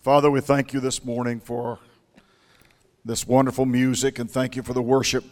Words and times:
Father, 0.00 0.30
we 0.30 0.40
thank 0.40 0.72
you 0.72 0.78
this 0.78 1.04
morning 1.04 1.40
for 1.40 1.80
this 3.04 3.26
wonderful 3.26 3.66
music 3.66 4.20
and 4.20 4.30
thank 4.30 4.54
you 4.54 4.62
for 4.62 4.72
the 4.72 4.80
worship 4.80 5.24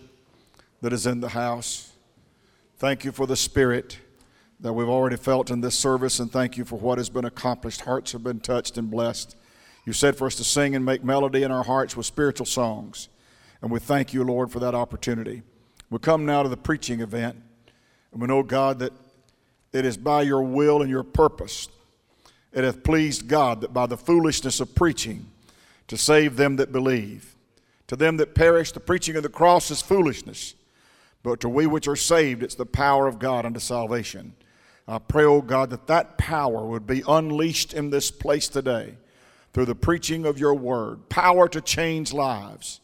that 0.82 0.92
is 0.92 1.06
in 1.06 1.20
the 1.20 1.28
house. 1.28 1.92
Thank 2.76 3.04
you 3.04 3.12
for 3.12 3.28
the 3.28 3.36
spirit 3.36 4.00
that 4.58 4.72
we've 4.72 4.88
already 4.88 5.16
felt 5.16 5.52
in 5.52 5.60
this 5.60 5.78
service 5.78 6.18
and 6.18 6.32
thank 6.32 6.56
you 6.56 6.64
for 6.64 6.80
what 6.80 6.98
has 6.98 7.08
been 7.08 7.24
accomplished. 7.24 7.82
Hearts 7.82 8.10
have 8.10 8.24
been 8.24 8.40
touched 8.40 8.76
and 8.76 8.90
blessed. 8.90 9.36
You 9.84 9.92
said 9.92 10.16
for 10.16 10.26
us 10.26 10.34
to 10.34 10.44
sing 10.44 10.74
and 10.74 10.84
make 10.84 11.04
melody 11.04 11.44
in 11.44 11.52
our 11.52 11.62
hearts 11.62 11.96
with 11.96 12.04
spiritual 12.04 12.46
songs. 12.46 13.08
And 13.62 13.70
we 13.70 13.78
thank 13.78 14.12
you, 14.12 14.24
Lord, 14.24 14.50
for 14.50 14.58
that 14.58 14.74
opportunity. 14.74 15.42
We 15.90 16.00
come 16.00 16.26
now 16.26 16.42
to 16.42 16.48
the 16.48 16.56
preaching 16.56 17.00
event. 17.02 17.36
And 18.10 18.20
we 18.20 18.26
know, 18.26 18.42
God, 18.42 18.80
that 18.80 18.92
it 19.72 19.84
is 19.84 19.96
by 19.96 20.22
your 20.22 20.42
will 20.42 20.82
and 20.82 20.90
your 20.90 21.04
purpose 21.04 21.68
it 22.52 22.64
hath 22.64 22.82
pleased 22.82 23.28
God 23.28 23.60
that 23.60 23.72
by 23.72 23.86
the 23.86 23.96
foolishness 23.96 24.60
of 24.60 24.74
preaching 24.74 25.26
to 25.88 25.96
save 25.96 26.36
them 26.36 26.56
that 26.56 26.72
believe. 26.72 27.34
To 27.88 27.96
them 27.96 28.16
that 28.16 28.34
perish, 28.34 28.72
the 28.72 28.80
preaching 28.80 29.16
of 29.16 29.22
the 29.22 29.28
cross 29.28 29.70
is 29.70 29.82
foolishness. 29.82 30.54
But 31.22 31.40
to 31.40 31.48
we 31.48 31.66
which 31.66 31.88
are 31.88 31.96
saved, 31.96 32.42
it's 32.42 32.54
the 32.54 32.66
power 32.66 33.06
of 33.06 33.18
God 33.18 33.46
unto 33.46 33.60
salvation. 33.60 34.34
I 34.88 34.98
pray, 34.98 35.24
O 35.24 35.34
oh 35.34 35.42
God, 35.42 35.70
that 35.70 35.88
that 35.88 36.16
power 36.18 36.64
would 36.64 36.86
be 36.86 37.02
unleashed 37.06 37.74
in 37.74 37.90
this 37.90 38.10
place 38.10 38.48
today 38.48 38.96
through 39.52 39.64
the 39.64 39.74
preaching 39.74 40.24
of 40.24 40.38
your 40.38 40.54
word. 40.54 41.08
Power 41.08 41.48
to 41.48 41.60
change 41.60 42.12
lives, 42.12 42.80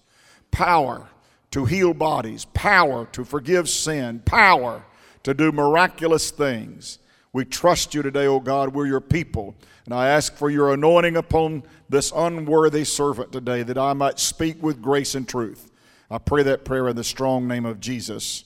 power 0.50 1.08
to 1.52 1.64
heal 1.64 1.94
bodies, 1.94 2.46
power 2.46 3.06
to 3.12 3.24
forgive 3.24 3.68
sin, 3.68 4.20
power 4.24 4.84
to 5.22 5.34
do 5.34 5.52
miraculous 5.52 6.30
things. 6.30 6.98
We 7.34 7.46
trust 7.46 7.94
you 7.94 8.02
today, 8.02 8.26
O 8.26 8.40
God. 8.40 8.74
We're 8.74 8.86
your 8.86 9.00
people. 9.00 9.54
And 9.86 9.94
I 9.94 10.08
ask 10.08 10.36
for 10.36 10.50
your 10.50 10.72
anointing 10.74 11.16
upon 11.16 11.62
this 11.88 12.12
unworthy 12.14 12.84
servant 12.84 13.32
today 13.32 13.62
that 13.62 13.78
I 13.78 13.94
might 13.94 14.18
speak 14.18 14.62
with 14.62 14.82
grace 14.82 15.14
and 15.14 15.26
truth. 15.26 15.70
I 16.10 16.18
pray 16.18 16.42
that 16.42 16.64
prayer 16.66 16.88
in 16.88 16.96
the 16.96 17.04
strong 17.04 17.48
name 17.48 17.64
of 17.64 17.80
Jesus. 17.80 18.44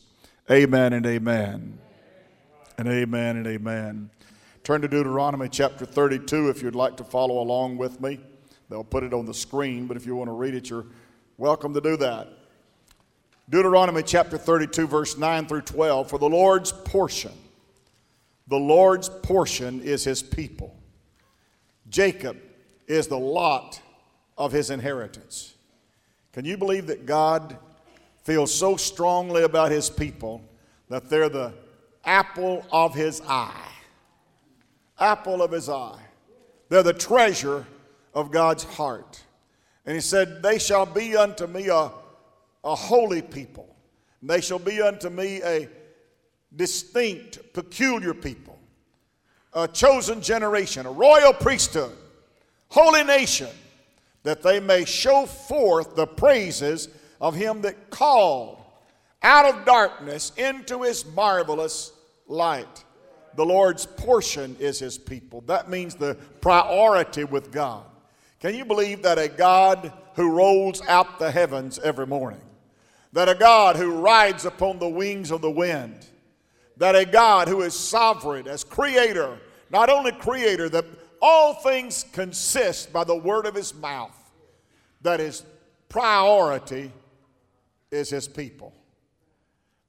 Amen 0.48 0.92
and 0.92 1.04
amen. 1.04 1.78
And 2.78 2.86
amen 2.86 3.38
and 3.38 3.46
amen. 3.48 4.10
Turn 4.62 4.82
to 4.82 4.88
Deuteronomy 4.88 5.48
chapter 5.48 5.84
32 5.84 6.48
if 6.48 6.62
you'd 6.62 6.76
like 6.76 6.96
to 6.98 7.04
follow 7.04 7.40
along 7.40 7.78
with 7.78 8.00
me. 8.00 8.20
They'll 8.68 8.84
put 8.84 9.02
it 9.02 9.12
on 9.12 9.26
the 9.26 9.34
screen, 9.34 9.86
but 9.86 9.96
if 9.96 10.06
you 10.06 10.14
want 10.14 10.28
to 10.28 10.32
read 10.32 10.54
it, 10.54 10.70
you're 10.70 10.86
welcome 11.38 11.74
to 11.74 11.80
do 11.80 11.96
that. 11.96 12.28
Deuteronomy 13.48 14.02
chapter 14.04 14.38
32, 14.38 14.86
verse 14.86 15.16
9 15.18 15.46
through 15.46 15.62
12. 15.62 16.08
For 16.08 16.18
the 16.18 16.28
Lord's 16.28 16.70
portion 16.70 17.32
the 18.48 18.58
Lord's 18.58 19.08
portion 19.08 19.80
is 19.80 20.04
his 20.04 20.22
people. 20.22 20.76
Jacob 21.88 22.36
is 22.86 23.08
the 23.08 23.18
lot 23.18 23.80
of 24.38 24.52
his 24.52 24.70
inheritance. 24.70 25.54
Can 26.32 26.44
you 26.44 26.56
believe 26.56 26.86
that 26.88 27.06
God 27.06 27.56
feels 28.24 28.52
so 28.52 28.76
strongly 28.76 29.42
about 29.42 29.70
his 29.70 29.88
people 29.88 30.42
that 30.88 31.08
they're 31.08 31.28
the 31.28 31.54
apple 32.04 32.64
of 32.70 32.94
his 32.94 33.22
eye? 33.26 33.68
Apple 34.98 35.42
of 35.42 35.50
his 35.50 35.68
eye. 35.68 36.00
They're 36.68 36.82
the 36.82 36.92
treasure 36.92 37.66
of 38.14 38.30
God's 38.30 38.64
heart. 38.64 39.22
And 39.84 39.94
he 39.94 40.00
said, 40.00 40.42
They 40.42 40.58
shall 40.58 40.86
be 40.86 41.16
unto 41.16 41.46
me 41.46 41.68
a, 41.68 41.90
a 42.64 42.74
holy 42.74 43.22
people, 43.22 43.74
and 44.20 44.28
they 44.28 44.40
shall 44.40 44.58
be 44.58 44.82
unto 44.82 45.08
me 45.08 45.40
a 45.42 45.68
distinct, 46.56 47.52
peculiar 47.52 48.14
people, 48.14 48.58
a 49.52 49.68
chosen 49.68 50.20
generation, 50.20 50.86
a 50.86 50.90
royal 50.90 51.32
priesthood, 51.32 51.96
holy 52.68 53.04
nation, 53.04 53.48
that 54.22 54.42
they 54.42 54.58
may 54.58 54.84
show 54.84 55.26
forth 55.26 55.94
the 55.94 56.06
praises 56.06 56.88
of 57.20 57.34
him 57.34 57.62
that 57.62 57.90
called 57.90 58.58
out 59.22 59.44
of 59.46 59.64
darkness 59.64 60.32
into 60.36 60.82
his 60.82 61.06
marvelous 61.06 61.92
light. 62.26 62.84
The 63.36 63.44
Lord's 63.44 63.86
portion 63.86 64.56
is 64.58 64.78
his 64.78 64.98
people. 64.98 65.42
That 65.42 65.68
means 65.68 65.94
the 65.94 66.16
priority 66.40 67.24
with 67.24 67.52
God. 67.52 67.84
Can 68.40 68.54
you 68.54 68.64
believe 68.64 69.02
that 69.02 69.18
a 69.18 69.28
God 69.28 69.92
who 70.14 70.30
rolls 70.30 70.82
out 70.88 71.18
the 71.18 71.30
heavens 71.30 71.78
every 71.78 72.06
morning, 72.06 72.40
that 73.12 73.28
a 73.28 73.34
God 73.34 73.76
who 73.76 74.00
rides 74.00 74.44
upon 74.44 74.78
the 74.78 74.88
wings 74.88 75.30
of 75.30 75.40
the 75.40 75.50
wind, 75.50 76.06
that 76.76 76.94
a 76.94 77.04
God 77.04 77.48
who 77.48 77.62
is 77.62 77.74
sovereign 77.74 78.46
as 78.46 78.62
creator, 78.64 79.38
not 79.70 79.88
only 79.88 80.12
creator, 80.12 80.68
that 80.68 80.84
all 81.20 81.54
things 81.54 82.04
consist 82.12 82.92
by 82.92 83.04
the 83.04 83.16
word 83.16 83.46
of 83.46 83.54
his 83.54 83.74
mouth, 83.74 84.16
that 85.00 85.20
his 85.20 85.44
priority 85.88 86.92
is 87.90 88.10
his 88.10 88.28
people. 88.28 88.74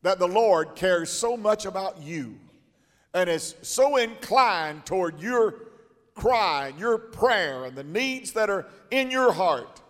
That 0.04 0.20
the 0.20 0.28
Lord 0.28 0.76
cares 0.76 1.10
so 1.10 1.36
much 1.36 1.66
about 1.66 2.02
you 2.02 2.40
and 3.14 3.30
is 3.30 3.56
so 3.62 3.98
inclined 3.98 4.86
toward 4.86 5.20
your 5.20 5.56
cry 6.14 6.68
and 6.70 6.80
your 6.80 6.98
prayer 6.98 7.66
and 7.66 7.76
the 7.76 7.84
needs 7.84 8.32
that 8.34 8.50
are 8.50 8.66
in 8.92 9.12
your 9.12 9.32
heart. 9.32 9.82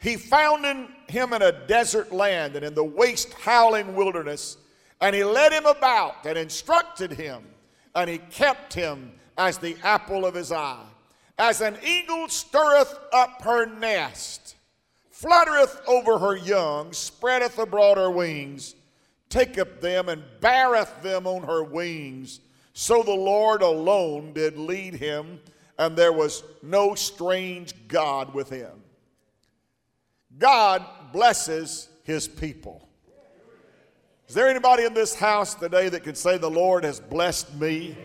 He 0.00 0.16
found 0.16 0.64
in 0.64 0.88
him 1.08 1.32
in 1.32 1.42
a 1.42 1.66
desert 1.66 2.12
land 2.12 2.56
and 2.56 2.64
in 2.64 2.74
the 2.74 2.84
waste, 2.84 3.32
howling 3.34 3.94
wilderness 3.94 4.56
and 5.00 5.14
he 5.14 5.24
led 5.24 5.52
him 5.52 5.66
about 5.66 6.24
and 6.26 6.36
instructed 6.36 7.12
him, 7.12 7.44
and 7.94 8.10
he 8.10 8.18
kept 8.18 8.74
him 8.74 9.12
as 9.36 9.58
the 9.58 9.76
apple 9.82 10.26
of 10.26 10.34
his 10.34 10.52
eye. 10.52 10.84
As 11.38 11.60
an 11.60 11.78
eagle 11.84 12.28
stirreth 12.28 12.98
up 13.12 13.42
her 13.42 13.66
nest, 13.66 14.56
fluttereth 15.10 15.80
over 15.86 16.18
her 16.18 16.36
young, 16.36 16.92
spreadeth 16.92 17.58
abroad 17.58 17.96
her 17.96 18.10
wings, 18.10 18.74
taketh 19.28 19.80
them 19.80 20.08
and 20.08 20.24
beareth 20.40 21.02
them 21.02 21.26
on 21.26 21.44
her 21.44 21.62
wings. 21.62 22.40
So 22.72 23.02
the 23.02 23.12
Lord 23.12 23.62
alone 23.62 24.32
did 24.32 24.58
lead 24.58 24.94
him, 24.94 25.40
and 25.78 25.96
there 25.96 26.12
was 26.12 26.42
no 26.62 26.94
strange 26.94 27.74
God 27.86 28.34
with 28.34 28.50
him. 28.50 28.82
God 30.38 30.84
blesses 31.12 31.88
his 32.02 32.26
people. 32.26 32.87
Is 34.28 34.34
there 34.34 34.48
anybody 34.48 34.84
in 34.84 34.92
this 34.92 35.14
house 35.14 35.54
today 35.54 35.88
that 35.88 36.04
can 36.04 36.14
say 36.14 36.36
the 36.36 36.50
Lord 36.50 36.84
has 36.84 37.00
blessed 37.00 37.58
me? 37.58 37.96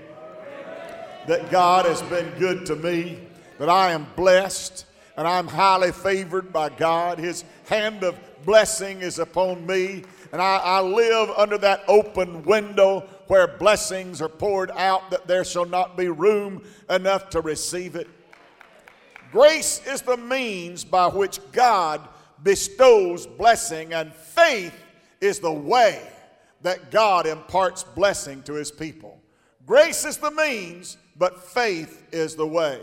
That 1.28 1.52
God 1.52 1.86
has 1.86 2.02
been 2.04 2.30
good 2.40 2.66
to 2.68 2.78
me? 2.78 3.20
That 3.60 3.68
I 3.68 3.92
am 3.92 4.08
blessed 4.16 4.86
and 5.18 5.28
I'm 5.28 5.50
highly 5.50 5.92
favored 5.92 6.54
by 6.54 6.70
God? 6.70 7.20
His 7.20 7.44
hand 7.68 8.06
of 8.06 8.18
blessing 8.46 9.02
is 9.02 9.20
upon 9.20 9.68
me. 9.68 10.06
And 10.32 10.42
I, 10.42 10.60
I 10.60 10.80
live 10.80 11.30
under 11.32 11.58
that 11.58 11.84
open 11.90 12.44
window 12.44 13.02
where 13.28 13.46
blessings 13.46 14.22
are 14.22 14.30
poured 14.30 14.72
out 14.78 15.12
that 15.12 15.28
there 15.28 15.44
shall 15.44 15.66
not 15.66 15.98
be 15.98 16.08
room 16.08 16.64
enough 16.90 17.32
to 17.32 17.42
receive 17.42 17.98
it. 17.98 18.08
Grace 19.34 19.86
is 19.86 20.02
the 20.02 20.16
means 20.16 20.86
by 20.86 21.08
which 21.08 21.42
God 21.52 22.08
bestows 22.42 23.28
blessing, 23.28 23.94
and 23.94 24.14
faith 24.14 24.74
is 25.20 25.40
the 25.40 25.52
way 25.52 26.12
that 26.64 26.92
God 26.92 27.28
imparts 27.28 27.84
blessing 27.84 28.42
to 28.44 28.54
his 28.54 28.72
people. 28.72 29.22
Grace 29.66 30.06
is 30.06 30.18
the 30.18 30.32
means, 30.32 30.98
but 31.18 31.42
faith 31.42 32.04
is 32.12 32.36
the 32.36 32.48
way. 32.48 32.80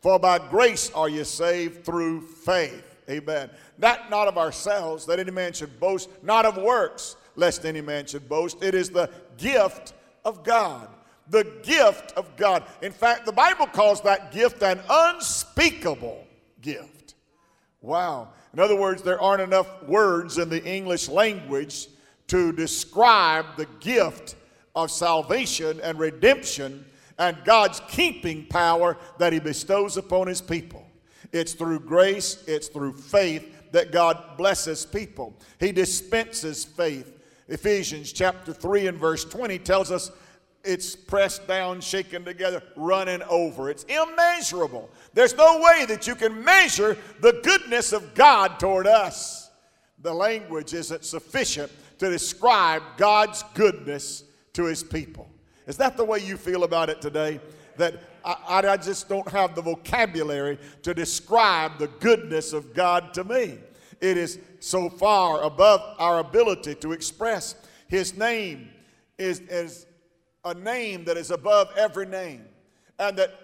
For 0.00 0.18
by 0.18 0.38
grace 0.38 0.90
are 0.94 1.08
you 1.08 1.24
saved 1.24 1.84
through 1.84 2.22
faith. 2.22 2.96
Amen. 3.08 3.50
That 3.78 4.10
not 4.10 4.28
of 4.28 4.38
ourselves, 4.38 5.06
that 5.06 5.18
any 5.18 5.30
man 5.30 5.52
should 5.52 5.80
boast, 5.80 6.08
not 6.22 6.44
of 6.46 6.56
works, 6.56 7.16
lest 7.36 7.64
any 7.64 7.80
man 7.80 8.06
should 8.06 8.28
boast. 8.28 8.62
It 8.62 8.74
is 8.74 8.90
the 8.90 9.10
gift 9.36 9.94
of 10.24 10.44
God. 10.44 10.88
The 11.28 11.44
gift 11.62 12.12
of 12.16 12.36
God. 12.36 12.64
In 12.82 12.92
fact, 12.92 13.26
the 13.26 13.32
Bible 13.32 13.66
calls 13.66 14.00
that 14.02 14.32
gift 14.32 14.62
an 14.62 14.80
unspeakable 14.88 16.26
gift. 16.60 17.14
Wow. 17.80 18.28
In 18.52 18.58
other 18.58 18.76
words, 18.76 19.02
there 19.02 19.20
aren't 19.20 19.42
enough 19.42 19.82
words 19.84 20.38
in 20.38 20.48
the 20.48 20.62
English 20.64 21.08
language 21.08 21.88
to 22.30 22.52
describe 22.52 23.44
the 23.56 23.66
gift 23.80 24.36
of 24.76 24.88
salvation 24.88 25.80
and 25.80 25.98
redemption 25.98 26.84
and 27.18 27.36
God's 27.44 27.82
keeping 27.88 28.46
power 28.46 28.96
that 29.18 29.32
He 29.32 29.40
bestows 29.40 29.96
upon 29.96 30.28
His 30.28 30.40
people. 30.40 30.86
It's 31.32 31.54
through 31.54 31.80
grace, 31.80 32.44
it's 32.46 32.68
through 32.68 32.92
faith 32.92 33.72
that 33.72 33.90
God 33.90 34.36
blesses 34.36 34.86
people. 34.86 35.34
He 35.58 35.72
dispenses 35.72 36.64
faith. 36.64 37.12
Ephesians 37.48 38.12
chapter 38.12 38.52
3 38.52 38.86
and 38.86 38.98
verse 38.98 39.24
20 39.24 39.58
tells 39.58 39.90
us 39.90 40.12
it's 40.62 40.94
pressed 40.94 41.48
down, 41.48 41.80
shaken 41.80 42.24
together, 42.24 42.62
running 42.76 43.22
over. 43.22 43.70
It's 43.70 43.84
immeasurable. 43.84 44.88
There's 45.14 45.34
no 45.34 45.60
way 45.60 45.84
that 45.86 46.06
you 46.06 46.14
can 46.14 46.44
measure 46.44 46.96
the 47.20 47.40
goodness 47.42 47.92
of 47.92 48.14
God 48.14 48.60
toward 48.60 48.86
us. 48.86 49.50
The 50.02 50.14
language 50.14 50.74
isn't 50.74 51.04
sufficient 51.04 51.72
to 52.00 52.10
describe 52.10 52.82
God's 52.96 53.44
goodness 53.54 54.24
to 54.54 54.64
his 54.64 54.82
people. 54.82 55.28
Is 55.66 55.76
that 55.76 55.96
the 55.96 56.04
way 56.04 56.18
you 56.18 56.36
feel 56.36 56.64
about 56.64 56.90
it 56.90 57.00
today? 57.00 57.40
that 57.80 57.94
I, 58.24 58.62
I 58.68 58.76
just 58.76 59.08
don't 59.08 59.28
have 59.30 59.54
the 59.54 59.62
vocabulary 59.62 60.58
to 60.82 60.94
describe 60.94 61.78
the 61.78 61.88
goodness 61.88 62.52
of 62.52 62.72
God 62.72 63.12
to 63.14 63.24
me. 63.24 63.58
It 64.00 64.16
is 64.16 64.38
so 64.60 64.88
far 64.88 65.42
above 65.42 65.80
our 65.98 66.20
ability 66.20 66.76
to 66.76 66.92
express. 66.92 67.56
His 67.88 68.16
name 68.16 68.70
is, 69.18 69.40
is 69.40 69.86
a 70.44 70.54
name 70.54 71.04
that 71.06 71.16
is 71.16 71.30
above 71.30 71.70
every 71.76 72.06
name. 72.06 72.44
And 72.98 73.16
that 73.18 73.34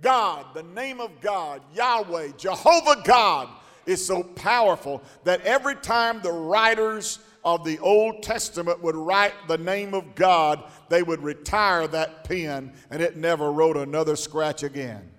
God, 0.00 0.46
the 0.54 0.62
name 0.62 1.00
of 1.00 1.20
God, 1.20 1.62
Yahweh, 1.74 2.32
Jehovah 2.36 3.02
God, 3.04 3.48
is 3.84 4.04
so 4.04 4.22
powerful 4.22 5.02
that 5.24 5.40
every 5.42 5.76
time 5.76 6.20
the 6.22 6.32
writers 6.32 7.18
of 7.44 7.64
the 7.64 7.78
Old 7.80 8.22
Testament 8.22 8.82
would 8.82 8.94
write 8.94 9.34
the 9.48 9.58
name 9.58 9.94
of 9.94 10.14
God, 10.14 10.62
they 10.88 11.02
would 11.02 11.22
retire 11.22 11.86
that 11.88 12.24
pen 12.24 12.72
and 12.90 13.02
it 13.02 13.16
never 13.16 13.52
wrote 13.52 13.76
another 13.76 14.16
scratch 14.16 14.62
again. 14.62 15.10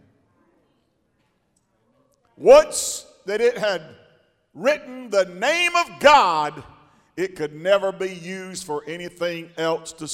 Once 2.37 3.05
that 3.25 3.41
it 3.41 3.57
had 3.57 3.81
written 4.53 5.09
the 5.09 5.25
name 5.25 5.75
of 5.75 5.99
God, 5.99 6.63
it 7.15 7.35
could 7.35 7.53
never 7.53 7.91
be 7.91 8.11
used 8.11 8.63
for 8.63 8.83
anything 8.87 9.49
else 9.57 9.93
to, 9.93 10.07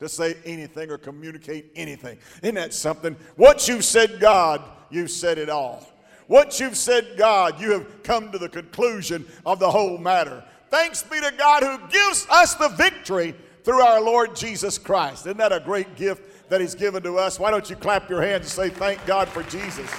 to 0.00 0.08
say 0.08 0.36
anything 0.44 0.90
or 0.90 0.98
communicate 0.98 1.70
anything. 1.76 2.18
Isn't 2.42 2.54
that 2.54 2.72
something? 2.72 3.16
Once 3.36 3.68
you've 3.68 3.84
said 3.84 4.20
God, 4.20 4.62
you've 4.90 5.10
said 5.10 5.38
it 5.38 5.50
all. 5.50 5.86
Once 6.28 6.58
you've 6.58 6.76
said 6.76 7.14
God, 7.16 7.60
you 7.60 7.70
have 7.72 8.02
come 8.02 8.32
to 8.32 8.38
the 8.38 8.48
conclusion 8.48 9.24
of 9.44 9.58
the 9.58 9.70
whole 9.70 9.98
matter. 9.98 10.42
Thanks 10.70 11.02
be 11.02 11.20
to 11.20 11.32
God 11.36 11.62
who 11.62 11.78
gives 11.88 12.26
us 12.30 12.54
the 12.54 12.68
victory 12.68 13.34
through 13.64 13.80
our 13.80 14.00
Lord 14.00 14.34
Jesus 14.36 14.78
Christ. 14.78 15.26
Isn't 15.26 15.38
that 15.38 15.52
a 15.52 15.60
great 15.60 15.96
gift 15.96 16.48
that 16.48 16.60
He's 16.60 16.74
given 16.74 17.02
to 17.02 17.18
us? 17.18 17.38
Why 17.40 17.50
don't 17.50 17.68
you 17.68 17.76
clap 17.76 18.08
your 18.08 18.22
hands 18.22 18.42
and 18.42 18.50
say, 18.50 18.70
Thank 18.70 19.04
God 19.06 19.28
for 19.28 19.42
Jesus? 19.44 19.90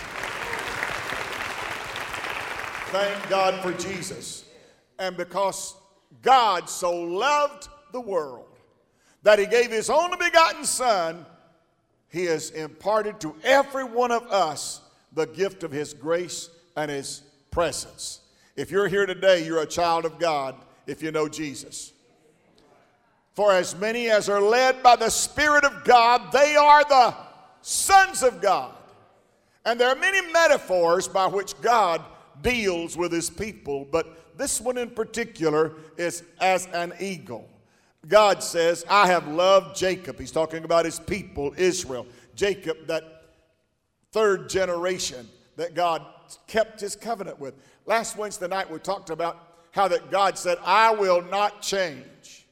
Thank 2.92 3.30
God 3.30 3.62
for 3.62 3.74
Jesus. 3.74 4.46
And 4.98 5.18
because 5.18 5.75
God 6.22 6.70
so 6.70 6.94
loved 6.94 7.68
the 7.92 8.00
world 8.00 8.46
that 9.24 9.40
He 9.40 9.46
gave 9.46 9.72
His 9.72 9.90
only 9.90 10.18
begotten 10.18 10.63
Son, 10.63 11.25
He 12.10 12.25
has 12.25 12.52
imparted 12.52 13.20
to 13.22 13.36
every 13.44 13.84
one 13.84 14.12
of 14.12 14.24
us 14.31 14.81
the 15.12 15.28
gift 15.28 15.63
of 15.63 15.72
His 15.72 15.94
grace 15.94 16.50
and 16.78 16.90
His 16.90 17.22
presence. 17.52 18.22
If 18.57 18.71
you're 18.71 18.88
here 18.88 19.06
today, 19.06 19.45
you're 19.45 19.62
a 19.62 19.68
child 19.68 20.04
of 20.04 20.18
God 20.18 20.56
if 20.88 21.04
you 21.04 21.12
know 21.12 21.30
Jesus. 21.30 21.94
For 23.36 23.54
as 23.54 23.75
many 23.75 24.09
as 24.09 24.30
are 24.30 24.42
led 24.42 24.81
by 24.81 24.95
the 24.95 25.12
Spirit 25.12 25.63
of 25.63 25.83
God, 25.83 26.31
they 26.31 26.56
are 26.56 26.83
the 26.83 27.15
sons 27.62 28.24
of 28.24 28.42
God. 28.42 28.74
And 29.63 29.80
there 29.80 29.89
are 29.89 29.95
many 29.95 30.31
metaphors 30.31 31.07
by 31.07 31.27
which 31.27 31.59
God 31.62 32.04
deals 32.42 32.98
with 32.98 33.12
his 33.12 33.30
people, 33.30 33.88
but 33.92 34.38
this 34.39 34.60
one 34.60 34.80
in 34.80 34.89
particular 34.89 35.74
is 35.95 36.24
as 36.39 36.65
an 36.74 36.94
eagle. 37.00 37.48
God 38.07 38.42
says, 38.42 38.83
I 38.89 39.06
have 39.07 39.27
loved 39.27 39.75
Jacob. 39.75 40.19
He's 40.19 40.31
talking 40.31 40.63
about 40.63 40.86
his 40.86 41.00
people, 41.00 41.53
Israel. 41.57 42.07
Jacob, 42.33 42.88
that 42.88 43.03
third 44.12 44.50
generation 44.50 45.27
that 45.57 45.74
God 45.74 46.06
kept 46.48 46.80
his 46.80 46.95
covenant 46.95 47.39
with. 47.39 47.56
Last 47.86 48.18
Wednesday 48.18 48.48
night, 48.48 48.71
we 48.71 48.80
talked 48.80 49.09
about 49.09 49.44
how 49.71 49.88
that 49.89 50.09
God 50.09 50.38
said, 50.38 50.57
I 50.63 50.92
will 50.92 51.21
not 51.21 51.62
change. 51.62 52.48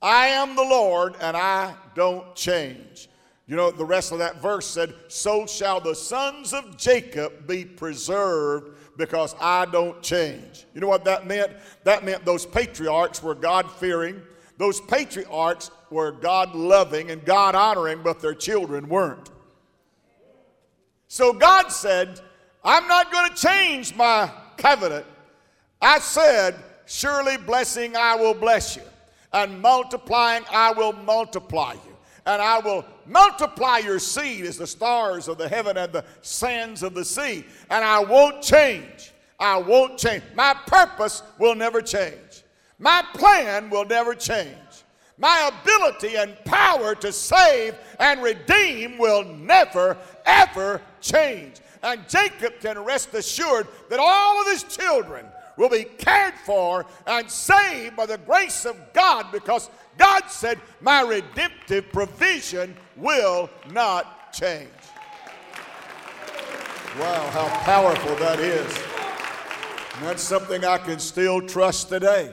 I 0.00 0.28
am 0.28 0.54
the 0.54 0.62
Lord 0.62 1.14
and 1.20 1.36
I 1.36 1.74
don't 1.94 2.34
change. 2.34 3.08
You 3.46 3.56
know, 3.56 3.70
the 3.70 3.84
rest 3.84 4.12
of 4.12 4.18
that 4.18 4.42
verse 4.42 4.66
said, 4.66 4.94
So 5.08 5.46
shall 5.46 5.80
the 5.80 5.94
sons 5.94 6.52
of 6.52 6.76
Jacob 6.76 7.46
be 7.46 7.64
preserved 7.64 8.76
because 8.98 9.34
I 9.40 9.64
don't 9.66 10.02
change. 10.02 10.66
You 10.74 10.80
know 10.80 10.88
what 10.88 11.04
that 11.04 11.26
meant? 11.26 11.52
That 11.84 12.04
meant 12.04 12.24
those 12.24 12.44
patriarchs 12.44 13.22
were 13.22 13.34
God 13.34 13.70
fearing, 13.70 14.20
those 14.58 14.80
patriarchs 14.82 15.70
were 15.90 16.12
God 16.12 16.54
loving 16.54 17.10
and 17.10 17.24
God 17.24 17.54
honoring, 17.54 18.02
but 18.02 18.20
their 18.20 18.34
children 18.34 18.88
weren't. 18.88 19.30
So 21.08 21.32
God 21.32 21.68
said, 21.72 22.20
I'm 22.62 22.86
not 22.86 23.10
going 23.10 23.30
to 23.30 23.36
change 23.36 23.96
my 23.96 24.30
covenant. 24.58 25.06
I 25.80 25.98
said, 25.98 26.54
Surely 26.86 27.36
blessing 27.36 27.96
I 27.96 28.14
will 28.14 28.34
bless 28.34 28.76
you, 28.76 28.82
and 29.32 29.60
multiplying 29.60 30.42
I 30.50 30.72
will 30.72 30.94
multiply 30.94 31.74
you, 31.74 31.96
and 32.24 32.40
I 32.40 32.60
will 32.60 32.84
multiply 33.06 33.78
your 33.78 33.98
seed 33.98 34.46
as 34.46 34.56
the 34.56 34.66
stars 34.66 35.28
of 35.28 35.36
the 35.36 35.48
heaven 35.48 35.76
and 35.76 35.92
the 35.92 36.04
sands 36.22 36.82
of 36.82 36.94
the 36.94 37.04
sea, 37.04 37.44
and 37.68 37.84
I 37.84 38.00
won't 38.00 38.42
change. 38.42 39.12
I 39.38 39.58
won't 39.58 39.98
change. 39.98 40.22
My 40.34 40.54
purpose 40.66 41.22
will 41.38 41.54
never 41.54 41.82
change. 41.82 42.42
My 42.78 43.04
plan 43.14 43.70
will 43.70 43.84
never 43.84 44.14
change. 44.14 44.56
My 45.18 45.50
ability 45.62 46.16
and 46.16 46.36
power 46.44 46.94
to 46.94 47.12
save 47.12 47.74
and 47.98 48.22
redeem 48.22 48.98
will 48.98 49.24
never, 49.24 49.96
ever 50.24 50.80
change. 51.00 51.56
And 51.82 52.08
Jacob 52.08 52.60
can 52.60 52.78
rest 52.78 53.14
assured 53.14 53.66
that 53.90 54.00
all 54.00 54.40
of 54.40 54.46
his 54.46 54.64
children 54.64 55.26
will 55.56 55.68
be 55.68 55.84
cared 55.84 56.34
for 56.44 56.86
and 57.06 57.30
saved 57.30 57.96
by 57.96 58.06
the 58.06 58.18
grace 58.18 58.64
of 58.64 58.76
God 58.92 59.30
because 59.32 59.68
God 59.98 60.22
said, 60.28 60.58
My 60.80 61.02
redemptive 61.02 61.92
provision 61.92 62.76
will 62.96 63.50
not 63.70 64.32
change. 64.32 64.68
Wow, 66.98 67.30
how 67.30 67.48
powerful 67.64 68.14
that 68.16 68.40
is. 68.40 68.78
And 69.96 70.06
that's 70.06 70.22
something 70.22 70.64
I 70.64 70.78
can 70.78 70.98
still 70.98 71.40
trust 71.46 71.88
today. 71.88 72.32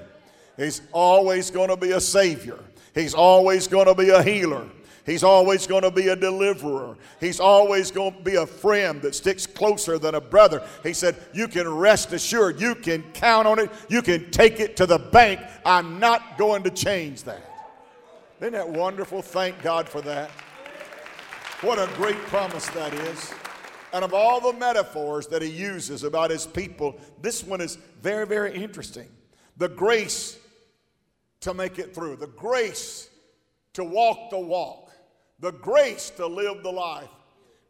He's 0.56 0.82
always 0.92 1.52
going 1.52 1.70
to 1.70 1.78
be 1.78 1.92
a 1.92 2.02
Savior, 2.02 2.60
He's 2.94 3.14
always 3.14 3.68
going 3.68 3.88
to 3.88 3.96
be 3.96 4.10
a 4.10 4.24
healer. 4.24 4.70
He's 5.06 5.24
always 5.24 5.68
going 5.68 5.84
to 5.84 5.92
be 5.92 6.08
a 6.08 6.16
deliverer. 6.16 6.98
He's 7.20 7.40
always 7.40 7.92
going 7.92 8.16
to 8.16 8.22
be 8.22 8.36
a 8.36 8.46
friend 8.46 9.02
that 9.04 9.14
sticks 9.14 9.46
closer 9.46 10.00
than 10.00 10.16
a 10.16 10.22
brother. 10.22 10.68
He 10.82 10.94
said, 10.94 11.16
You 11.32 11.48
can 11.48 11.70
rest 11.70 12.12
assured, 12.12 12.60
you 12.60 12.74
can 12.74 13.04
count 13.14 13.48
on 13.48 13.60
it, 13.60 13.70
you 13.88 14.02
can 14.02 14.32
take 14.32 14.60
it 14.60 14.76
to 14.78 14.88
the 14.88 14.98
bank. 14.98 15.40
I'm 15.64 16.00
not 16.00 16.40
going 16.40 16.64
to 16.64 16.72
change 16.72 17.24
that. 17.24 17.44
Isn't 18.40 18.54
that 18.54 18.68
wonderful? 18.68 19.22
Thank 19.22 19.62
God 19.62 19.88
for 19.88 20.02
that. 20.02 20.32
What 21.62 21.78
a 21.78 21.88
great 21.96 22.18
promise 22.28 22.68
that 22.70 22.94
is. 22.94 23.34
And 23.94 24.04
of 24.04 24.14
all 24.14 24.42
the 24.42 24.58
metaphors 24.58 25.28
that 25.28 25.42
he 25.42 25.50
uses 25.50 26.04
about 26.04 26.32
his 26.32 26.48
people, 26.48 27.00
this 27.22 27.44
one 27.44 27.62
is 27.62 27.78
very, 28.02 28.26
very 28.26 28.56
interesting. 28.56 29.08
The 29.58 29.70
grace 29.70 30.38
to 31.42 31.54
make 31.54 31.78
it 31.78 31.94
through, 31.94 32.18
the 32.18 32.28
grace 32.28 33.10
to 33.74 33.84
walk 33.84 34.32
the 34.32 34.40
walk 34.40 34.85
the 35.40 35.52
grace 35.52 36.10
to 36.12 36.26
live 36.26 36.64
the 36.64 36.72
life. 36.72 37.10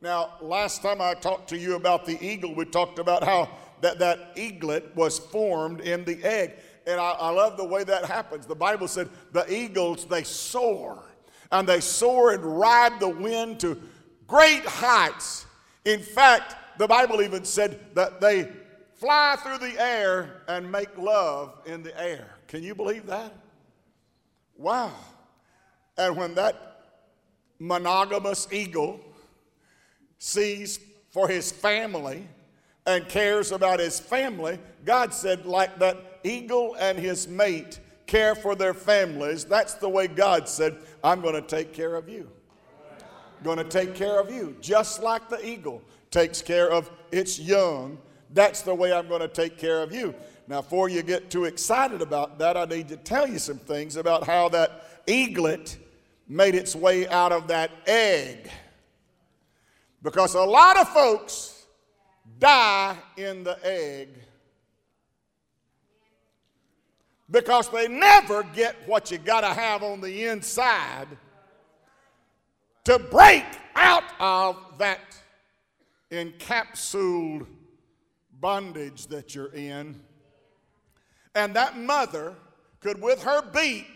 Now, 0.02 0.34
last 0.42 0.82
time 0.82 1.02
I 1.02 1.14
talked 1.14 1.50
to 1.50 1.58
you 1.58 1.76
about 1.76 2.06
the 2.06 2.24
eagle, 2.24 2.54
we 2.54 2.66
talked 2.66 3.00
about 3.00 3.24
how 3.24 3.50
that, 3.82 4.00
that 4.00 4.34
eaglet 4.36 4.96
was 4.96 5.20
formed 5.20 5.82
in 5.82 6.06
the 6.06 6.24
egg. 6.24 6.54
And 6.86 7.00
I, 7.00 7.12
I 7.12 7.30
love 7.30 7.58
the 7.58 7.66
way 7.66 7.84
that 7.84 8.06
happens. 8.06 8.46
The 8.46 8.56
Bible 8.56 8.88
said 8.88 9.10
the 9.32 9.52
eagles, 9.52 10.06
they 10.06 10.24
soar. 10.24 11.04
And 11.52 11.68
they 11.68 11.80
soar 11.80 12.34
and 12.34 12.44
ride 12.44 13.00
the 13.00 13.10
wind 13.10 13.60
to 13.62 13.82
great 14.28 14.66
heights. 14.66 15.46
In 15.86 16.02
fact, 16.02 16.56
the 16.78 16.88
Bible 16.88 17.22
even 17.22 17.46
said 17.46 17.80
that 17.96 18.20
they 18.20 18.52
fly 18.94 19.38
through 19.42 19.60
the 19.60 19.80
air 19.82 20.42
and 20.48 20.72
make 20.72 20.96
love 20.98 21.60
in 21.66 21.84
the 21.84 22.00
air. 22.00 22.36
Can 22.48 22.64
you 22.64 22.76
believe 22.76 23.06
that? 23.08 23.34
Wow. 24.58 24.92
And 25.98 26.16
when 26.16 26.36
that 26.36 26.75
monogamous 27.60 28.48
eagle 28.52 29.00
sees 30.18 30.80
for 31.10 31.28
his 31.28 31.52
family 31.52 32.28
and 32.86 33.08
cares 33.08 33.52
about 33.52 33.80
his 33.80 34.00
family, 34.00 34.60
God 34.84 35.14
said, 35.14 35.46
like 35.46 35.80
that 35.80 36.20
eagle 36.24 36.76
and 36.80 36.98
his 36.98 37.28
mate 37.28 37.80
care 38.06 38.36
for 38.36 38.56
their 38.56 38.74
families, 38.74 39.46
that's 39.46 39.76
the 39.76 39.90
way 39.90 40.08
God 40.08 40.48
said, 40.48 40.78
I'm 41.04 41.22
going 41.22 41.36
to 41.36 41.42
take 41.42 41.74
care 41.74 41.96
of 41.96 42.08
you. 42.08 42.30
Going 43.44 43.58
to 43.58 43.64
take 43.64 43.96
care 43.96 44.20
of 44.20 44.32
you, 44.32 44.56
just 44.62 45.02
like 45.02 45.30
the 45.30 45.46
eagle 45.48 45.82
takes 46.12 46.42
care 46.42 46.72
of 46.72 46.90
its 47.12 47.40
young. 47.40 47.98
That's 48.32 48.62
the 48.62 48.74
way 48.74 48.94
I'm 48.94 49.08
going 49.08 49.22
to 49.22 49.28
take 49.28 49.58
care 49.58 49.82
of 49.82 49.94
you. 49.94 50.16
Now, 50.48 50.62
before 50.62 50.90
you 50.90 51.02
get 51.02 51.30
too 51.30 51.46
excited 51.46 52.02
about 52.02 52.38
that, 52.40 52.56
I 52.56 52.66
need 52.66 52.88
to 52.90 52.98
tell 52.98 53.28
you 53.28 53.40
some 53.40 53.58
things 53.58 53.96
about 53.96 54.26
how 54.26 54.50
that 54.50 55.04
eaglet 55.08 55.78
made 56.27 56.55
its 56.55 56.75
way 56.75 57.08
out 57.08 57.32
of 57.32 57.48
that 57.48 57.72
egg. 57.86 58.50
Because 60.01 60.36
a 60.36 60.41
lot 60.41 60.77
of 60.77 60.88
folks 60.89 61.65
die 62.39 62.98
in 63.17 63.44
the 63.44 63.58
egg 63.63 64.10
because 67.29 67.70
they 67.70 67.88
never 67.88 68.44
get 68.44 68.75
what 68.88 69.12
you 69.12 69.17
got 69.17 69.41
to 69.41 69.48
have 69.48 69.84
on 69.84 70.01
the 70.01 70.25
inside 70.25 71.08
to 72.84 73.00
break 73.00 73.46
out 73.75 74.03
of 74.20 74.58
that 74.77 75.00
encapsulated 76.12 77.48
bondage 78.39 79.08
that 79.08 79.34
you're 79.34 79.53
in. 79.53 80.00
And 81.34 81.55
that 81.55 81.77
mother 81.77 82.36
could, 82.79 83.01
with 83.01 83.24
her 83.24 83.41
beak, 83.41 83.95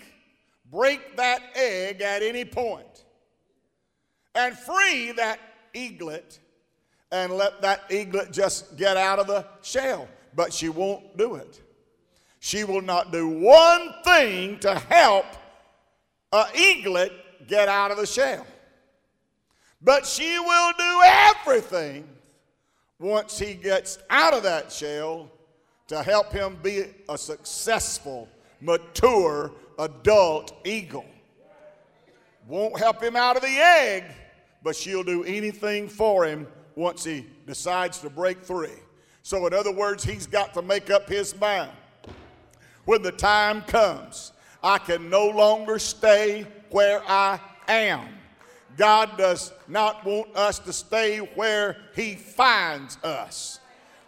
break 0.71 1.17
that 1.17 1.41
egg 1.55 2.01
at 2.01 2.21
any 2.21 2.45
point 2.45 3.05
and 4.35 4.57
free 4.57 5.11
that 5.13 5.39
eaglet 5.73 6.39
and 7.11 7.33
let 7.33 7.61
that 7.61 7.83
eaglet 7.89 8.31
just 8.31 8.77
get 8.77 8.97
out 8.97 9.19
of 9.19 9.27
the 9.27 9.45
shell. 9.61 10.07
But 10.35 10.53
she 10.53 10.69
won't 10.69 11.17
do 11.17 11.35
it. 11.35 11.61
She 12.39 12.63
will 12.63 12.81
not 12.81 13.11
do 13.11 13.27
one 13.27 13.93
thing 14.03 14.59
to 14.59 14.75
help 14.75 15.25
an 16.31 16.45
eaglet 16.55 17.11
get 17.47 17.67
out 17.67 17.91
of 17.91 17.97
the 17.97 18.05
shell. 18.05 18.45
But 19.81 20.05
she 20.05 20.37
will 20.37 20.73
do 20.77 21.01
everything 21.05 22.07
once 22.99 23.39
he 23.39 23.53
gets 23.53 23.97
out 24.09 24.33
of 24.33 24.43
that 24.43 24.71
shell 24.71 25.31
to 25.87 26.03
help 26.03 26.31
him 26.31 26.57
be 26.61 26.85
a 27.07 27.17
successful, 27.17 28.29
mature, 28.61 29.51
adult 29.79 30.55
eagle. 30.65 31.05
Won't 32.47 32.77
help 32.77 33.01
him 33.01 33.15
out 33.15 33.35
of 33.35 33.41
the 33.41 33.57
egg, 33.57 34.03
but 34.63 34.75
she'll 34.75 35.03
do 35.03 35.23
anything 35.23 35.87
for 35.87 36.25
him 36.25 36.47
once 36.75 37.03
he 37.03 37.25
decides 37.47 37.99
to 37.99 38.09
break 38.09 38.43
free. 38.43 38.69
So, 39.23 39.45
in 39.47 39.53
other 39.53 39.71
words, 39.71 40.03
he's 40.03 40.27
got 40.27 40.53
to 40.53 40.61
make 40.61 40.89
up 40.89 41.07
his 41.07 41.39
mind. 41.39 41.71
When 42.85 43.01
the 43.01 43.11
time 43.11 43.61
comes, 43.61 44.31
I 44.63 44.77
can 44.79 45.09
no 45.09 45.29
longer 45.29 45.79
stay 45.79 46.47
where 46.71 47.01
I 47.07 47.39
am. 47.67 48.07
God 48.77 49.17
does 49.17 49.51
not 49.67 50.05
want 50.05 50.35
us 50.35 50.59
to 50.59 50.73
stay 50.73 51.17
where 51.17 51.77
He 51.95 52.15
finds 52.15 52.97
us. 53.03 53.59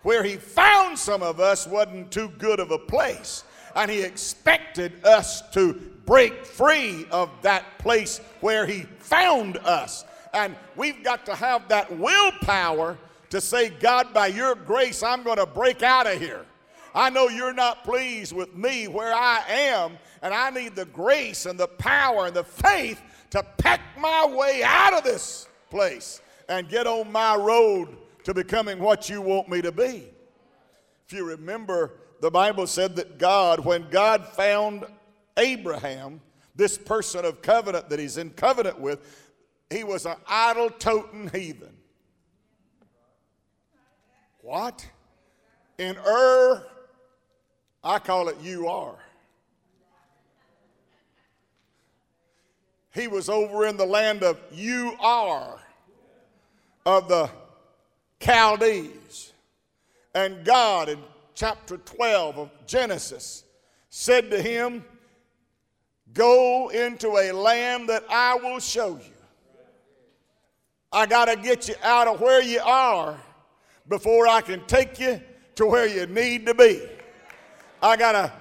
Where 0.02 0.24
He 0.24 0.38
found 0.38 0.98
some 0.98 1.22
of 1.22 1.40
us 1.40 1.68
wasn't 1.68 2.12
too 2.12 2.30
good 2.38 2.60
of 2.60 2.72
a 2.72 2.78
place, 2.78 3.44
and 3.76 3.90
He 3.90 4.02
expected 4.02 5.06
us 5.06 5.42
to 5.52 5.74
break 6.06 6.46
free 6.46 7.06
of 7.12 7.30
that 7.42 7.80
place 7.80 8.20
where 8.42 8.66
He 8.66 8.84
found 9.00 9.58
us. 9.58 10.06
And 10.34 10.56
we've 10.76 11.04
got 11.04 11.26
to 11.26 11.36
have 11.36 11.68
that 11.70 11.98
willpower 11.98 12.98
to 13.30 13.42
say, 13.42 13.70
God, 13.70 14.14
by 14.14 14.28
your 14.28 14.56
grace, 14.56 15.04
I'm 15.04 15.24
going 15.24 15.38
to 15.38 15.46
break 15.46 15.84
out 15.84 16.08
of 16.08 16.20
here. 16.20 16.46
I 16.94 17.10
know 17.10 17.30
you're 17.30 17.54
not 17.54 17.84
pleased 17.84 18.34
with 18.34 18.54
me 18.56 18.88
where 18.88 19.14
I 19.14 19.42
am, 19.48 19.98
and 20.22 20.34
I 20.34 20.50
need 20.50 20.76
the 20.76 20.86
grace 20.86 21.46
and 21.46 21.58
the 21.58 21.68
power 21.68 22.28
and 22.28 22.36
the 22.36 22.44
faith 22.44 23.02
to 23.30 23.44
pack 23.58 23.80
my 23.98 24.26
way 24.26 24.62
out 24.64 24.94
of 24.94 25.04
this 25.04 25.48
place 25.70 26.22
and 26.50 26.68
get 26.68 26.88
on 26.88 27.10
my 27.12 27.36
road 27.36 27.98
to 28.26 28.34
becoming 28.34 28.80
what 28.80 29.10
you 29.10 29.22
want 29.22 29.50
me 29.50 29.62
to 29.62 29.72
be. 29.72 30.10
If 31.08 31.14
you 31.14 31.26
remember, 31.26 31.94
the 32.22 32.32
Bible 32.32 32.68
said 32.68 32.96
that 32.98 33.18
God, 33.18 33.66
when 33.66 33.90
God 33.90 34.28
found 34.28 34.86
Abraham, 35.38 36.22
this 36.56 36.78
person 36.78 37.26
of 37.26 37.42
covenant 37.42 37.90
that 37.90 37.98
he's 37.98 38.18
in 38.18 38.30
covenant 38.30 38.80
with, 38.80 39.00
he 39.72 39.84
was 39.84 40.06
an 40.06 40.18
idol 40.28 40.70
toting 40.70 41.30
heathen. 41.34 41.76
What? 44.42 44.86
In 45.80 45.98
Ur, 45.98 46.64
I 47.84 47.98
call 47.98 48.30
it 48.30 48.38
you 48.42 48.68
are. 48.68 48.98
He 52.94 53.08
was 53.08 53.30
over 53.30 53.66
in 53.66 53.78
the 53.78 53.86
land 53.86 54.22
of 54.22 54.38
you 54.52 54.96
are 55.00 55.60
of 56.86 57.08
the 57.08 57.30
Chaldees. 58.20 59.32
And 60.14 60.44
God, 60.44 60.90
in 60.90 61.00
chapter 61.36 61.78
12 61.78 62.38
of 62.38 62.50
Genesis, 62.66 63.44
said 63.90 64.30
to 64.32 64.42
him, 64.42 64.84
Go 66.14 66.70
into 66.70 67.18
a 67.18 67.32
land 67.32 67.88
that 67.90 68.04
I 68.10 68.36
will 68.36 68.60
show 68.60 68.98
you. 68.98 69.14
I 70.92 71.06
got 71.06 71.26
to 71.26 71.38
get 71.38 71.70
you 71.70 71.76
out 71.84 72.08
of 72.08 72.20
where 72.20 72.42
you 72.42 72.60
are 72.60 73.18
before 73.88 74.28
I 74.28 74.42
can 74.42 74.66
take 74.66 75.00
you 75.00 75.22
to 75.56 75.66
where 75.66 75.88
you 75.88 76.06
need 76.06 76.46
to 76.48 76.54
be. 76.54 76.82
I 77.82 77.96
got 77.96 78.12
to 78.12 78.34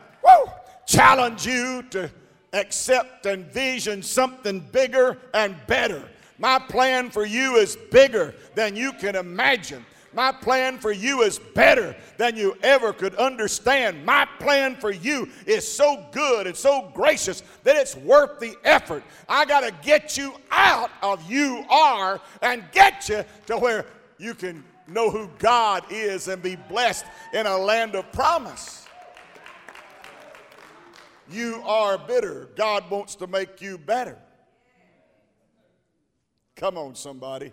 challenge 0.87 1.47
you 1.47 1.83
to 1.91 2.11
accept 2.53 3.27
and 3.27 3.47
vision 3.47 4.03
something 4.03 4.61
bigger 4.73 5.17
and 5.33 5.57
better. 5.69 6.03
My 6.39 6.59
plan 6.59 7.11
for 7.11 7.25
you 7.25 7.57
is 7.57 7.77
bigger 7.93 8.35
than 8.55 8.75
you 8.75 8.93
can 8.95 9.15
imagine. 9.15 9.85
My 10.13 10.33
plan 10.33 10.79
for 10.79 10.91
you 10.91 11.23
is 11.23 11.39
better 11.39 11.95
than 12.17 12.37
you 12.37 12.57
ever 12.63 12.93
could 12.93 13.15
understand. 13.15 14.05
My 14.05 14.27
plan 14.41 14.75
for 14.77 14.91
you 14.91 15.29
is 15.47 15.67
so 15.67 16.05
good 16.11 16.49
and 16.49 16.57
so 16.57 16.91
gracious 16.95 17.43
that 17.63 17.77
it's 17.77 17.95
worth 17.97 18.41
the 18.41 18.57
effort. 18.65 19.05
I 19.29 19.45
got 19.45 19.61
to 19.61 19.73
get 19.83 20.17
you 20.17 20.35
out 20.51 20.91
of 21.03 21.31
you 21.31 21.65
are 21.71 22.21
and 22.43 22.65
get 22.73 23.09
you 23.09 23.25
to 23.47 23.59
where 23.59 23.87
you 24.19 24.35
can 24.35 24.65
know 24.89 25.11
who 25.11 25.31
God 25.39 25.85
is 25.91 26.27
and 26.27 26.43
be 26.43 26.57
blessed 26.57 27.05
in 27.33 27.47
a 27.47 27.57
land 27.57 27.95
of 27.95 28.11
promise. 28.13 28.87
You 31.31 31.63
are 31.65 31.97
bitter. 31.97 32.49
God 32.57 32.91
wants 32.91 33.15
to 33.17 33.29
make 33.29 33.61
you 33.63 33.79
better. 33.79 34.19
Come 36.57 36.77
on, 36.77 36.97
somebody. 36.97 37.53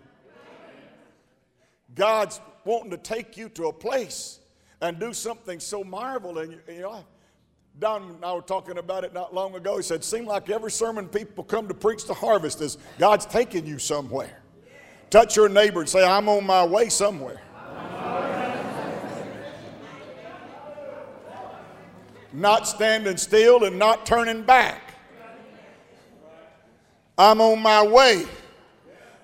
God's 1.98 2.40
wanting 2.64 2.90
to 2.92 2.96
take 2.96 3.36
you 3.36 3.48
to 3.50 3.66
a 3.66 3.72
place 3.72 4.38
and 4.80 4.98
do 4.98 5.12
something 5.12 5.58
so 5.58 5.82
marvelous 5.82 6.48
in 6.68 6.76
your 6.76 6.90
life. 6.90 7.04
Don 7.80 8.02
and 8.02 8.24
I 8.24 8.32
were 8.32 8.40
talking 8.40 8.78
about 8.78 9.04
it 9.04 9.12
not 9.12 9.34
long 9.34 9.54
ago. 9.54 9.76
He 9.76 9.82
said, 9.82 10.02
Seems 10.02 10.26
like 10.26 10.48
every 10.48 10.70
sermon 10.70 11.08
people 11.08 11.44
come 11.44 11.68
to 11.68 11.74
preach 11.74 12.06
the 12.06 12.14
harvest 12.14 12.60
is 12.60 12.78
God's 12.98 13.26
taking 13.26 13.66
you 13.66 13.78
somewhere. 13.78 14.42
Touch 15.10 15.36
your 15.36 15.48
neighbor 15.48 15.80
and 15.80 15.88
say, 15.88 16.04
I'm 16.04 16.28
on 16.28 16.46
my 16.46 16.64
way 16.64 16.88
somewhere. 16.88 17.40
not 22.32 22.68
standing 22.68 23.16
still 23.16 23.64
and 23.64 23.78
not 23.78 24.06
turning 24.06 24.42
back. 24.42 24.94
I'm 27.16 27.40
on 27.40 27.60
my 27.60 27.84
way. 27.84 28.24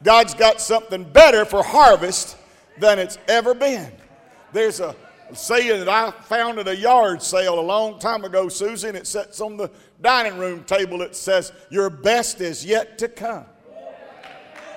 God's 0.02 0.34
got 0.34 0.60
something 0.60 1.04
better 1.04 1.44
for 1.44 1.62
harvest 1.62 2.36
than 2.78 2.98
it's 2.98 3.18
ever 3.28 3.54
been. 3.54 3.92
There's 4.52 4.80
a 4.80 4.94
saying 5.32 5.80
that 5.80 5.88
I 5.88 6.10
found 6.10 6.58
at 6.58 6.68
a 6.68 6.76
yard 6.76 7.22
sale 7.22 7.58
a 7.58 7.62
long 7.62 7.98
time 7.98 8.24
ago, 8.24 8.48
Susan. 8.48 8.94
it 8.94 9.06
sits 9.06 9.40
on 9.40 9.56
the 9.56 9.70
dining 10.00 10.38
room 10.38 10.64
table. 10.64 11.02
It 11.02 11.16
says, 11.16 11.52
Your 11.70 11.90
best 11.90 12.40
is 12.40 12.64
yet 12.64 12.98
to 12.98 13.08
come. 13.08 13.46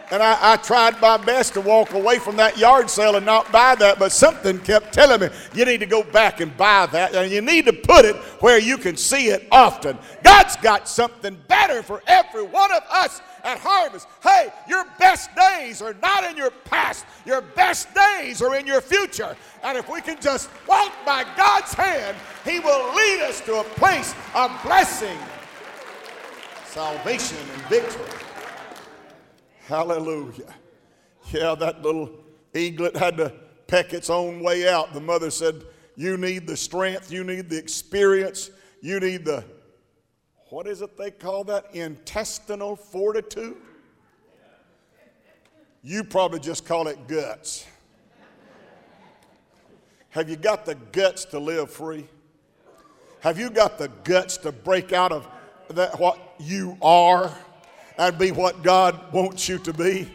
And 0.10 0.24
I, 0.24 0.54
I, 0.54 0.56
tried 0.56 1.02
my 1.02 1.18
best 1.18 1.54
to 1.56 1.62
walk 1.62 1.92
away 1.92 2.18
from 2.18 2.38
that 2.38 2.58
yard 2.58 2.90
sale 2.90 3.18
and 3.18 3.26
not 3.26 3.52
buy 3.52 3.76
that, 3.76 4.00
but 4.00 4.14
something 4.14 4.58
kept 4.60 4.94
telling 4.94 5.20
me, 5.20 5.28
you 5.54 5.66
need 5.66 5.82
to 5.82 5.86
go 5.86 6.02
back 6.02 6.40
and 6.40 6.56
buy 6.56 6.86
that. 6.86 7.14
And 7.14 7.30
you 7.30 7.42
need 7.42 7.66
to 7.66 7.74
put 7.74 8.06
it 8.06 8.16
where 8.40 8.58
you 8.58 8.78
can 8.78 8.96
see 8.96 9.28
it 9.28 9.46
often. 9.52 9.98
God's 10.24 10.56
got 10.58 10.88
something 10.88 11.38
better 11.50 11.84
for 11.84 12.02
every 12.08 12.44
one 12.44 12.72
of 12.72 12.84
us 12.90 13.22
at 13.44 13.60
harvest. 13.60 14.08
Hey, 14.24 14.50
your 14.70 14.86
best 14.98 15.30
days 15.36 15.82
are 15.82 15.96
not 16.02 16.24
in 16.24 16.38
your 16.38 16.52
past, 16.52 17.06
your 17.26 17.42
best 17.42 17.90
days 17.94 18.42
are 18.42 18.56
in 18.56 18.66
your 18.66 18.82
future. 18.82 19.36
And 19.62 19.78
if 19.78 19.90
we 19.90 20.00
can 20.00 20.22
just 20.22 20.50
walk 20.68 20.94
by 21.06 21.26
God's 21.36 21.74
hand, 21.74 22.16
He 22.46 22.62
will 22.62 22.96
lead 22.96 23.22
us 23.24 23.42
to 23.42 23.60
a 23.60 23.64
place 23.64 24.16
of 24.34 24.52
blessing, 24.64 25.18
salvation, 26.66 27.38
and 27.54 27.62
victory. 27.64 28.27
Hallelujah. 29.68 30.56
Yeah, 31.32 31.54
that 31.56 31.82
little 31.82 32.10
eaglet 32.56 32.96
had 32.96 33.18
to 33.18 33.34
peck 33.68 33.92
its 33.92 34.10
own 34.10 34.42
way 34.42 34.70
out. 34.70 34.94
The 34.94 35.02
mother 35.02 35.30
said, 35.30 35.62
You 35.98 36.16
need 36.16 36.48
the 36.48 36.56
strength, 36.56 37.12
you 37.12 37.26
need 37.26 37.50
the 37.50 37.58
experience, 37.58 38.50
you 38.82 39.02
need 39.02 39.26
the, 39.26 39.44
what 40.50 40.68
is 40.68 40.82
it 40.82 40.98
they 40.98 41.12
call 41.12 41.44
that? 41.46 41.76
Intestinal 41.76 42.78
fortitude? 42.78 43.58
You 45.84 46.06
probably 46.06 46.40
just 46.40 46.66
call 46.66 46.88
it 46.88 47.06
guts. 47.06 47.66
Have 50.12 50.30
you 50.30 50.38
got 50.38 50.66
the 50.66 50.76
guts 50.76 51.26
to 51.26 51.40
live 51.40 51.70
free? 51.70 52.08
Have 53.20 53.38
you 53.38 53.50
got 53.50 53.78
the 53.78 53.90
guts 54.06 54.38
to 54.38 54.54
break 54.54 54.94
out 54.94 55.12
of 55.12 55.28
that 55.72 56.00
what 56.00 56.36
you 56.40 56.78
are? 56.82 57.36
And 57.98 58.18
be 58.18 58.32
what 58.32 58.64
God 58.64 59.12
wants 59.12 59.48
you 59.50 59.58
to 59.60 59.74
be? 59.74 60.12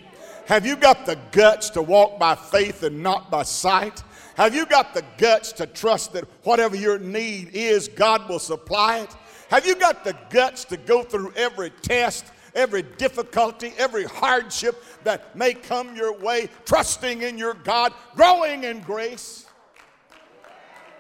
Have 0.47 0.67
you 0.67 0.77
got 0.77 1.07
the 1.07 1.19
guts 1.31 1.71
to 1.71 1.83
walk 1.83 2.19
by 2.19 2.35
faith 2.35 2.83
and 2.83 3.03
not 3.03 3.31
by 3.31 3.43
sight? 3.43 4.03
Have 4.37 4.55
you 4.55 4.67
got 4.67 4.95
the 4.95 5.05
guts 5.19 5.53
to 5.53 5.67
trust 5.67 6.12
that 6.15 6.25
whatever 6.45 6.77
your 6.77 6.99
need 6.99 7.51
is, 7.53 7.89
God 7.89 8.29
will 8.29 8.39
supply 8.39 8.99
it? 8.99 9.15
Have 9.51 9.67
you 9.67 9.77
got 9.77 10.05
the 10.05 10.17
guts 10.31 10.65
to 10.67 10.77
go 10.77 11.03
through 11.03 11.33
every 11.37 11.71
test 11.71 12.25
every 12.55 12.83
difficulty, 12.83 13.73
every 13.79 14.05
hardship 14.05 14.83
that 15.05 15.35
may 15.37 15.55
come 15.55 15.95
your 15.97 16.12
way, 16.12 16.49
trusting 16.65 17.23
in 17.23 17.39
your 17.39 17.55
God, 17.55 17.93
growing 18.15 18.65
in 18.65 18.81
grace. 18.81 19.47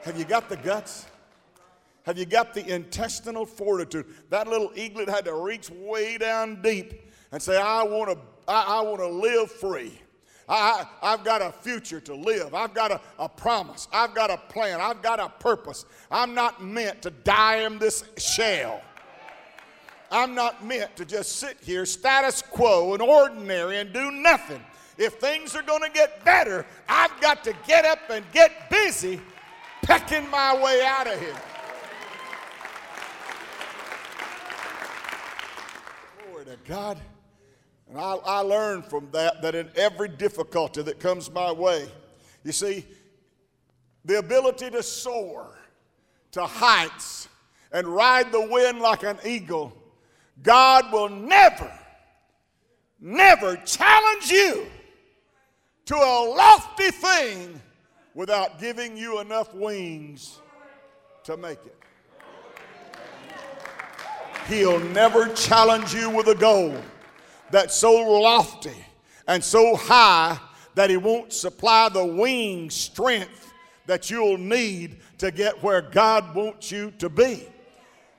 Have 0.02 0.18
you 0.18 0.24
got 0.24 0.48
the 0.48 0.56
guts? 0.56 1.06
Have 2.04 2.18
you 2.18 2.26
got 2.26 2.52
the 2.52 2.66
intestinal 2.66 3.46
fortitude? 3.46 4.06
That 4.30 4.48
little 4.48 4.72
eaglet 4.74 5.08
had 5.08 5.24
to 5.26 5.34
reach 5.34 5.70
way 5.70 6.18
down 6.18 6.60
deep 6.60 7.10
and 7.30 7.40
say, 7.40 7.60
I 7.60 7.82
want 7.84 8.10
to 8.10 8.18
I, 8.48 8.78
I 8.78 8.80
want 8.82 8.98
to 8.98 9.08
live 9.08 9.50
free. 9.50 9.92
I, 10.48 10.84
have 11.02 11.24
got 11.24 11.40
a 11.40 11.52
future 11.52 12.00
to 12.00 12.14
live. 12.14 12.54
I've 12.54 12.74
got 12.74 12.90
a, 12.90 13.00
a 13.18 13.28
promise. 13.28 13.88
I've 13.92 14.14
got 14.14 14.30
a 14.30 14.36
plan. 14.36 14.80
I've 14.80 15.00
got 15.00 15.20
a 15.20 15.28
purpose. 15.28 15.86
I'm 16.10 16.34
not 16.34 16.62
meant 16.62 17.02
to 17.02 17.10
die 17.10 17.58
in 17.58 17.78
this 17.78 18.04
shell. 18.18 18.82
I'm 20.10 20.34
not 20.34 20.64
meant 20.64 20.94
to 20.96 21.06
just 21.06 21.36
sit 21.36 21.56
here, 21.62 21.86
status 21.86 22.42
quo 22.42 22.92
and 22.92 23.00
ordinary, 23.00 23.78
and 23.78 23.92
do 23.94 24.10
nothing. 24.10 24.62
If 24.98 25.14
things 25.14 25.56
are 25.56 25.62
going 25.62 25.82
to 25.82 25.90
get 25.90 26.22
better, 26.22 26.66
I've 26.86 27.18
got 27.20 27.42
to 27.44 27.54
get 27.66 27.86
up 27.86 27.98
and 28.10 28.24
get 28.32 28.68
busy 28.68 29.20
pecking 29.82 30.28
my 30.28 30.54
way 30.62 30.82
out 30.84 31.06
of 31.06 31.18
here. 31.18 31.34
Glory 36.28 36.44
to 36.44 36.51
God. 36.66 36.98
And 37.88 37.98
I, 37.98 38.14
I 38.24 38.38
learned 38.40 38.86
from 38.86 39.08
that 39.12 39.42
that 39.42 39.54
in 39.54 39.68
every 39.76 40.08
difficulty 40.08 40.82
that 40.82 40.98
comes 40.98 41.30
my 41.30 41.52
way, 41.52 41.88
you 42.44 42.52
see, 42.52 42.86
the 44.04 44.18
ability 44.18 44.70
to 44.70 44.82
soar 44.82 45.58
to 46.32 46.46
heights 46.46 47.28
and 47.72 47.86
ride 47.86 48.32
the 48.32 48.40
wind 48.40 48.80
like 48.80 49.02
an 49.02 49.18
eagle, 49.24 49.76
God 50.42 50.92
will 50.92 51.08
never, 51.08 51.70
never 53.00 53.56
challenge 53.56 54.30
you 54.30 54.66
to 55.86 55.94
a 55.94 56.34
lofty 56.34 56.90
thing 56.90 57.60
without 58.14 58.58
giving 58.60 58.96
you 58.96 59.20
enough 59.20 59.54
wings 59.54 60.40
to 61.24 61.36
make 61.36 61.58
it. 61.64 61.81
He'll 64.48 64.80
never 64.80 65.28
challenge 65.28 65.94
you 65.94 66.10
with 66.10 66.26
a 66.28 66.34
goal 66.34 66.74
that's 67.50 67.74
so 67.76 67.92
lofty 67.92 68.74
and 69.28 69.42
so 69.42 69.76
high 69.76 70.38
that 70.74 70.90
He 70.90 70.96
won't 70.96 71.32
supply 71.32 71.88
the 71.88 72.04
wing 72.04 72.68
strength 72.70 73.52
that 73.86 74.10
you'll 74.10 74.38
need 74.38 74.98
to 75.18 75.30
get 75.30 75.62
where 75.62 75.82
God 75.82 76.34
wants 76.34 76.72
you 76.72 76.92
to 76.98 77.08
be. 77.08 77.46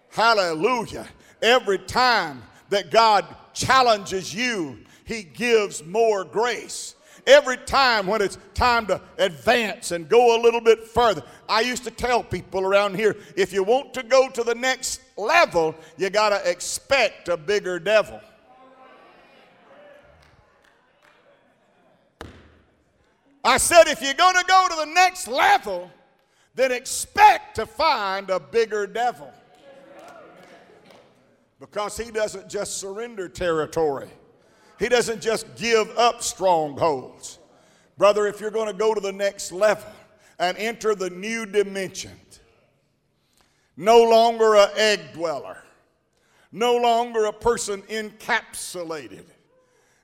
Hallelujah. 0.10 1.08
Every 1.42 1.80
time 1.80 2.44
that 2.70 2.92
God 2.92 3.26
challenges 3.54 4.34
you, 4.34 4.80
He 5.06 5.24
gives 5.24 5.84
more 5.84 6.24
grace. 6.24 6.96
Every 7.26 7.58
time 7.58 8.06
when 8.08 8.22
it's 8.22 8.38
time 8.54 8.86
to 8.88 9.00
advance 9.18 9.92
and 9.92 10.10
go 10.10 10.40
a 10.40 10.40
little 10.42 10.60
bit 10.60 10.86
further, 10.86 11.24
I 11.48 11.62
used 11.62 11.86
to 11.86 11.92
tell 11.92 12.22
people 12.22 12.62
around 12.66 12.96
here 12.96 13.16
if 13.38 13.54
you 13.54 13.64
want 13.64 13.94
to 13.94 14.04
go 14.04 14.30
to 14.30 14.44
the 14.44 14.56
next 14.56 15.02
level, 15.16 15.74
you 15.98 16.10
got 16.10 16.30
to 16.30 16.50
expect 16.50 17.30
a 17.30 17.38
bigger 17.38 17.80
devil. 17.80 18.20
I 23.46 23.58
said, 23.58 23.88
if 23.88 24.02
you're 24.02 24.14
going 24.14 24.36
to 24.36 24.46
go 24.48 24.68
to 24.70 24.76
the 24.76 24.94
next 24.94 25.28
level, 25.28 25.92
then 26.56 26.72
expect 26.72 27.56
to 27.56 27.66
find 27.66 28.30
a 28.30 28.40
bigger 28.40 28.88
devil. 28.88 29.32
Because 31.60 31.98
he 31.98 32.12
doesn't 32.12 32.50
just 32.50 32.78
surrender 32.78 33.28
territory, 33.28 34.10
he 34.80 34.90
doesn't 34.90 35.22
just 35.22 35.56
give 35.56 35.90
up 35.98 36.22
strongholds. 36.22 37.40
Brother, 37.98 38.28
if 38.28 38.42
you're 38.42 38.52
going 38.52 38.72
to 38.72 38.78
go 38.78 38.94
to 38.94 39.00
the 39.00 39.12
next 39.12 39.52
level 39.52 39.92
and 40.40 40.58
enter 40.58 40.96
the 40.96 41.10
new 41.10 41.46
dimension, 41.46 42.12
no 43.78 44.04
longer 44.04 44.56
an 44.56 44.70
egg 44.76 45.00
dweller, 45.14 45.58
no 46.52 46.76
longer 46.78 47.26
a 47.26 47.34
person 47.34 47.82
encapsulated. 47.84 49.26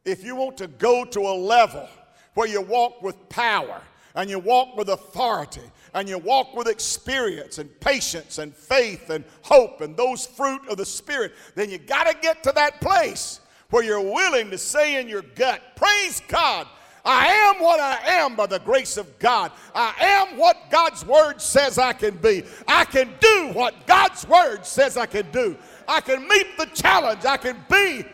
If 0.06 0.24
you 0.24 0.36
want 0.36 0.58
to 0.58 0.68
go 0.68 1.06
to 1.06 1.20
a 1.20 1.36
level 1.36 1.88
where 2.34 2.48
you 2.48 2.62
walk 2.62 3.02
with 3.02 3.30
power 3.30 3.82
and 4.16 4.30
you 4.30 4.40
walk 4.40 4.76
with 4.76 4.90
authority 4.90 5.62
and 5.94 6.10
you 6.10 6.18
walk 6.18 6.56
with 6.56 6.68
experience 6.68 7.58
and 7.58 7.80
patience 7.80 8.38
and 8.38 8.56
faith 8.56 9.10
and 9.10 9.24
hope 9.42 9.82
and 9.82 9.96
those 9.96 10.26
fruit 10.26 10.62
of 10.68 10.78
the 10.78 10.86
Spirit, 10.86 11.34
then 11.56 11.70
you 11.70 11.78
got 11.78 12.08
to 12.08 12.18
get 12.22 12.44
to 12.44 12.52
that 12.56 12.82
place 12.82 13.40
where 13.70 13.84
you're 13.84 14.02
willing 14.02 14.50
to 14.52 14.58
say 14.58 15.00
in 15.00 15.08
your 15.08 15.22
gut, 15.22 15.62
Praise 15.76 16.22
God. 16.28 16.68
I 17.06 17.28
am 17.28 17.64
what 17.64 17.80
I 17.80 17.98
am 18.22 18.36
by 18.36 18.46
the 18.46 18.60
grace 18.60 18.98
of 18.98 19.18
God. 19.20 19.52
I 19.74 19.94
am 20.00 20.38
what 20.38 20.70
God's 20.70 21.06
Word 21.06 21.42
says 21.42 21.78
I 21.78 21.94
can 21.94 22.18
be. 22.18 22.44
I 22.68 22.86
can 22.86 23.10
do 23.20 23.52
what 23.54 23.88
God's 23.88 24.28
Word 24.28 24.66
says 24.66 24.98
I 24.98 25.06
can 25.06 25.30
do. 25.32 25.58
I 25.88 26.02
can 26.02 26.28
meet 26.28 26.58
the 26.58 26.66
challenge. 26.66 27.26
I 27.26 27.38
can 27.38 27.58
be 27.70 28.06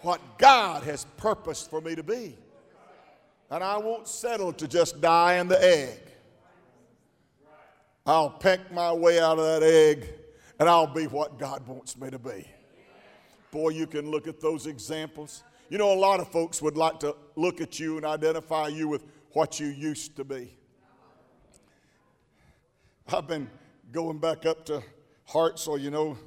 what 0.00 0.20
God 0.38 0.82
has 0.82 1.06
purposed 1.16 1.70
for 1.70 1.80
me 1.80 1.94
to 1.94 2.02
be. 2.02 2.36
And 3.50 3.62
I 3.62 3.78
won't 3.78 4.08
settle 4.08 4.52
to 4.54 4.66
just 4.66 5.00
die 5.00 5.36
in 5.36 5.48
the 5.48 5.62
egg. 5.62 6.00
I'll 8.04 8.30
peck 8.30 8.72
my 8.72 8.92
way 8.92 9.18
out 9.20 9.38
of 9.38 9.44
that 9.44 9.62
egg 9.62 10.06
and 10.58 10.68
I'll 10.68 10.86
be 10.86 11.06
what 11.06 11.38
God 11.38 11.66
wants 11.66 11.96
me 11.96 12.10
to 12.10 12.18
be. 12.18 12.46
Boy, 13.56 13.70
you 13.70 13.86
can 13.86 14.10
look 14.10 14.28
at 14.28 14.38
those 14.38 14.66
examples. 14.66 15.42
You 15.70 15.78
know, 15.78 15.90
a 15.90 15.96
lot 15.96 16.20
of 16.20 16.30
folks 16.30 16.60
would 16.60 16.76
like 16.76 17.00
to 17.00 17.16
look 17.36 17.62
at 17.62 17.80
you 17.80 17.96
and 17.96 18.04
identify 18.04 18.68
you 18.68 18.86
with 18.86 19.02
what 19.32 19.58
you 19.58 19.68
used 19.68 20.14
to 20.16 20.24
be. 20.24 20.54
I've 23.10 23.26
been 23.26 23.48
going 23.92 24.18
back 24.18 24.44
up 24.44 24.66
to 24.66 24.82
Hartselle, 25.26 25.80
you 25.80 25.90
know, 25.90 26.18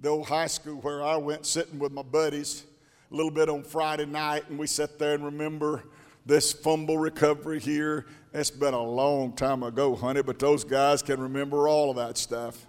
the 0.00 0.08
old 0.08 0.26
high 0.26 0.48
school 0.48 0.80
where 0.80 1.04
I 1.04 1.16
went 1.18 1.46
sitting 1.46 1.78
with 1.78 1.92
my 1.92 2.02
buddies 2.02 2.64
a 3.12 3.14
little 3.14 3.30
bit 3.30 3.48
on 3.48 3.62
Friday 3.62 4.06
night, 4.06 4.50
and 4.50 4.58
we 4.58 4.66
sat 4.66 4.98
there 4.98 5.14
and 5.14 5.24
remember 5.24 5.84
this 6.26 6.52
fumble 6.52 6.98
recovery 6.98 7.60
here. 7.60 8.06
It's 8.34 8.50
been 8.50 8.74
a 8.74 8.82
long 8.82 9.34
time 9.36 9.62
ago, 9.62 9.94
honey, 9.94 10.22
but 10.22 10.40
those 10.40 10.64
guys 10.64 11.00
can 11.00 11.20
remember 11.20 11.68
all 11.68 11.90
of 11.90 11.96
that 11.98 12.18
stuff. 12.18 12.66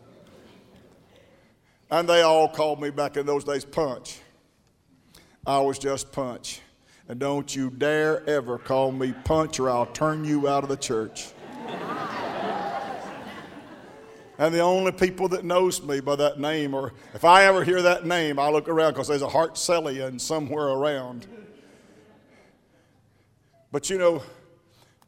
And 1.91 2.07
they 2.07 2.21
all 2.21 2.47
called 2.47 2.81
me 2.81 2.89
back 2.89 3.17
in 3.17 3.25
those 3.25 3.43
days 3.43 3.65
Punch. 3.65 4.19
I 5.45 5.59
was 5.59 5.77
just 5.77 6.13
Punch. 6.13 6.61
And 7.09 7.19
don't 7.19 7.53
you 7.53 7.69
dare 7.69 8.27
ever 8.29 8.57
call 8.57 8.93
me 8.93 9.13
Punch 9.25 9.59
or 9.59 9.69
I'll 9.69 9.87
turn 9.87 10.23
you 10.23 10.47
out 10.47 10.63
of 10.63 10.69
the 10.69 10.77
church. 10.77 11.27
and 14.37 14.53
the 14.53 14.61
only 14.61 14.93
people 14.93 15.27
that 15.29 15.43
knows 15.43 15.83
me 15.83 15.99
by 15.99 16.15
that 16.15 16.39
name, 16.39 16.73
or 16.73 16.93
if 17.13 17.25
I 17.25 17.43
ever 17.43 17.65
hear 17.65 17.81
that 17.81 18.05
name, 18.05 18.39
I 18.39 18.49
look 18.49 18.69
around 18.69 18.93
because 18.93 19.09
there's 19.09 19.21
a 19.21 19.27
Hartsellian 19.27 20.21
somewhere 20.21 20.67
around. 20.67 21.27
But 23.73 23.89
you 23.89 23.97
know, 23.97 24.23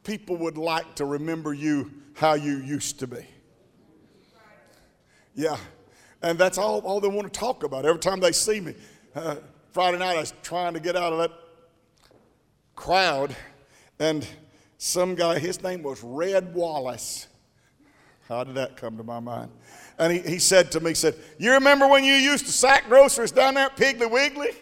people 0.02 0.36
would 0.36 0.58
like 0.58 0.96
to 0.96 1.06
remember 1.06 1.54
you 1.54 1.90
how 2.12 2.34
you 2.34 2.58
used 2.58 2.98
to 2.98 3.06
be. 3.06 3.26
Yeah. 5.34 5.56
And 6.24 6.38
that's 6.38 6.56
all, 6.56 6.80
all 6.80 7.00
they 7.00 7.08
want 7.08 7.30
to 7.30 7.38
talk 7.38 7.64
about 7.64 7.84
every 7.84 8.00
time 8.00 8.18
they 8.18 8.32
see 8.32 8.58
me. 8.58 8.74
Uh, 9.14 9.36
Friday 9.72 9.98
night, 9.98 10.16
I 10.16 10.20
was 10.20 10.32
trying 10.42 10.72
to 10.72 10.80
get 10.80 10.96
out 10.96 11.12
of 11.12 11.18
that 11.18 11.32
crowd, 12.74 13.36
and 13.98 14.26
some 14.78 15.16
guy, 15.16 15.38
his 15.38 15.62
name 15.62 15.82
was 15.82 16.02
Red 16.02 16.54
Wallace. 16.54 17.26
How 18.26 18.42
did 18.42 18.54
that 18.54 18.78
come 18.78 18.96
to 18.96 19.04
my 19.04 19.20
mind? 19.20 19.50
And 19.98 20.14
he, 20.14 20.20
he 20.20 20.38
said 20.38 20.72
to 20.72 20.80
me, 20.80 20.92
he 20.92 20.94
said, 20.94 21.14
You 21.38 21.52
remember 21.52 21.86
when 21.88 22.04
you 22.04 22.14
used 22.14 22.46
to 22.46 22.52
sack 22.52 22.88
groceries 22.88 23.30
down 23.30 23.52
there 23.52 23.66
at 23.66 23.76
Piggly 23.76 24.10
Wiggly? 24.10 24.52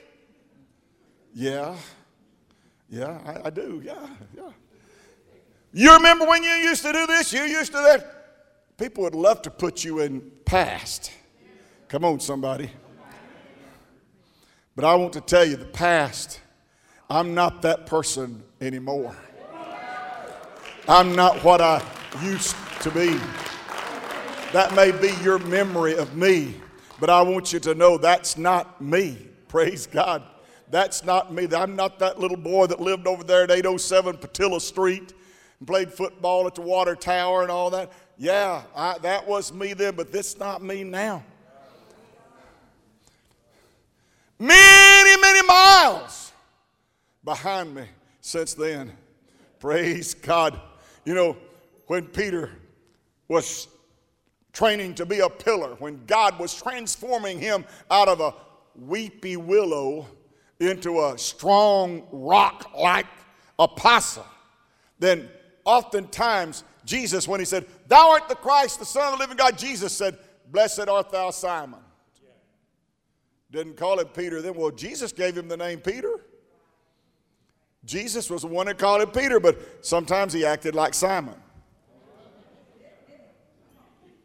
Yeah. 1.32 1.76
Yeah, 2.90 3.20
I, 3.24 3.46
I 3.46 3.50
do. 3.50 3.80
Yeah, 3.84 4.04
yeah. 4.36 4.50
You 5.72 5.94
remember 5.94 6.26
when 6.26 6.42
you 6.42 6.50
used 6.50 6.82
to 6.82 6.92
do 6.92 7.06
this? 7.06 7.32
You 7.32 7.44
used 7.44 7.70
to 7.70 7.78
that? 7.78 8.76
People 8.78 9.04
would 9.04 9.14
love 9.14 9.42
to 9.42 9.50
put 9.50 9.84
you 9.84 10.00
in 10.00 10.28
past. 10.44 11.12
Come 11.92 12.06
on, 12.06 12.20
somebody. 12.20 12.70
But 14.74 14.86
I 14.86 14.94
want 14.94 15.12
to 15.12 15.20
tell 15.20 15.44
you 15.44 15.56
the 15.56 15.66
past, 15.66 16.40
I'm 17.10 17.34
not 17.34 17.60
that 17.60 17.84
person 17.84 18.42
anymore. 18.62 19.14
I'm 20.88 21.14
not 21.14 21.44
what 21.44 21.60
I 21.60 21.84
used 22.22 22.56
to 22.80 22.90
be. 22.90 23.20
That 24.54 24.74
may 24.74 24.90
be 24.90 25.12
your 25.22 25.38
memory 25.40 25.94
of 25.94 26.16
me, 26.16 26.54
but 26.98 27.10
I 27.10 27.20
want 27.20 27.52
you 27.52 27.60
to 27.60 27.74
know 27.74 27.98
that's 27.98 28.38
not 28.38 28.80
me. 28.80 29.28
Praise 29.48 29.86
God. 29.86 30.22
That's 30.70 31.04
not 31.04 31.30
me. 31.30 31.46
I'm 31.54 31.76
not 31.76 31.98
that 31.98 32.18
little 32.18 32.38
boy 32.38 32.68
that 32.68 32.80
lived 32.80 33.06
over 33.06 33.22
there 33.22 33.42
at 33.42 33.50
807 33.50 34.16
Patilla 34.16 34.62
Street 34.62 35.12
and 35.58 35.68
played 35.68 35.92
football 35.92 36.46
at 36.46 36.54
the 36.54 36.62
water 36.62 36.96
tower 36.96 37.42
and 37.42 37.50
all 37.50 37.68
that. 37.68 37.92
Yeah, 38.16 38.62
I, 38.74 38.96
that 39.02 39.28
was 39.28 39.52
me 39.52 39.74
then, 39.74 39.94
but 39.94 40.10
this 40.10 40.38
not 40.38 40.62
me 40.62 40.84
now. 40.84 41.22
Many, 44.42 45.20
many 45.20 45.46
miles 45.46 46.32
behind 47.22 47.74
me 47.74 47.84
since 48.20 48.54
then. 48.54 48.92
Praise 49.60 50.14
God. 50.14 50.60
You 51.04 51.14
know, 51.14 51.36
when 51.86 52.06
Peter 52.06 52.50
was 53.28 53.68
training 54.52 54.94
to 54.96 55.06
be 55.06 55.20
a 55.20 55.28
pillar, 55.28 55.76
when 55.78 56.04
God 56.06 56.38
was 56.38 56.60
transforming 56.60 57.38
him 57.38 57.64
out 57.90 58.08
of 58.08 58.20
a 58.20 58.34
weepy 58.74 59.36
willow 59.36 60.06
into 60.58 61.04
a 61.04 61.16
strong 61.16 62.06
rock 62.10 62.72
like 62.76 63.06
apostle, 63.58 64.26
then 64.98 65.28
oftentimes 65.64 66.64
Jesus, 66.84 67.28
when 67.28 67.40
he 67.40 67.46
said, 67.46 67.66
Thou 67.86 68.10
art 68.10 68.28
the 68.28 68.34
Christ, 68.34 68.80
the 68.80 68.84
Son 68.84 69.12
of 69.12 69.12
the 69.12 69.18
living 69.18 69.36
God, 69.36 69.56
Jesus 69.56 69.92
said, 69.92 70.18
Blessed 70.50 70.88
art 70.88 71.10
thou, 71.10 71.30
Simon. 71.30 71.78
Didn't 73.52 73.76
call 73.76 74.00
him 74.00 74.08
Peter 74.08 74.40
then. 74.40 74.54
Well, 74.54 74.70
Jesus 74.70 75.12
gave 75.12 75.36
him 75.36 75.46
the 75.46 75.58
name 75.58 75.78
Peter. 75.78 76.20
Jesus 77.84 78.30
was 78.30 78.42
the 78.42 78.48
one 78.48 78.66
that 78.66 78.78
called 78.78 79.02
him 79.02 79.10
Peter, 79.10 79.38
but 79.38 79.84
sometimes 79.84 80.32
he 80.32 80.46
acted 80.46 80.74
like 80.74 80.94
Simon. 80.94 81.34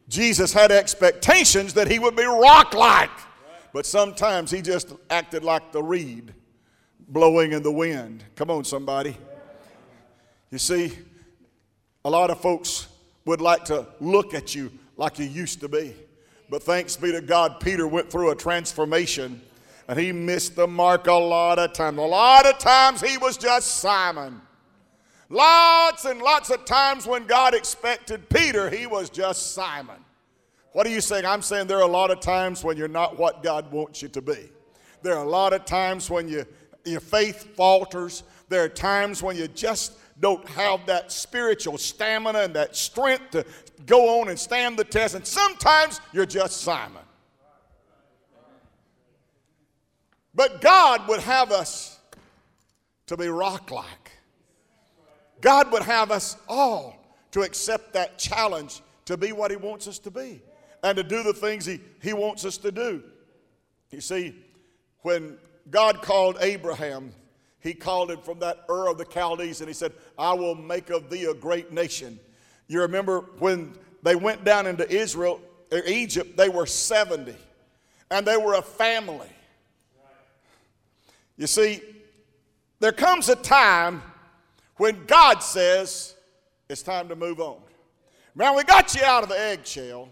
Jesus 0.08 0.54
had 0.54 0.72
expectations 0.72 1.74
that 1.74 1.92
he 1.92 2.00
would 2.00 2.16
be 2.16 2.24
rock 2.24 2.74
like, 2.74 3.10
but 3.74 3.86
sometimes 3.86 4.50
he 4.50 4.62
just 4.62 4.94
acted 5.10 5.44
like 5.44 5.74
the 5.74 5.84
reed 5.84 6.34
blowing 7.10 7.52
in 7.52 7.64
the 7.64 7.72
wind. 7.72 8.24
Come 8.36 8.50
on, 8.50 8.64
somebody. 8.64 9.18
You 10.50 10.58
see, 10.58 10.98
a 12.06 12.10
lot 12.10 12.30
of 12.30 12.40
folks 12.40 12.88
would 13.26 13.42
like 13.42 13.66
to 13.66 13.86
look 14.00 14.34
at 14.34 14.56
you 14.56 14.72
like 14.96 15.20
you 15.20 15.26
used 15.26 15.60
to 15.60 15.68
be. 15.68 15.94
But 16.50 16.64
thanks 16.64 16.96
be 16.96 17.12
to 17.12 17.22
God, 17.22 17.60
Peter 17.60 17.88
went 17.88 18.10
through 18.10 18.32
a 18.32 18.36
transformation 18.36 19.42
and 19.88 20.00
he 20.00 20.12
missed 20.12 20.56
the 20.56 20.68
mark 20.68 21.08
a 21.08 21.14
lot 21.14 21.60
of 21.60 21.74
times. 21.74 21.98
A 21.98 22.02
lot 22.02 22.46
of 22.46 22.58
times 22.58 23.02
he 23.02 23.18
was 23.18 23.38
just 23.38 23.78
Simon. 23.78 24.42
Lots 25.30 26.06
and 26.06 26.22
lots 26.22 26.50
of 26.50 26.64
times 26.66 27.06
when 27.06 27.26
God 27.26 27.54
expected 27.54 28.30
Peter, 28.30 28.70
he 28.70 28.88
was 28.88 29.10
just 29.10 29.54
Simon. 29.54 29.98
What 30.72 30.86
are 30.86 30.90
you 30.90 31.02
saying? 31.02 31.26
I'm 31.26 31.42
saying 31.42 31.68
there 31.68 31.80
are 31.80 31.82
a 31.82 31.88
lot 31.88 32.12
of 32.12 32.20
times 32.20 32.64
when 32.64 32.78
you're 32.78 32.88
not 32.88 33.18
what 33.18 33.44
God 33.44 33.72
wants 33.72 34.02
you 34.02 34.08
to 34.10 34.22
be. 34.22 34.50
There 35.02 35.16
are 35.16 35.26
a 35.26 35.30
lot 35.30 35.54
of 35.54 35.66
times 35.66 36.10
when 36.10 36.30
you, 36.30 36.46
your 36.86 37.00
faith 37.00 37.56
falters. 37.56 38.24
There 38.50 38.64
are 38.64 38.70
times 38.70 39.24
when 39.24 39.36
you 39.36 39.48
just 39.48 39.94
don't 40.20 40.48
have 40.50 40.86
that 40.86 41.12
spiritual 41.12 41.78
stamina 41.78 42.40
and 42.40 42.54
that 42.56 42.76
strength 42.76 43.32
to 43.32 43.46
go 43.86 44.22
on 44.22 44.30
and 44.30 44.40
stand 44.40 44.78
the 44.78 44.84
test. 44.84 45.16
And 45.16 45.26
sometimes 45.26 46.02
you're 46.14 46.26
just 46.26 46.62
Simon. 46.62 47.04
But 50.34 50.62
God 50.62 51.08
would 51.08 51.22
have 51.22 51.52
us 51.52 52.00
to 53.08 53.18
be 53.18 53.28
rock 53.28 53.72
like. 53.72 54.12
God 55.42 55.72
would 55.72 55.84
have 55.84 56.12
us 56.12 56.38
all 56.48 56.96
to 57.32 57.42
accept 57.42 57.94
that 57.94 58.18
challenge 58.18 58.82
to 59.06 59.18
be 59.18 59.32
what 59.32 59.52
He 59.52 59.58
wants 59.58 59.88
us 59.88 60.00
to 60.00 60.12
be 60.12 60.42
and 60.84 60.96
to 60.98 61.04
do 61.04 61.24
the 61.24 61.34
things 61.34 61.66
He, 61.66 61.80
he 62.02 62.14
wants 62.14 62.46
us 62.46 62.58
to 62.58 62.72
do. 62.72 63.04
You 63.92 64.02
see, 64.02 64.36
when 65.02 65.38
God 65.70 66.02
called 66.02 66.38
Abraham, 66.42 67.14
he 67.60 67.74
called 67.74 68.12
him 68.12 68.22
from 68.22 68.40
that 68.40 68.66
Ur 68.70 68.90
of 68.90 68.98
the 68.98 69.06
Chaldees 69.06 69.62
and 69.62 69.68
he 69.68 69.74
said, 69.74 69.94
I 70.18 70.34
will 70.34 70.56
make 70.56 70.90
of 70.90 71.10
thee 71.10 71.26
a 71.26 71.34
great 71.34 71.72
nation. 71.72 72.20
You 72.68 72.82
remember 72.82 73.22
when 73.40 73.74
they 74.04 74.16
went 74.16 74.44
down 74.44 74.68
into 74.68 74.90
Israel, 74.90 75.42
or 75.72 75.80
Egypt, 75.86 76.38
they 76.38 76.50
were 76.50 76.66
70 76.66 77.36
and 78.10 78.26
they 78.26 78.38
were 78.38 78.56
a 78.56 78.62
family. 78.62 79.30
You 81.38 81.48
see, 81.48 81.82
there 82.80 82.92
comes 82.92 83.30
a 83.30 83.36
time 83.36 84.02
when 84.78 85.06
God 85.06 85.40
says 85.40 86.16
it's 86.70 86.82
time 86.82 87.10
to 87.10 87.16
move 87.16 87.40
on. 87.40 87.58
Man, 88.34 88.56
we 88.56 88.64
got 88.64 88.96
you 88.96 89.04
out 89.04 89.24
of 89.24 89.30
the 89.30 89.40
eggshell. 89.40 90.10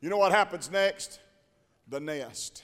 You 0.00 0.10
know 0.10 0.16
what 0.16 0.32
happens 0.32 0.70
next? 0.70 1.20
The 1.88 2.00
nest. 2.00 2.62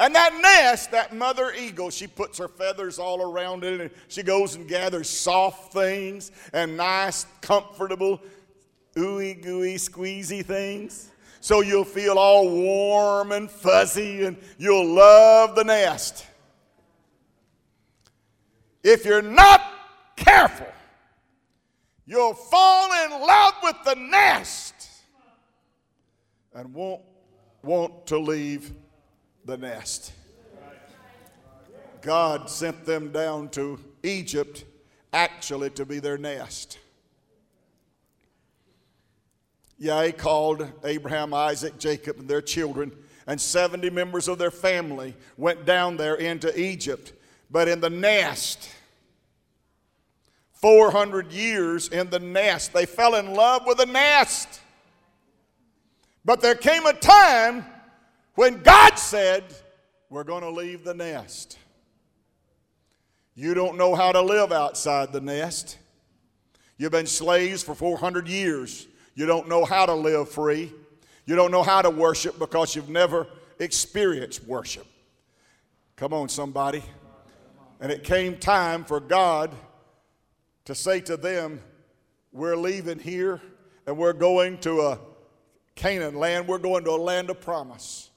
And 0.00 0.14
that 0.14 0.32
nest, 0.40 0.92
that 0.92 1.14
mother 1.14 1.52
eagle, 1.52 1.90
she 1.90 2.06
puts 2.06 2.38
her 2.38 2.48
feathers 2.48 2.98
all 2.98 3.20
around 3.20 3.64
it 3.64 3.82
and 3.82 3.90
she 4.08 4.22
goes 4.22 4.54
and 4.54 4.66
gathers 4.66 5.10
soft 5.10 5.74
things 5.74 6.32
and 6.54 6.74
nice, 6.74 7.26
comfortable, 7.42 8.22
ooey 8.94 9.42
gooey, 9.42 9.74
squeezy 9.74 10.42
things. 10.42 11.10
So 11.42 11.60
you'll 11.60 11.84
feel 11.84 12.18
all 12.18 12.48
warm 12.48 13.32
and 13.32 13.50
fuzzy 13.50 14.24
and 14.24 14.38
you'll 14.56 14.86
love 14.86 15.54
the 15.54 15.64
nest. 15.64 16.24
If 18.82 19.04
you're 19.04 19.20
not 19.20 19.60
careful, 20.16 20.72
you'll 22.06 22.32
fall 22.32 22.90
in 23.04 23.10
love 23.20 23.54
with 23.62 23.76
the 23.84 23.96
nest 23.96 24.74
and 26.54 26.72
won't 26.72 27.02
want 27.62 28.06
to 28.06 28.18
leave 28.18 28.72
the 29.44 29.56
nest. 29.56 30.12
God 32.02 32.48
sent 32.48 32.84
them 32.84 33.12
down 33.12 33.48
to 33.50 33.78
Egypt 34.02 34.64
actually 35.12 35.70
to 35.70 35.84
be 35.84 35.98
their 35.98 36.18
nest. 36.18 36.78
Yeah, 39.78 40.04
he 40.04 40.12
called 40.12 40.70
Abraham, 40.84 41.32
Isaac, 41.32 41.78
Jacob, 41.78 42.18
and 42.18 42.28
their 42.28 42.42
children, 42.42 42.92
and 43.26 43.40
70 43.40 43.88
members 43.90 44.28
of 44.28 44.38
their 44.38 44.50
family 44.50 45.14
went 45.36 45.64
down 45.64 45.96
there 45.96 46.16
into 46.16 46.58
Egypt. 46.58 47.12
But 47.50 47.66
in 47.66 47.80
the 47.80 47.90
nest, 47.90 48.68
400 50.52 51.32
years 51.32 51.88
in 51.88 52.10
the 52.10 52.18
nest, 52.18 52.72
they 52.72 52.84
fell 52.84 53.14
in 53.14 53.32
love 53.32 53.62
with 53.66 53.78
the 53.78 53.86
nest. 53.86 54.60
But 56.24 56.42
there 56.42 56.54
came 56.54 56.84
a 56.84 56.92
time 56.92 57.64
when 58.40 58.62
God 58.62 58.98
said, 58.98 59.44
We're 60.08 60.24
going 60.24 60.40
to 60.40 60.48
leave 60.48 60.82
the 60.82 60.94
nest. 60.94 61.58
You 63.34 63.52
don't 63.52 63.76
know 63.76 63.94
how 63.94 64.12
to 64.12 64.22
live 64.22 64.50
outside 64.50 65.12
the 65.12 65.20
nest. 65.20 65.76
You've 66.78 66.90
been 66.90 67.04
slaves 67.04 67.62
for 67.62 67.74
400 67.74 68.26
years. 68.26 68.86
You 69.14 69.26
don't 69.26 69.46
know 69.46 69.66
how 69.66 69.84
to 69.84 69.92
live 69.92 70.30
free. 70.30 70.72
You 71.26 71.36
don't 71.36 71.50
know 71.50 71.62
how 71.62 71.82
to 71.82 71.90
worship 71.90 72.38
because 72.38 72.74
you've 72.74 72.88
never 72.88 73.26
experienced 73.58 74.42
worship. 74.46 74.86
Come 75.96 76.14
on, 76.14 76.30
somebody. 76.30 76.82
And 77.78 77.92
it 77.92 78.04
came 78.04 78.38
time 78.38 78.84
for 78.84 79.00
God 79.00 79.54
to 80.64 80.74
say 80.74 81.02
to 81.02 81.18
them, 81.18 81.60
We're 82.32 82.56
leaving 82.56 83.00
here 83.00 83.42
and 83.86 83.98
we're 83.98 84.14
going 84.14 84.56
to 84.60 84.80
a 84.80 84.98
Canaan 85.74 86.14
land. 86.14 86.48
We're 86.48 86.56
going 86.56 86.84
to 86.84 86.92
a 86.92 87.02
land 87.02 87.28
of 87.28 87.42
promise. 87.42 88.09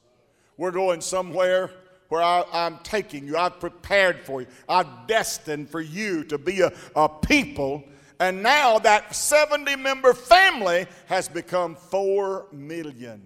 We're 0.58 0.72
going 0.72 1.02
somewhere 1.02 1.72
where 2.10 2.22
I, 2.22 2.44
am 2.54 2.80
taking 2.84 3.26
you. 3.26 3.38
I've 3.38 3.60
prepared 3.60 4.20
for 4.20 4.42
you. 4.42 4.48
I've 4.70 5.08
destined 5.08 5.70
for 5.70 5.82
you 5.82 6.24
to 6.26 6.38
be 6.38 6.62
a, 6.62 6.72
a 6.96 7.10
people. 7.10 7.84
And 8.20 8.44
now 8.44 8.78
that 8.80 9.16
70 9.16 9.76
member 9.78 10.14
family 10.14 10.86
has 11.08 11.28
become 11.28 11.76
4 11.76 12.48
million. 12.52 13.22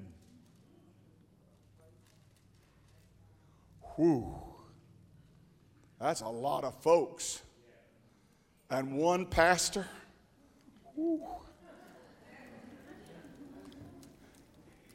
Whew. 3.98 4.34
That's 6.00 6.22
a 6.22 6.30
lot 6.30 6.64
of 6.64 6.82
folks. 6.82 7.42
And 8.70 8.96
one 8.96 9.26
pastor. 9.26 9.88
Whew. 10.96 11.26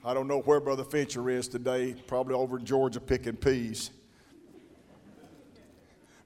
I 0.05 0.15
don't 0.15 0.27
know 0.27 0.41
where 0.41 0.59
Brother 0.59 0.83
Fincher 0.83 1.31
is 1.31 1.47
today, 1.47 1.95
probably 2.09 2.35
over 2.35 2.59
in 2.59 2.65
Georgia 2.65 2.99
picking 2.99 3.37
peas. 3.37 3.91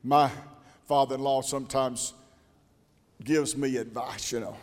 My 0.02 0.30
father 0.86 1.16
in 1.16 1.20
law 1.20 1.42
sometimes 1.42 2.14
gives 3.22 3.54
me 3.54 3.76
advice, 3.76 4.32
you 4.32 4.40
know. 4.40 4.56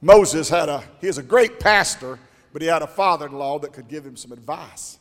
Moses 0.00 0.48
had 0.48 0.70
a, 0.70 0.82
he 0.98 1.08
was 1.08 1.18
a 1.18 1.22
great 1.22 1.60
pastor, 1.60 2.18
but 2.54 2.62
he 2.62 2.68
had 2.68 2.80
a 2.80 2.86
father 2.86 3.26
in 3.26 3.32
law 3.32 3.58
that 3.58 3.74
could 3.74 3.88
give 3.88 4.06
him 4.06 4.16
some 4.16 4.32
advice. 4.32 4.98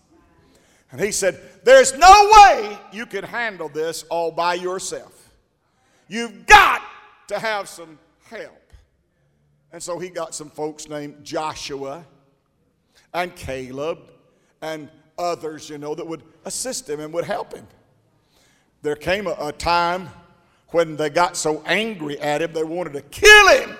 And 0.91 0.99
he 0.99 1.13
said, 1.13 1.39
There's 1.63 1.97
no 1.97 2.31
way 2.33 2.77
you 2.91 3.05
can 3.05 3.23
handle 3.23 3.69
this 3.69 4.03
all 4.09 4.31
by 4.31 4.55
yourself. 4.55 5.33
You've 6.09 6.45
got 6.45 6.81
to 7.29 7.39
have 7.39 7.69
some 7.69 7.97
help. 8.25 8.73
And 9.71 9.81
so 9.81 9.99
he 9.99 10.09
got 10.09 10.35
some 10.35 10.49
folks 10.49 10.89
named 10.89 11.23
Joshua 11.23 12.05
and 13.13 13.35
Caleb 13.35 13.99
and 14.61 14.89
others, 15.17 15.69
you 15.69 15.77
know, 15.77 15.95
that 15.95 16.05
would 16.05 16.23
assist 16.45 16.89
him 16.89 16.99
and 16.99 17.13
would 17.13 17.25
help 17.25 17.53
him. 17.53 17.67
There 18.81 18.95
came 18.95 19.27
a, 19.27 19.35
a 19.39 19.51
time 19.51 20.09
when 20.69 20.95
they 20.95 21.09
got 21.09 21.35
so 21.37 21.61
angry 21.65 22.19
at 22.19 22.41
him 22.41 22.53
they 22.53 22.63
wanted 22.63 22.93
to 22.93 23.01
kill 23.01 23.47
him. 23.49 23.77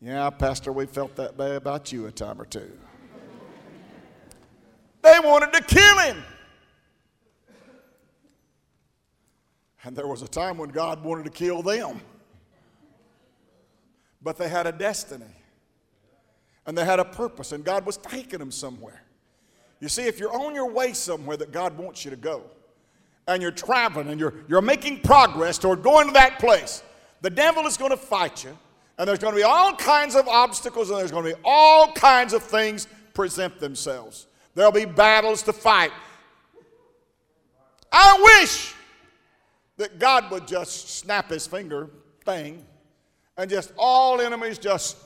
Yeah, 0.00 0.30
Pastor, 0.30 0.72
we 0.72 0.86
felt 0.86 1.16
that 1.16 1.36
way 1.36 1.56
about 1.56 1.90
you 1.90 2.06
a 2.06 2.12
time 2.12 2.40
or 2.40 2.44
two. 2.44 2.70
They 5.02 5.18
wanted 5.20 5.52
to 5.54 5.62
kill 5.62 5.98
him. 5.98 6.22
And 9.84 9.96
there 9.96 10.06
was 10.06 10.22
a 10.22 10.28
time 10.28 10.58
when 10.58 10.68
God 10.70 11.02
wanted 11.02 11.24
to 11.24 11.30
kill 11.30 11.62
them. 11.62 12.00
But 14.22 14.36
they 14.36 14.48
had 14.48 14.66
a 14.66 14.72
destiny. 14.72 15.24
And 16.68 16.76
they 16.76 16.84
had 16.84 17.00
a 17.00 17.04
purpose, 17.04 17.52
and 17.52 17.64
God 17.64 17.86
was 17.86 17.96
taking 17.96 18.38
them 18.38 18.52
somewhere. 18.52 19.02
You 19.80 19.88
see, 19.88 20.02
if 20.02 20.20
you're 20.20 20.38
on 20.38 20.54
your 20.54 20.70
way 20.70 20.92
somewhere 20.92 21.38
that 21.38 21.50
God 21.50 21.78
wants 21.78 22.04
you 22.04 22.10
to 22.10 22.16
go, 22.16 22.42
and 23.26 23.40
you're 23.40 23.50
traveling 23.50 24.08
and 24.08 24.20
you're, 24.20 24.34
you're 24.48 24.60
making 24.60 25.00
progress 25.00 25.56
toward 25.56 25.82
going 25.82 26.08
to 26.08 26.12
that 26.12 26.38
place, 26.38 26.82
the 27.22 27.30
devil 27.30 27.66
is 27.66 27.78
going 27.78 27.90
to 27.90 27.96
fight 27.96 28.44
you, 28.44 28.56
and 28.98 29.08
there's 29.08 29.18
going 29.18 29.32
to 29.32 29.38
be 29.38 29.44
all 29.44 29.74
kinds 29.76 30.14
of 30.14 30.28
obstacles, 30.28 30.90
and 30.90 30.98
there's 30.98 31.10
going 31.10 31.24
to 31.24 31.34
be 31.34 31.40
all 31.42 31.90
kinds 31.92 32.34
of 32.34 32.42
things 32.42 32.86
present 33.14 33.58
themselves. 33.60 34.26
There'll 34.54 34.70
be 34.70 34.84
battles 34.84 35.42
to 35.44 35.54
fight. 35.54 35.92
I 37.90 38.40
wish 38.40 38.74
that 39.78 39.98
God 39.98 40.30
would 40.30 40.46
just 40.46 40.90
snap 40.98 41.30
his 41.30 41.46
finger 41.46 41.88
thing 42.26 42.62
and 43.38 43.48
just 43.48 43.72
all 43.78 44.20
enemies 44.20 44.58
just. 44.58 44.98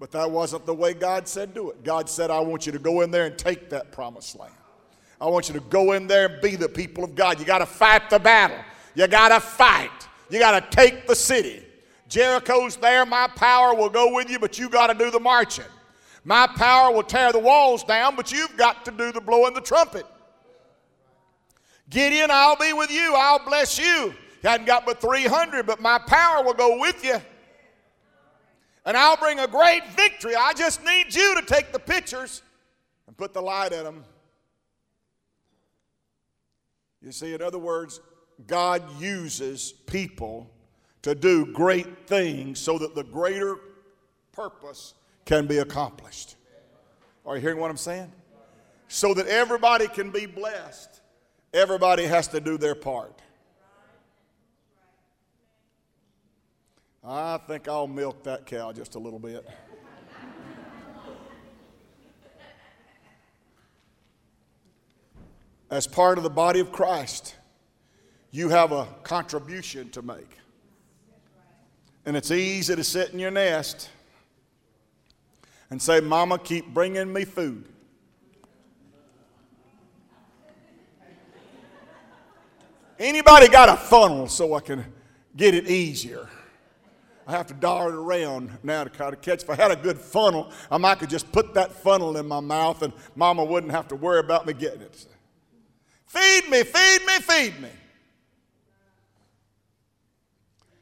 But 0.00 0.12
that 0.12 0.30
wasn't 0.30 0.64
the 0.64 0.74
way 0.74 0.94
God 0.94 1.26
said 1.26 1.54
do 1.54 1.70
it. 1.70 1.82
God 1.82 2.08
said, 2.08 2.30
I 2.30 2.40
want 2.40 2.66
you 2.66 2.72
to 2.72 2.78
go 2.78 3.00
in 3.00 3.10
there 3.10 3.26
and 3.26 3.36
take 3.36 3.68
that 3.70 3.90
promised 3.90 4.38
land. 4.38 4.54
I 5.20 5.26
want 5.26 5.48
you 5.48 5.54
to 5.54 5.60
go 5.60 5.92
in 5.92 6.06
there 6.06 6.28
and 6.28 6.40
be 6.40 6.54
the 6.54 6.68
people 6.68 7.02
of 7.02 7.16
God. 7.16 7.40
You 7.40 7.44
got 7.44 7.58
to 7.58 7.66
fight 7.66 8.08
the 8.08 8.20
battle. 8.20 8.58
You 8.94 9.06
got 9.08 9.30
to 9.30 9.40
fight. 9.40 9.90
You 10.30 10.38
got 10.38 10.60
to 10.60 10.76
take 10.76 11.08
the 11.08 11.16
city. 11.16 11.64
Jericho's 12.08 12.76
there. 12.76 13.04
My 13.04 13.26
power 13.26 13.74
will 13.74 13.88
go 13.88 14.14
with 14.14 14.30
you, 14.30 14.38
but 14.38 14.58
you 14.58 14.68
got 14.68 14.86
to 14.86 14.94
do 14.94 15.10
the 15.10 15.20
marching. 15.20 15.64
My 16.24 16.46
power 16.46 16.92
will 16.92 17.02
tear 17.02 17.32
the 17.32 17.38
walls 17.38 17.82
down, 17.82 18.14
but 18.14 18.30
you've 18.30 18.56
got 18.56 18.84
to 18.84 18.90
do 18.90 19.12
the 19.12 19.20
blowing 19.20 19.54
the 19.54 19.60
trumpet. 19.60 20.06
Gideon, 21.90 22.30
I'll 22.30 22.56
be 22.56 22.72
with 22.72 22.90
you. 22.90 23.14
I'll 23.16 23.44
bless 23.44 23.78
you. 23.78 24.14
You 24.42 24.48
hadn't 24.48 24.66
got 24.66 24.86
but 24.86 25.00
300, 25.00 25.66
but 25.66 25.80
my 25.80 25.98
power 25.98 26.44
will 26.44 26.54
go 26.54 26.78
with 26.78 27.04
you. 27.04 27.20
And 28.86 28.96
I'll 28.96 29.16
bring 29.16 29.38
a 29.38 29.46
great 29.46 29.86
victory. 29.88 30.34
I 30.34 30.52
just 30.54 30.84
need 30.84 31.14
you 31.14 31.34
to 31.40 31.42
take 31.42 31.72
the 31.72 31.78
pictures 31.78 32.42
and 33.06 33.16
put 33.16 33.34
the 33.34 33.42
light 33.42 33.72
in 33.72 33.84
them. 33.84 34.04
You 37.02 37.12
see, 37.12 37.34
in 37.34 37.42
other 37.42 37.58
words, 37.58 38.00
God 38.46 38.82
uses 39.00 39.72
people 39.72 40.50
to 41.02 41.14
do 41.14 41.46
great 41.52 42.06
things 42.06 42.58
so 42.58 42.78
that 42.78 42.94
the 42.94 43.04
greater 43.04 43.56
purpose 44.32 44.94
can 45.24 45.46
be 45.46 45.58
accomplished. 45.58 46.36
Are 47.24 47.36
you 47.36 47.42
hearing 47.42 47.58
what 47.58 47.70
I'm 47.70 47.76
saying? 47.76 48.10
So 48.88 49.14
that 49.14 49.26
everybody 49.26 49.86
can 49.86 50.10
be 50.10 50.26
blessed, 50.26 51.00
everybody 51.52 52.04
has 52.04 52.28
to 52.28 52.40
do 52.40 52.56
their 52.56 52.74
part. 52.74 53.20
I 57.04 57.38
think 57.46 57.68
I'll 57.68 57.86
milk 57.86 58.24
that 58.24 58.44
cow 58.46 58.72
just 58.72 58.94
a 58.94 58.98
little 58.98 59.18
bit. 59.18 59.48
As 65.70 65.86
part 65.86 66.18
of 66.18 66.24
the 66.24 66.30
body 66.30 66.60
of 66.60 66.72
Christ, 66.72 67.36
you 68.30 68.48
have 68.48 68.72
a 68.72 68.86
contribution 69.02 69.90
to 69.90 70.02
make. 70.02 70.38
And 72.06 72.16
it's 72.16 72.30
easy 72.30 72.74
to 72.74 72.82
sit 72.82 73.10
in 73.10 73.18
your 73.18 73.30
nest 73.30 73.90
and 75.70 75.80
say, 75.80 76.00
Mama, 76.00 76.38
keep 76.38 76.72
bringing 76.72 77.12
me 77.12 77.24
food. 77.24 77.64
Anybody 82.98 83.48
got 83.48 83.68
a 83.68 83.76
funnel 83.76 84.26
so 84.26 84.54
I 84.54 84.60
can 84.60 84.84
get 85.36 85.54
it 85.54 85.68
easier? 85.68 86.28
I 87.28 87.32
have 87.32 87.46
to 87.48 87.54
dart 87.54 87.92
around 87.92 88.56
now 88.62 88.84
to 88.84 88.90
kind 88.90 89.12
of 89.12 89.20
catch. 89.20 89.42
If 89.42 89.50
I 89.50 89.54
had 89.54 89.70
a 89.70 89.76
good 89.76 89.98
funnel, 89.98 90.50
I 90.70 90.78
might 90.78 90.98
could 90.98 91.10
just 91.10 91.30
put 91.30 91.52
that 91.54 91.70
funnel 91.70 92.16
in 92.16 92.26
my 92.26 92.40
mouth 92.40 92.80
and 92.80 92.90
mama 93.14 93.44
wouldn't 93.44 93.70
have 93.72 93.86
to 93.88 93.96
worry 93.96 94.20
about 94.20 94.46
me 94.46 94.54
getting 94.54 94.80
it. 94.80 95.06
Feed 96.06 96.48
me, 96.48 96.62
feed 96.62 97.04
me, 97.06 97.18
feed 97.18 97.60
me. 97.60 97.68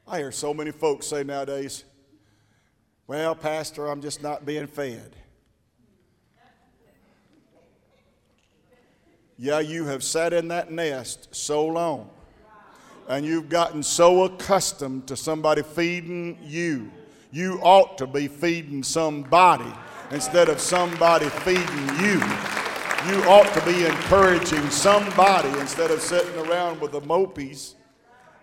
I 0.07 0.19
hear 0.19 0.31
so 0.31 0.55
many 0.55 0.71
folks 0.71 1.09
say 1.09 1.25
nowadays, 1.25 1.83
well, 3.09 3.35
Pastor, 3.35 3.89
I'm 3.89 4.01
just 4.01 4.23
not 4.23 4.47
being 4.47 4.69
fed. 4.69 5.17
Yeah, 9.37 9.59
you 9.59 9.85
have 9.87 10.05
sat 10.05 10.33
in 10.33 10.47
that 10.49 10.71
nest 10.71 11.35
so 11.35 11.67
long, 11.67 12.09
and 13.09 13.25
you've 13.25 13.49
gotten 13.49 13.83
so 13.83 14.25
accustomed 14.25 15.07
to 15.09 15.17
somebody 15.17 15.63
feeding 15.63 16.39
you. 16.43 16.91
You 17.33 17.61
ought 17.63 17.99
to 17.99 18.07
be 18.07 18.29
feeding 18.29 18.83
somebody 18.83 19.73
instead 20.11 20.49
of 20.49 20.61
somebody 20.61 21.29
feeding 21.29 21.89
you. 22.01 22.21
You 23.09 23.23
ought 23.29 23.53
to 23.55 23.65
be 23.65 23.85
encouraging 23.85 24.71
somebody 24.71 25.49
instead 25.61 25.91
of 25.91 26.01
sitting 26.01 26.37
around 26.47 26.81
with 26.81 26.93
the 26.93 27.01
mopies 27.01 27.75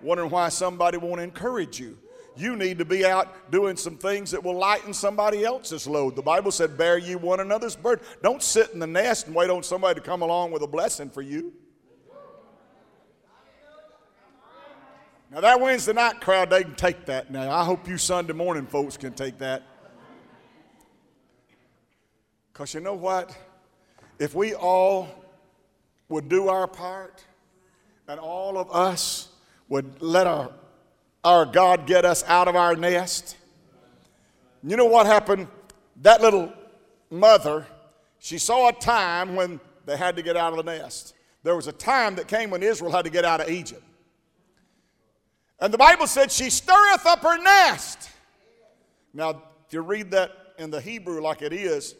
wondering 0.01 0.29
why 0.29 0.49
somebody 0.49 0.97
won't 0.97 1.21
encourage 1.21 1.79
you 1.79 1.97
you 2.35 2.55
need 2.55 2.79
to 2.79 2.85
be 2.85 3.05
out 3.05 3.51
doing 3.51 3.77
some 3.77 3.97
things 3.97 4.31
that 4.31 4.43
will 4.43 4.57
lighten 4.57 4.93
somebody 4.93 5.43
else's 5.43 5.87
load. 5.87 6.15
The 6.15 6.21
Bible 6.21 6.51
said, 6.51 6.77
Bear 6.77 6.97
ye 6.97 7.15
one 7.15 7.39
another's 7.39 7.75
burden. 7.75 8.05
Don't 8.21 8.41
sit 8.41 8.71
in 8.71 8.79
the 8.79 8.87
nest 8.87 9.27
and 9.27 9.35
wait 9.35 9.49
on 9.49 9.63
somebody 9.63 9.99
to 9.99 10.05
come 10.05 10.21
along 10.21 10.51
with 10.51 10.61
a 10.63 10.67
blessing 10.67 11.09
for 11.09 11.21
you. 11.21 11.53
Now, 15.33 15.41
that 15.41 15.59
Wednesday 15.59 15.93
night 15.93 16.21
crowd, 16.21 16.51
they 16.51 16.61
can 16.61 16.75
take 16.75 17.07
that 17.07 17.31
now. 17.31 17.49
I 17.49 17.63
hope 17.63 17.87
you 17.87 17.97
Sunday 17.97 18.33
morning 18.33 18.67
folks 18.67 18.97
can 18.97 19.13
take 19.13 19.39
that. 19.39 19.63
Because 22.51 22.75
you 22.75 22.81
know 22.81 22.93
what? 22.93 23.35
If 24.19 24.35
we 24.35 24.53
all 24.53 25.09
would 26.07 26.29
do 26.29 26.49
our 26.49 26.67
part 26.67 27.25
and 28.07 28.19
all 28.19 28.59
of 28.59 28.69
us 28.71 29.29
would 29.69 30.03
let 30.03 30.27
our 30.27 30.51
our 31.23 31.45
God 31.45 31.87
get 31.87 32.05
us 32.05 32.23
out 32.27 32.47
of 32.47 32.55
our 32.55 32.75
nest. 32.75 33.37
You 34.61 34.77
know 34.77 34.85
what 34.85 35.07
happened? 35.07 35.47
That 36.01 36.21
little 36.21 36.53
mother, 37.09 37.65
she 38.19 38.37
saw 38.37 38.67
a 38.69 38.73
time 38.73 39.35
when 39.35 39.59
they 39.85 39.97
had 39.97 40.15
to 40.17 40.21
get 40.21 40.37
out 40.37 40.51
of 40.51 40.63
the 40.63 40.77
nest. 40.77 41.15
There 41.41 41.55
was 41.55 41.67
a 41.67 41.71
time 41.71 42.15
that 42.17 42.27
came 42.27 42.51
when 42.51 42.61
Israel 42.61 42.91
had 42.91 43.05
to 43.05 43.09
get 43.09 43.25
out 43.25 43.41
of 43.41 43.49
Egypt. 43.49 43.81
And 45.63 45.73
the 45.73 45.77
Bible 45.77 46.07
said, 46.07 46.29
She 46.29 46.49
stirreth 46.49 47.05
up 47.05 47.23
her 47.23 47.41
nest. 47.41 48.09
Now, 49.13 49.41
if 49.65 49.71
you 49.71 49.79
read 49.79 50.11
that 50.11 50.31
in 50.59 50.69
the 50.69 50.81
Hebrew 50.81 51.21
like 51.21 51.41
it 51.41 51.53
is, 51.53 51.95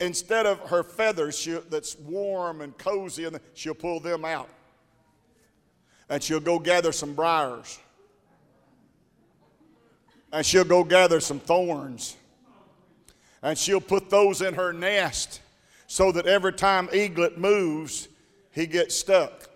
instead 0.00 0.46
of 0.46 0.58
her 0.70 0.82
feathers 0.82 1.46
that's 1.68 1.98
warm 1.98 2.62
and 2.62 2.76
cozy, 2.78 3.26
and 3.26 3.38
she'll 3.52 3.74
pull 3.74 4.00
them 4.00 4.24
out. 4.24 4.48
And 6.08 6.22
she'll 6.22 6.40
go 6.40 6.58
gather 6.58 6.90
some 6.90 7.14
briars 7.14 7.78
and 10.32 10.44
she'll 10.44 10.64
go 10.64 10.84
gather 10.84 11.20
some 11.20 11.40
thorns 11.40 12.16
and 13.42 13.56
she'll 13.56 13.80
put 13.80 14.10
those 14.10 14.42
in 14.42 14.54
her 14.54 14.72
nest 14.72 15.40
so 15.86 16.12
that 16.12 16.26
every 16.26 16.52
time 16.52 16.88
eaglet 16.92 17.38
moves, 17.38 18.08
he 18.50 18.66
gets 18.66 18.94
stuck. 18.94 19.48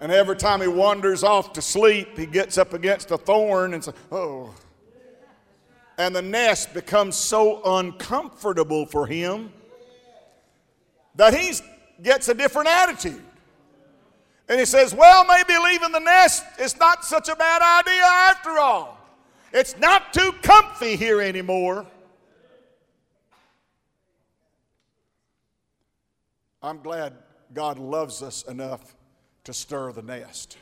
And 0.00 0.12
every 0.12 0.36
time 0.36 0.60
he 0.60 0.68
wanders 0.68 1.24
off 1.24 1.52
to 1.54 1.62
sleep, 1.62 2.16
he 2.16 2.26
gets 2.26 2.56
up 2.56 2.72
against 2.72 3.10
a 3.10 3.18
thorn 3.18 3.74
and 3.74 3.82
says, 3.82 3.94
Oh. 4.12 4.54
And 5.96 6.14
the 6.14 6.22
nest 6.22 6.72
becomes 6.72 7.16
so 7.16 7.60
uncomfortable 7.78 8.86
for 8.86 9.06
him 9.06 9.52
that 11.16 11.34
he 11.34 11.52
gets 12.00 12.28
a 12.28 12.34
different 12.34 12.68
attitude. 12.68 13.22
And 14.48 14.60
he 14.60 14.66
says, 14.66 14.94
Well, 14.94 15.24
maybe 15.24 15.58
leaving 15.58 15.90
the 15.90 15.98
nest 15.98 16.44
is 16.60 16.78
not 16.78 17.04
such 17.04 17.28
a 17.28 17.34
bad 17.34 17.60
idea 17.80 18.04
after 18.04 18.58
all. 18.58 18.96
It's 19.52 19.76
not 19.78 20.12
too 20.12 20.32
comfy 20.42 20.94
here 20.94 21.20
anymore. 21.20 21.86
I'm 26.62 26.80
glad 26.82 27.14
God 27.52 27.78
loves 27.78 28.22
us 28.22 28.42
enough 28.44 28.94
to 29.48 29.54
stir 29.54 29.90
the 29.92 30.02
nest. 30.02 30.58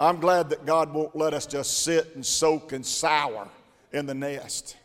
I'm 0.00 0.18
glad 0.18 0.50
that 0.50 0.66
God 0.66 0.92
won't 0.92 1.14
let 1.14 1.34
us 1.34 1.46
just 1.46 1.84
sit 1.84 2.16
and 2.16 2.26
soak 2.26 2.72
and 2.72 2.84
sour 2.84 3.46
in 3.92 4.06
the 4.06 4.14
nest. 4.14 4.76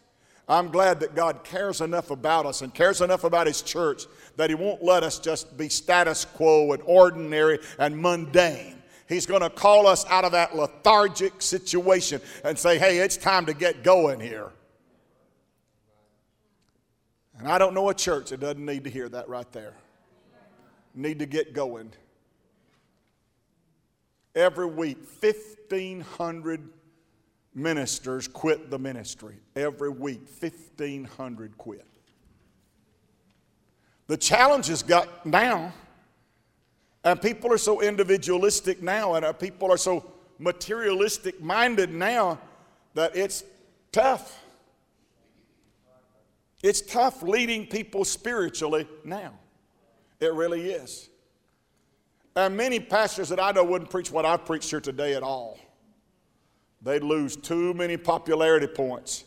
I'm 0.48 0.70
glad 0.70 1.00
that 1.00 1.16
God 1.16 1.44
cares 1.44 1.82
enough 1.82 2.12
about 2.12 2.46
us 2.46 2.62
and 2.62 2.72
cares 2.72 3.02
enough 3.02 3.24
about 3.24 3.48
His 3.48 3.64
church 3.64 4.04
that 4.36 4.52
He 4.52 4.56
won't 4.56 4.84
let 4.84 5.02
us 5.02 5.18
just 5.18 5.58
be 5.58 5.68
status 5.68 6.26
quo 6.26 6.74
and 6.74 6.84
ordinary 6.86 7.58
and 7.80 8.00
mundane. 8.00 8.76
He's 9.10 9.26
going 9.26 9.42
to 9.42 9.50
call 9.50 9.88
us 9.88 10.06
out 10.06 10.24
of 10.24 10.34
that 10.34 10.56
lethargic 10.56 11.42
situation 11.42 12.22
and 12.44 12.56
say, 12.56 12.78
hey, 12.78 13.00
it's 13.00 13.18
time 13.18 13.48
to 13.48 13.56
get 13.56 13.84
going 13.84 14.20
here. 14.20 14.52
And 17.40 17.48
I 17.48 17.58
don't 17.58 17.74
know 17.74 17.90
a 17.90 17.96
church 17.96 18.30
that 18.30 18.42
doesn't 18.42 18.64
need 18.64 18.84
to 18.84 18.92
hear 18.92 19.10
that 19.10 19.28
right 19.28 19.52
there. 19.54 19.74
Need 20.94 21.18
to 21.18 21.26
get 21.26 21.54
going. 21.54 21.92
Every 24.36 24.66
week, 24.66 24.98
1,500 25.22 26.70
ministers 27.54 28.28
quit 28.28 28.70
the 28.70 28.78
ministry. 28.78 29.38
Every 29.56 29.90
week, 29.90 30.28
1,500 30.40 31.58
quit. 31.58 31.86
The 34.08 34.18
challenge 34.18 34.68
has 34.68 34.84
got 34.84 35.26
now, 35.26 35.74
and 37.04 37.22
people 37.22 37.52
are 37.52 37.58
so 37.58 37.82
individualistic 37.82 38.84
now, 38.84 39.16
and 39.16 39.26
uh, 39.26 39.34
people 39.34 39.72
are 39.72 39.78
so 39.78 40.12
materialistic 40.38 41.42
minded 41.42 41.92
now 41.92 42.38
that 42.94 43.16
it's 43.16 43.44
tough. 43.92 44.44
It's 46.62 46.82
tough 46.82 47.24
leading 47.24 47.68
people 47.68 48.04
spiritually 48.04 48.88
now. 49.04 49.34
It 50.20 50.34
really 50.34 50.72
is. 50.72 51.10
And 52.36 52.58
many 52.58 52.82
pastors 52.82 53.30
that 53.30 53.40
I 53.40 53.52
know 53.52 53.64
wouldn't 53.64 53.90
preach 53.90 54.12
what 54.12 54.26
I've 54.26 54.46
preached 54.46 54.70
here 54.70 54.82
today 54.82 55.14
at 55.14 55.24
all. 55.24 55.58
They'd 56.82 57.04
lose 57.04 57.38
too 57.38 57.74
many 57.74 57.96
popularity 57.96 58.68
points. 58.68 59.24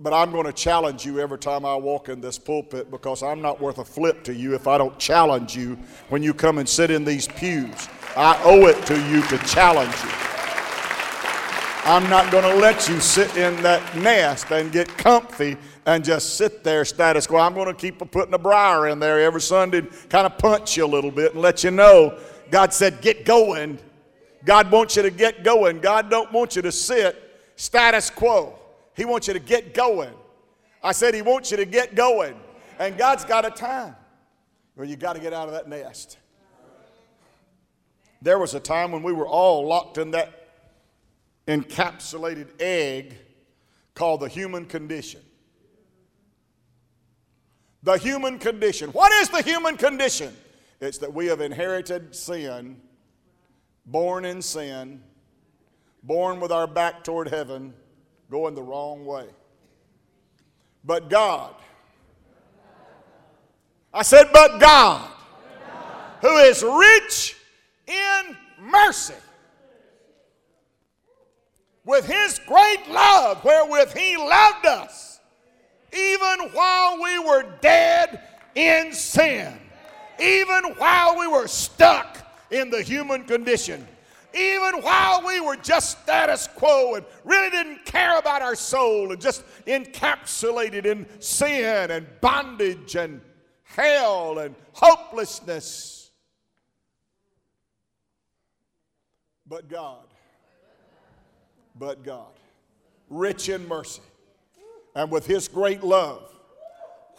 But 0.00 0.12
I'm 0.12 0.30
going 0.32 0.46
to 0.46 0.52
challenge 0.52 1.04
you 1.06 1.20
every 1.20 1.38
time 1.38 1.64
I 1.64 1.74
walk 1.76 2.08
in 2.08 2.20
this 2.20 2.38
pulpit 2.38 2.90
because 2.90 3.22
I'm 3.22 3.40
not 3.40 3.60
worth 3.60 3.78
a 3.78 3.84
flip 3.84 4.24
to 4.24 4.34
you 4.34 4.54
if 4.54 4.66
I 4.66 4.76
don't 4.76 4.98
challenge 4.98 5.56
you 5.56 5.78
when 6.08 6.22
you 6.22 6.34
come 6.34 6.58
and 6.58 6.68
sit 6.68 6.90
in 6.90 7.04
these 7.04 7.28
pews. 7.28 7.88
I 8.16 8.40
owe 8.42 8.66
it 8.66 8.84
to 8.86 9.00
you 9.08 9.22
to 9.22 9.38
challenge 9.46 9.94
you. 10.02 10.10
I'm 11.84 12.10
not 12.10 12.30
going 12.30 12.44
to 12.44 12.60
let 12.60 12.88
you 12.88 13.00
sit 13.00 13.36
in 13.36 13.56
that 13.62 13.96
nest 13.96 14.50
and 14.50 14.70
get 14.70 14.88
comfy 14.98 15.56
and 15.88 16.04
just 16.04 16.36
sit 16.36 16.62
there 16.62 16.84
status 16.84 17.26
quo. 17.26 17.40
I'm 17.40 17.54
going 17.54 17.66
to 17.66 17.72
keep 17.72 17.98
putting 18.10 18.34
a 18.34 18.38
briar 18.38 18.88
in 18.88 18.98
there 18.98 19.20
every 19.20 19.40
Sunday, 19.40 19.80
kind 20.10 20.26
of 20.26 20.36
punch 20.36 20.76
you 20.76 20.84
a 20.84 20.86
little 20.86 21.10
bit 21.10 21.32
and 21.32 21.40
let 21.40 21.64
you 21.64 21.70
know 21.70 22.18
God 22.50 22.74
said, 22.74 23.00
get 23.00 23.24
going. 23.24 23.78
God 24.44 24.70
wants 24.70 24.96
you 24.96 25.02
to 25.02 25.10
get 25.10 25.44
going. 25.44 25.80
God 25.80 26.10
don't 26.10 26.30
want 26.30 26.56
you 26.56 26.62
to 26.62 26.72
sit 26.72 27.40
status 27.56 28.10
quo. 28.10 28.58
He 28.96 29.06
wants 29.06 29.28
you 29.28 29.34
to 29.34 29.40
get 29.40 29.72
going. 29.72 30.12
I 30.82 30.92
said 30.92 31.14
He 31.14 31.22
wants 31.22 31.50
you 31.50 31.56
to 31.56 31.64
get 31.64 31.94
going. 31.94 32.38
And 32.78 32.96
God's 32.96 33.24
got 33.24 33.46
a 33.46 33.50
time 33.50 33.96
where 34.74 34.86
you 34.86 34.96
got 34.96 35.14
to 35.14 35.20
get 35.20 35.32
out 35.32 35.48
of 35.48 35.54
that 35.54 35.68
nest. 35.68 36.18
There 38.20 38.38
was 38.38 38.54
a 38.54 38.60
time 38.60 38.92
when 38.92 39.02
we 39.02 39.12
were 39.12 39.26
all 39.26 39.66
locked 39.66 39.96
in 39.96 40.10
that 40.10 40.48
encapsulated 41.46 42.48
egg 42.60 43.16
called 43.94 44.20
the 44.20 44.28
human 44.28 44.66
condition. 44.66 45.20
The 47.82 47.96
human 47.96 48.38
condition. 48.38 48.90
What 48.90 49.12
is 49.12 49.28
the 49.28 49.42
human 49.42 49.76
condition? 49.76 50.36
It's 50.80 50.98
that 50.98 51.12
we 51.12 51.26
have 51.26 51.40
inherited 51.40 52.14
sin, 52.14 52.80
born 53.86 54.24
in 54.24 54.42
sin, 54.42 55.02
born 56.02 56.40
with 56.40 56.52
our 56.52 56.66
back 56.66 57.04
toward 57.04 57.28
heaven 57.28 57.74
going 58.30 58.54
the 58.54 58.62
wrong 58.62 59.04
way. 59.04 59.26
But 60.84 61.10
God, 61.10 61.54
I 63.92 64.02
said, 64.02 64.28
but 64.32 64.58
God, 64.58 65.10
who 66.20 66.36
is 66.38 66.62
rich 66.62 67.36
in 67.86 68.36
mercy, 68.60 69.14
with 71.84 72.06
his 72.06 72.38
great 72.46 72.88
love 72.90 73.42
wherewith 73.44 73.96
he 73.96 74.16
loved 74.16 74.66
us, 74.66 75.17
even 75.92 76.50
while 76.52 77.02
we 77.02 77.18
were 77.18 77.44
dead 77.60 78.20
in 78.54 78.92
sin, 78.92 79.58
even 80.20 80.64
while 80.76 81.18
we 81.18 81.26
were 81.26 81.46
stuck 81.46 82.18
in 82.50 82.70
the 82.70 82.82
human 82.82 83.24
condition 83.24 83.86
even 84.34 84.82
while 84.82 85.26
we 85.26 85.40
were 85.40 85.56
just 85.56 86.02
status 86.02 86.48
quo 86.54 86.94
and 86.94 87.04
really 87.24 87.50
didn't 87.50 87.84
care 87.84 88.18
about 88.18 88.42
our 88.42 88.54
soul 88.54 89.10
and 89.12 89.20
just 89.20 89.42
encapsulated 89.66 90.84
in 90.84 91.06
sin 91.20 91.90
and 91.90 92.06
bondage 92.20 92.94
and 92.94 93.20
hell 93.62 94.38
and 94.38 94.54
hopelessness. 94.72 96.10
But 99.46 99.68
God, 99.68 100.04
but 101.74 102.04
God, 102.04 102.32
rich 103.08 103.48
in 103.48 103.66
mercy 103.66 104.02
and 104.98 105.12
with 105.12 105.26
His 105.26 105.46
great 105.46 105.84
love, 105.84 106.28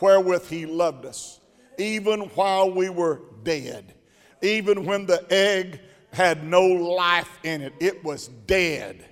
wherewith 0.02 0.50
He 0.50 0.66
loved 0.66 1.06
us, 1.06 1.40
even 1.78 2.24
while 2.36 2.70
we 2.70 2.90
were 2.90 3.22
dead, 3.44 3.94
even 4.42 4.86
when 4.86 5.06
the 5.06 5.26
egg 5.32 5.80
had 6.12 6.44
no 6.44 6.62
life 6.62 7.40
in 7.44 7.62
it, 7.62 7.74
it 7.80 8.04
was 8.04 8.28
dead. 8.28 9.06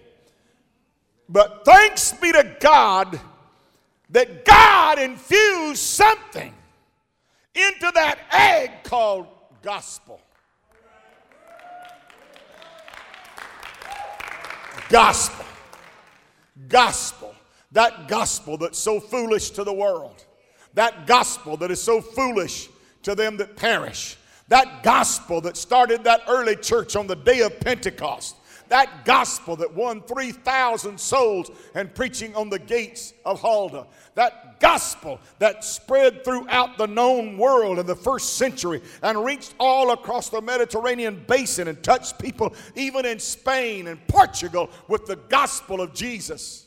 But 1.30 1.64
thanks 1.64 2.12
be 2.12 2.34
to 2.34 2.58
God 2.60 3.18
that 4.10 4.44
God 4.44 5.00
infused 5.00 5.80
something 5.80 6.54
into 7.56 7.92
that 7.94 8.20
egg 8.34 8.84
called 8.84 9.28
gospel. 9.62 10.20
Gospel. 14.90 15.46
Gospel. 16.68 17.37
That 17.78 18.08
gospel 18.08 18.58
that's 18.58 18.80
so 18.80 19.00
foolish 19.00 19.52
to 19.52 19.64
the 19.64 19.72
world. 19.72 20.26
That 20.74 21.06
gospel 21.06 21.58
that 21.58 21.70
is 21.70 21.80
so 21.80 22.02
foolish 22.02 22.70
to 23.04 23.14
them 23.14 23.38
that 23.38 23.56
perish 23.56 24.18
that 24.48 24.82
gospel 24.84 25.42
that 25.42 25.58
started 25.58 26.04
that 26.06 26.22
early 26.28 26.56
church 26.56 26.96
on 26.96 27.08
the 27.08 27.16
day 27.16 27.42
of 27.42 27.60
Pentecost. 27.60 28.36
That 28.70 29.06
gospel 29.06 29.56
that 29.58 29.74
won 29.74 30.02
3,000 30.02 31.00
souls 31.00 31.52
and 31.74 31.94
preaching 31.94 32.36
on 32.36 32.50
the 32.50 32.60
gates 32.60 33.14
of 33.26 33.40
Huldah. 33.40 33.88
That 34.16 34.60
gospel 34.60 35.20
that 35.40 35.64
spread 35.64 36.26
throughout 36.26 36.78
the 36.78 36.88
known 36.88 37.38
world 37.38 37.80
in 37.80 37.86
the 37.86 37.96
first 37.96 38.38
century 38.38 38.82
and 39.04 39.24
reached 39.24 39.54
all 39.60 39.92
across 39.92 40.30
the 40.30 40.42
Mediterranean 40.42 41.24
basin 41.28 41.68
and 41.70 41.82
touched 41.82 42.20
people 42.20 42.54
even 42.76 43.06
in 43.06 43.20
Spain 43.20 43.88
and 43.88 44.06
Portugal 44.08 44.70
with 44.90 45.06
the 45.06 45.16
gospel 45.16 45.80
of 45.80 45.94
Jesus. 45.94 46.67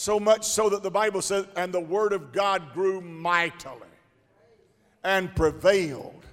So 0.00 0.20
much 0.20 0.44
so 0.44 0.68
that 0.68 0.84
the 0.84 0.92
Bible 0.92 1.20
says, 1.20 1.48
and 1.56 1.74
the 1.74 1.80
word 1.80 2.12
of 2.12 2.30
God 2.30 2.72
grew 2.72 3.00
mightily 3.00 3.88
and 5.02 5.34
prevailed 5.34 6.24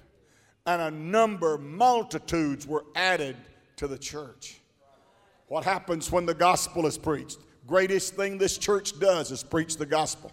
and 0.66 0.80
a 0.80 0.90
number, 0.92 1.58
multitudes 1.58 2.64
were 2.64 2.84
added 2.94 3.34
to 3.74 3.88
the 3.88 3.98
church. 3.98 4.60
What 5.48 5.64
happens 5.64 6.12
when 6.12 6.26
the 6.26 6.34
gospel 6.34 6.86
is 6.86 6.96
preached? 6.96 7.38
Greatest 7.66 8.14
thing 8.14 8.38
this 8.38 8.56
church 8.56 9.00
does 9.00 9.32
is 9.32 9.42
preach 9.42 9.76
the 9.76 9.84
gospel. 9.84 10.30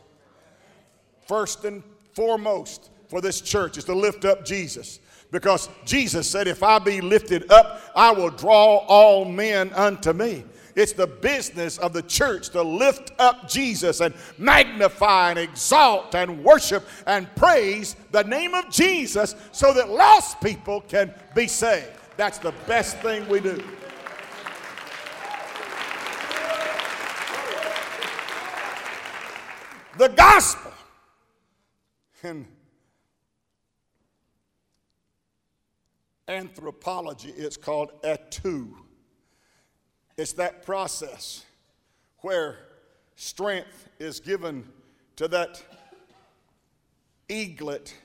First 1.27 1.65
and 1.65 1.81
foremost 2.13 2.91
for 3.07 3.19
this 3.19 3.41
church 3.41 3.79
is 3.79 3.83
to 3.85 3.95
lift 3.95 4.25
up 4.25 4.45
Jesus. 4.45 4.99
Because 5.31 5.69
Jesus 5.85 6.29
said, 6.29 6.47
If 6.47 6.61
I 6.61 6.77
be 6.77 7.01
lifted 7.01 7.51
up, 7.51 7.81
I 7.95 8.11
will 8.11 8.29
draw 8.29 8.77
all 8.77 9.25
men 9.25 9.73
unto 9.73 10.13
me. 10.13 10.43
It's 10.75 10.93
the 10.93 11.07
business 11.07 11.77
of 11.77 11.93
the 11.93 12.01
church 12.01 12.49
to 12.49 12.63
lift 12.63 13.11
up 13.19 13.47
Jesus 13.47 14.01
and 14.01 14.13
magnify 14.37 15.31
and 15.31 15.39
exalt 15.39 16.15
and 16.15 16.43
worship 16.43 16.87
and 17.05 17.33
praise 17.35 17.95
the 18.11 18.23
name 18.23 18.55
of 18.55 18.69
Jesus 18.69 19.35
so 19.51 19.73
that 19.73 19.89
lost 19.89 20.41
people 20.41 20.81
can 20.81 21.13
be 21.35 21.47
saved. 21.47 21.91
That's 22.17 22.39
the 22.39 22.53
best 22.67 22.97
thing 22.97 23.27
we 23.27 23.39
do. 23.39 23.63
The 29.97 30.09
gospel. 30.09 30.71
In 32.23 32.47
anthropology, 36.27 37.29
it's 37.35 37.57
called 37.57 38.01
etu. 38.01 38.73
It's 40.17 40.33
that 40.33 40.63
process 40.65 41.45
where 42.19 42.57
strength 43.15 43.89
is 43.99 44.19
given 44.19 44.67
to 45.15 45.27
that 45.29 45.61
eaglet 47.29 47.95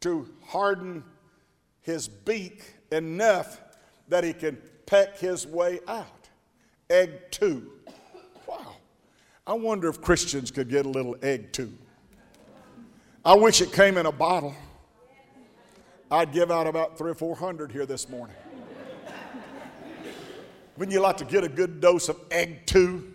to 0.00 0.28
harden 0.44 1.04
his 1.82 2.08
beak 2.08 2.62
enough 2.92 3.60
that 4.08 4.24
he 4.24 4.32
can 4.32 4.58
peck 4.86 5.18
his 5.18 5.46
way 5.46 5.80
out. 5.86 6.28
Egg 6.90 7.30
two. 7.30 7.72
Wow. 8.46 8.76
I 9.46 9.54
wonder 9.54 9.88
if 9.88 10.00
Christians 10.00 10.50
could 10.50 10.68
get 10.68 10.86
a 10.86 10.88
little 10.88 11.16
egg 11.22 11.52
two. 11.52 11.72
I 13.24 13.34
wish 13.34 13.60
it 13.62 13.72
came 13.72 13.96
in 13.96 14.06
a 14.06 14.12
bottle. 14.12 14.54
I'd 16.10 16.32
give 16.32 16.50
out 16.50 16.66
about 16.66 16.98
three 16.98 17.10
or 17.10 17.14
four 17.14 17.34
hundred 17.34 17.72
here 17.72 17.86
this 17.86 18.08
morning. 18.08 18.36
Wouldn't 20.76 20.92
you 20.92 21.00
like 21.00 21.18
to 21.18 21.24
get 21.24 21.44
a 21.44 21.48
good 21.48 21.80
dose 21.80 22.08
of 22.08 22.18
egg 22.30 22.66
two? 22.66 23.14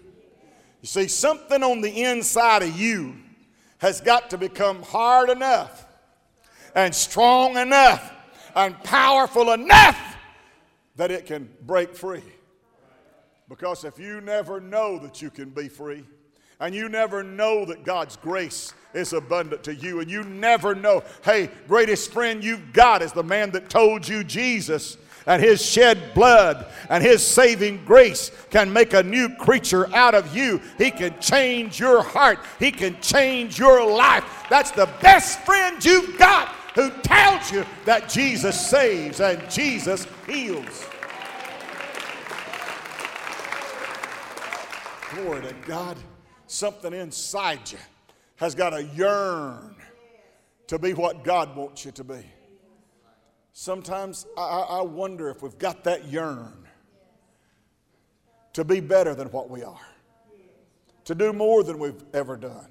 You 0.81 0.87
see, 0.87 1.07
something 1.07 1.61
on 1.61 1.81
the 1.81 2.03
inside 2.03 2.63
of 2.63 2.79
you 2.79 3.15
has 3.79 3.99
got 3.99 4.29
to 4.29 4.37
become 4.37 4.81
hard 4.81 5.29
enough 5.29 5.85
and 6.75 6.93
strong 6.93 7.57
enough 7.57 8.13
and 8.55 8.81
powerful 8.83 9.51
enough 9.51 9.99
that 10.95 11.11
it 11.11 11.25
can 11.25 11.49
break 11.65 11.95
free. 11.95 12.23
Because 13.47 13.83
if 13.83 13.99
you 13.99 14.21
never 14.21 14.59
know 14.59 14.99
that 14.99 15.21
you 15.21 15.29
can 15.29 15.49
be 15.49 15.67
free, 15.67 16.05
and 16.61 16.75
you 16.75 16.89
never 16.89 17.23
know 17.23 17.63
that 17.65 17.85
God's 17.85 18.17
grace 18.17 18.73
is 18.93 19.13
abundant 19.13 19.63
to 19.63 19.73
you, 19.73 20.01
and 20.01 20.11
you 20.11 20.23
never 20.23 20.75
know, 20.75 21.03
hey, 21.23 21.49
greatest 21.67 22.11
friend 22.11 22.43
you've 22.43 22.73
got 22.73 23.01
is 23.01 23.13
the 23.13 23.23
man 23.23 23.51
that 23.51 23.69
told 23.69 24.07
you 24.07 24.23
Jesus 24.23 24.97
and 25.29 25.43
his 25.43 25.63
shed 25.63 26.15
blood 26.15 26.65
and 26.89 27.03
his 27.03 27.25
saving 27.25 27.85
grace 27.85 28.31
can 28.49 28.73
make 28.73 28.93
a 28.93 29.03
new 29.03 29.29
creature 29.35 29.87
out 29.93 30.15
of 30.15 30.35
you. 30.35 30.59
He 30.79 30.89
can 30.89 31.17
change 31.19 31.79
your 31.79 32.01
heart, 32.01 32.39
he 32.57 32.71
can 32.71 32.99
change 32.99 33.59
your 33.59 33.87
life. 33.89 34.25
That's 34.49 34.71
the 34.71 34.89
best 35.01 35.39
friend 35.41 35.85
you've 35.85 36.17
got 36.17 36.47
who 36.73 36.89
tells 37.03 37.51
you 37.51 37.63
that 37.85 38.09
Jesus 38.09 38.69
saves 38.69 39.19
and 39.19 39.39
Jesus 39.51 40.07
heals. 40.25 40.85
Glory 45.13 45.41
to 45.43 45.55
God. 45.67 45.97
Something 46.47 46.93
inside 46.93 47.71
you 47.71 47.77
has 48.37 48.55
got 48.55 48.71
to 48.71 48.83
yearn 48.83 49.75
to 50.65 50.79
be 50.79 50.95
what 50.95 51.23
God 51.23 51.55
wants 51.55 51.85
you 51.85 51.91
to 51.91 52.03
be. 52.03 52.25
Sometimes 53.53 54.25
I, 54.37 54.41
I 54.41 54.81
wonder 54.81 55.29
if 55.29 55.41
we've 55.41 55.57
got 55.57 55.83
that 55.83 56.05
yearn 56.05 56.53
to 58.53 58.63
be 58.63 58.79
better 58.79 59.15
than 59.15 59.27
what 59.29 59.49
we 59.49 59.63
are, 59.63 59.87
to 61.05 61.15
do 61.15 61.33
more 61.33 61.63
than 61.63 61.79
we've 61.79 62.03
ever 62.13 62.37
done. 62.37 62.67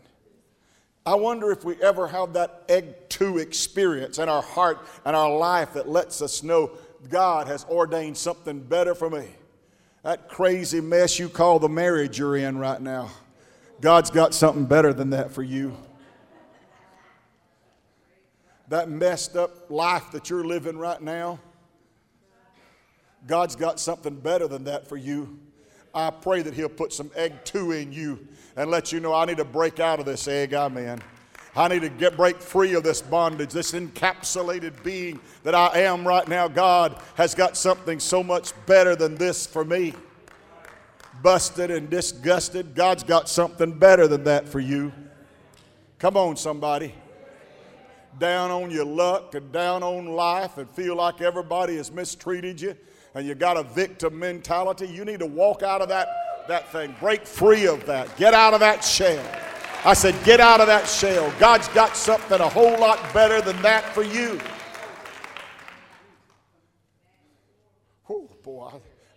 I 1.06 1.14
wonder 1.14 1.50
if 1.50 1.64
we 1.64 1.80
ever 1.82 2.06
have 2.08 2.34
that 2.34 2.64
egg 2.68 3.08
two 3.08 3.38
experience 3.38 4.18
in 4.18 4.28
our 4.28 4.42
heart 4.42 4.86
and 5.06 5.16
our 5.16 5.34
life 5.34 5.72
that 5.72 5.88
lets 5.88 6.20
us 6.20 6.42
know 6.42 6.72
God 7.08 7.46
has 7.46 7.64
ordained 7.64 8.18
something 8.18 8.60
better 8.60 8.94
for 8.94 9.08
me. 9.08 9.28
That 10.02 10.28
crazy 10.28 10.80
mess 10.80 11.18
you 11.18 11.30
call 11.30 11.58
the 11.58 11.68
marriage 11.68 12.18
you're 12.18 12.36
in 12.36 12.58
right 12.58 12.80
now, 12.80 13.10
God's 13.80 14.10
got 14.10 14.34
something 14.34 14.66
better 14.66 14.92
than 14.92 15.10
that 15.10 15.30
for 15.32 15.42
you. 15.42 15.76
That 18.68 18.90
messed 18.90 19.36
up 19.36 19.70
life 19.70 20.10
that 20.12 20.28
you're 20.28 20.44
living 20.44 20.78
right 20.78 21.00
now, 21.00 21.38
God's 23.26 23.56
got 23.56 23.80
something 23.80 24.14
better 24.14 24.46
than 24.46 24.64
that 24.64 24.86
for 24.86 24.96
you. 24.96 25.38
I 25.94 26.10
pray 26.10 26.42
that 26.42 26.54
He'll 26.54 26.68
put 26.68 26.92
some 26.92 27.10
egg 27.16 27.44
two 27.44 27.72
in 27.72 27.92
you 27.92 28.26
and 28.56 28.70
let 28.70 28.92
you 28.92 29.00
know 29.00 29.14
I 29.14 29.24
need 29.24 29.38
to 29.38 29.44
break 29.44 29.80
out 29.80 30.00
of 30.00 30.06
this 30.06 30.28
egg 30.28 30.52
I'm. 30.52 31.00
I 31.56 31.66
need 31.66 31.80
to 31.82 31.88
get 31.88 32.16
break 32.16 32.40
free 32.40 32.74
of 32.74 32.84
this 32.84 33.02
bondage, 33.02 33.50
this 33.50 33.72
encapsulated 33.72 34.82
being 34.84 35.18
that 35.42 35.54
I 35.54 35.80
am 35.80 36.06
right 36.06 36.28
now. 36.28 36.46
God 36.46 37.02
has 37.16 37.34
got 37.34 37.56
something 37.56 37.98
so 37.98 38.22
much 38.22 38.52
better 38.66 38.94
than 38.94 39.16
this 39.16 39.46
for 39.46 39.64
me. 39.64 39.94
Busted 41.22 41.70
and 41.70 41.90
disgusted, 41.90 42.74
God's 42.76 43.02
got 43.02 43.28
something 43.28 43.72
better 43.72 44.06
than 44.06 44.24
that 44.24 44.48
for 44.48 44.60
you. 44.60 44.92
Come 45.98 46.16
on, 46.16 46.36
somebody. 46.36 46.94
Down 48.18 48.50
on 48.50 48.70
your 48.70 48.84
luck 48.84 49.34
and 49.34 49.52
down 49.52 49.82
on 49.82 50.06
life 50.06 50.58
and 50.58 50.68
feel 50.70 50.96
like 50.96 51.20
everybody 51.20 51.76
has 51.76 51.92
mistreated 51.92 52.60
you 52.60 52.76
and 53.14 53.26
you 53.26 53.34
got 53.34 53.56
a 53.56 53.62
victim 53.62 54.18
mentality. 54.18 54.86
You 54.86 55.04
need 55.04 55.20
to 55.20 55.26
walk 55.26 55.62
out 55.62 55.80
of 55.80 55.88
that, 55.88 56.46
that 56.48 56.70
thing, 56.70 56.94
break 57.00 57.26
free 57.26 57.66
of 57.66 57.84
that, 57.86 58.16
get 58.16 58.34
out 58.34 58.54
of 58.54 58.60
that 58.60 58.84
shell. 58.84 59.24
I 59.84 59.94
said, 59.94 60.16
Get 60.24 60.40
out 60.40 60.60
of 60.60 60.66
that 60.66 60.88
shell. 60.88 61.32
God's 61.38 61.68
got 61.68 61.96
something 61.96 62.40
a 62.40 62.48
whole 62.48 62.78
lot 62.78 62.98
better 63.14 63.40
than 63.40 63.60
that 63.62 63.84
for 63.94 64.02
you. 64.02 64.40
Oh, 68.10 68.28
boy, 68.42 68.70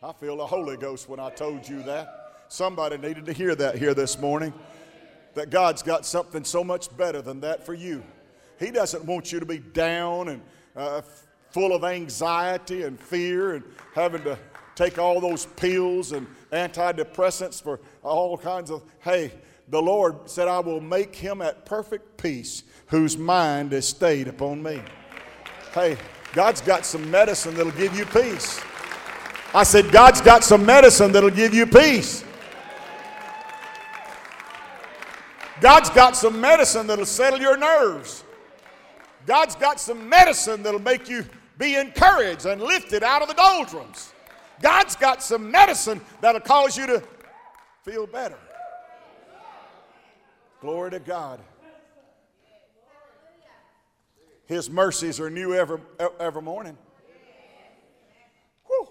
I, 0.04 0.10
I 0.10 0.14
feel 0.14 0.38
the 0.38 0.46
Holy 0.46 0.78
Ghost 0.78 1.10
when 1.10 1.20
I 1.20 1.30
told 1.32 1.68
you 1.68 1.82
that. 1.84 2.46
Somebody 2.48 2.98
needed 2.98 3.26
to 3.26 3.34
hear 3.34 3.56
that 3.56 3.78
here 3.78 3.94
this 3.94 4.20
morning. 4.20 4.54
That 5.34 5.50
God's 5.50 5.82
got 5.82 6.06
something 6.06 6.44
so 6.44 6.64
much 6.64 6.96
better 6.96 7.22
than 7.22 7.40
that 7.42 7.66
for 7.66 7.74
you. 7.74 8.04
He 8.62 8.70
doesn't 8.70 9.04
want 9.04 9.32
you 9.32 9.40
to 9.40 9.46
be 9.46 9.58
down 9.58 10.30
and 10.30 10.42
uh, 10.76 11.02
full 11.50 11.74
of 11.74 11.84
anxiety 11.84 12.84
and 12.84 13.00
fear 13.00 13.56
and 13.56 13.64
having 13.96 14.24
to 14.24 14.38
take 14.76 15.00
all 15.00 15.20
those 15.20 15.48
pills 15.48 16.12
and 16.12 16.28
antidepressants 16.52 17.62
for 17.62 17.80
all 18.04 18.38
kinds 18.38 18.70
of, 18.70 18.84
hey, 19.00 19.32
the 19.70 19.82
Lord 19.82 20.30
said, 20.30 20.48
I 20.48 20.60
will 20.60 20.80
make 20.80 21.16
him 21.16 21.42
at 21.42 21.66
perfect 21.66 22.22
peace 22.22 22.64
whose 22.86 23.18
mind 23.18 23.74
is 23.74 23.88
stayed 23.88 24.28
upon 24.28 24.62
me. 24.62 24.80
Hey, 25.74 25.98
God's 26.34 26.62
got 26.62 26.86
some 26.86 27.10
medicine 27.10 27.56
that'll 27.56 27.72
give 27.72 27.98
you 27.98 28.06
peace. 28.06 28.62
I 29.56 29.64
said, 29.64 29.92
God's 29.92 30.22
got 30.22 30.44
some 30.44 30.66
medicine 30.66 31.12
that'll 31.12 31.32
give 31.32 31.54
you 31.54 31.66
peace. 31.66 32.24
God's 35.60 35.90
got 35.90 36.16
some 36.16 36.40
medicine 36.40 36.86
that'll 36.86 37.06
settle 37.06 37.40
your 37.40 37.58
nerves. 37.58 38.24
God's 39.26 39.56
got 39.56 39.80
some 39.80 40.10
medicine 40.10 40.64
that'll 40.64 40.80
make 40.82 41.10
you 41.10 41.26
be 41.58 41.76
encouraged 41.76 42.46
and 42.46 42.62
lifted 42.62 43.04
out 43.04 43.22
of 43.22 43.28
the 43.28 43.34
doldrums. 43.34 44.14
God's 44.62 44.96
got 44.96 45.22
some 45.24 45.50
medicine 45.52 46.02
that'll 46.22 46.42
cause 46.42 46.78
you 46.78 46.88
to 46.88 47.04
feel 47.84 48.08
better. 48.08 48.38
Glory 50.60 50.92
to 50.92 51.00
God. 51.00 51.40
His 54.46 54.70
mercies 54.70 55.20
are 55.20 55.30
new 55.30 55.54
every, 55.54 55.80
every 56.20 56.42
morning. 56.42 56.78
Whew. 58.66 58.90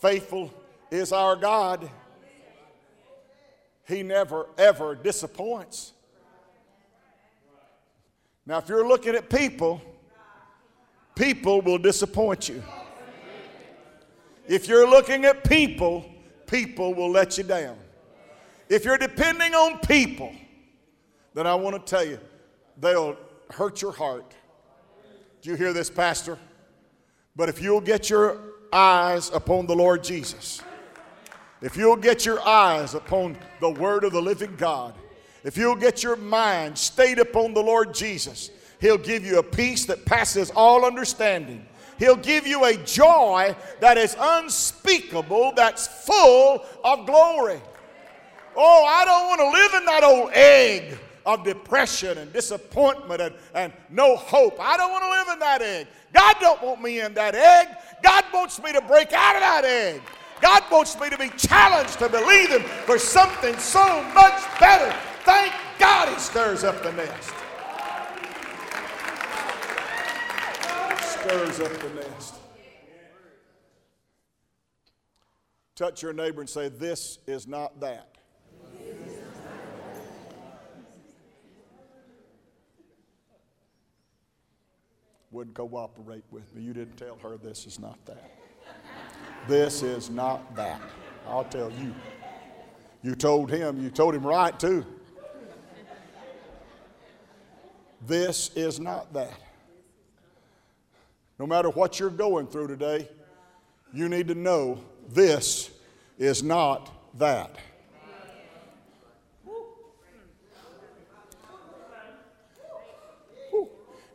Faithful 0.00 0.52
is 0.90 1.12
our 1.12 1.36
God. 1.36 1.90
He 3.86 4.02
never, 4.02 4.46
ever 4.56 4.94
disappoints. 4.94 5.92
Now, 8.48 8.56
if 8.56 8.68
you're 8.70 8.88
looking 8.88 9.14
at 9.14 9.28
people, 9.28 9.78
people 11.14 11.60
will 11.60 11.76
disappoint 11.76 12.48
you. 12.48 12.62
If 14.46 14.66
you're 14.66 14.88
looking 14.88 15.26
at 15.26 15.44
people, 15.44 16.10
people 16.46 16.94
will 16.94 17.10
let 17.10 17.36
you 17.36 17.44
down. 17.44 17.76
If 18.70 18.86
you're 18.86 18.96
depending 18.96 19.54
on 19.54 19.80
people, 19.80 20.32
then 21.34 21.46
I 21.46 21.54
want 21.56 21.76
to 21.76 21.90
tell 21.90 22.02
you, 22.02 22.18
they'll 22.80 23.18
hurt 23.50 23.82
your 23.82 23.92
heart. 23.92 24.34
Do 25.42 25.50
you 25.50 25.56
hear 25.56 25.74
this, 25.74 25.90
Pastor? 25.90 26.38
But 27.36 27.50
if 27.50 27.60
you'll 27.60 27.82
get 27.82 28.08
your 28.08 28.40
eyes 28.72 29.30
upon 29.34 29.66
the 29.66 29.76
Lord 29.76 30.02
Jesus, 30.02 30.62
if 31.60 31.76
you'll 31.76 31.96
get 31.96 32.24
your 32.24 32.40
eyes 32.40 32.94
upon 32.94 33.36
the 33.60 33.70
Word 33.70 34.04
of 34.04 34.12
the 34.12 34.22
living 34.22 34.56
God, 34.56 34.94
if 35.48 35.56
you'll 35.56 35.76
get 35.76 36.02
your 36.02 36.16
mind 36.16 36.76
stayed 36.76 37.18
upon 37.18 37.54
the 37.54 37.62
Lord 37.62 37.94
Jesus, 37.94 38.50
He'll 38.82 38.98
give 38.98 39.24
you 39.24 39.38
a 39.38 39.42
peace 39.42 39.86
that 39.86 40.04
passes 40.04 40.50
all 40.50 40.84
understanding. 40.84 41.64
He'll 41.98 42.16
give 42.16 42.46
you 42.46 42.66
a 42.66 42.76
joy 42.76 43.56
that 43.80 43.96
is 43.96 44.14
unspeakable, 44.20 45.54
that's 45.56 45.86
full 45.86 46.66
of 46.84 47.06
glory. 47.06 47.62
Oh, 48.54 48.84
I 48.84 49.06
don't 49.06 49.26
want 49.26 49.40
to 49.40 49.50
live 49.58 49.80
in 49.80 49.86
that 49.86 50.04
old 50.04 50.32
egg 50.34 50.98
of 51.24 51.44
depression 51.44 52.18
and 52.18 52.30
disappointment 52.30 53.22
and, 53.22 53.34
and 53.54 53.72
no 53.88 54.16
hope. 54.16 54.58
I 54.60 54.76
don't 54.76 54.92
want 54.92 55.04
to 55.04 55.10
live 55.10 55.28
in 55.32 55.38
that 55.38 55.62
egg. 55.62 55.86
God 56.12 56.36
don't 56.40 56.62
want 56.62 56.82
me 56.82 57.00
in 57.00 57.14
that 57.14 57.34
egg. 57.34 57.68
God 58.02 58.24
wants 58.34 58.62
me 58.62 58.74
to 58.74 58.82
break 58.82 59.14
out 59.14 59.36
of 59.36 59.40
that 59.40 59.64
egg. 59.64 60.02
God 60.42 60.62
wants 60.70 61.00
me 61.00 61.08
to 61.08 61.16
be 61.16 61.30
challenged 61.38 61.98
to 62.00 62.10
believe 62.10 62.50
Him 62.50 62.64
for 62.84 62.98
something 62.98 63.56
so 63.56 64.02
much 64.12 64.42
better. 64.60 64.94
Thank 65.24 65.54
God 65.78 66.08
He 66.08 66.18
stirs 66.18 66.64
up 66.64 66.82
the 66.82 66.92
nest. 66.92 67.32
Stirs 71.02 71.60
up 71.60 71.72
the 71.80 71.90
nest. 71.94 72.34
Touch 75.74 76.02
your 76.02 76.12
neighbor 76.12 76.40
and 76.40 76.50
say, 76.50 76.68
This 76.68 77.18
is 77.26 77.46
not 77.46 77.80
that. 77.80 78.18
wouldn't 85.30 85.54
cooperate 85.54 86.24
with 86.30 86.52
me. 86.54 86.62
You 86.62 86.72
didn't 86.72 86.96
tell 86.96 87.16
her 87.22 87.36
this 87.36 87.66
is 87.66 87.78
not 87.78 87.98
that. 88.06 88.30
This 89.46 89.82
is 89.82 90.10
not 90.10 90.54
that. 90.56 90.80
I'll 91.26 91.44
tell 91.44 91.70
you. 91.70 91.94
You 93.02 93.14
told 93.14 93.50
him, 93.50 93.80
you 93.80 93.90
told 93.90 94.14
him 94.14 94.26
right 94.26 94.58
too. 94.58 94.84
This 98.06 98.50
is 98.54 98.78
not 98.78 99.12
that. 99.12 99.40
No 101.38 101.46
matter 101.46 101.70
what 101.70 102.00
you're 102.00 102.10
going 102.10 102.46
through 102.46 102.68
today, 102.68 103.08
you 103.92 104.08
need 104.08 104.28
to 104.28 104.34
know 104.34 104.80
this 105.08 105.70
is 106.18 106.42
not 106.42 106.90
that. 107.18 107.56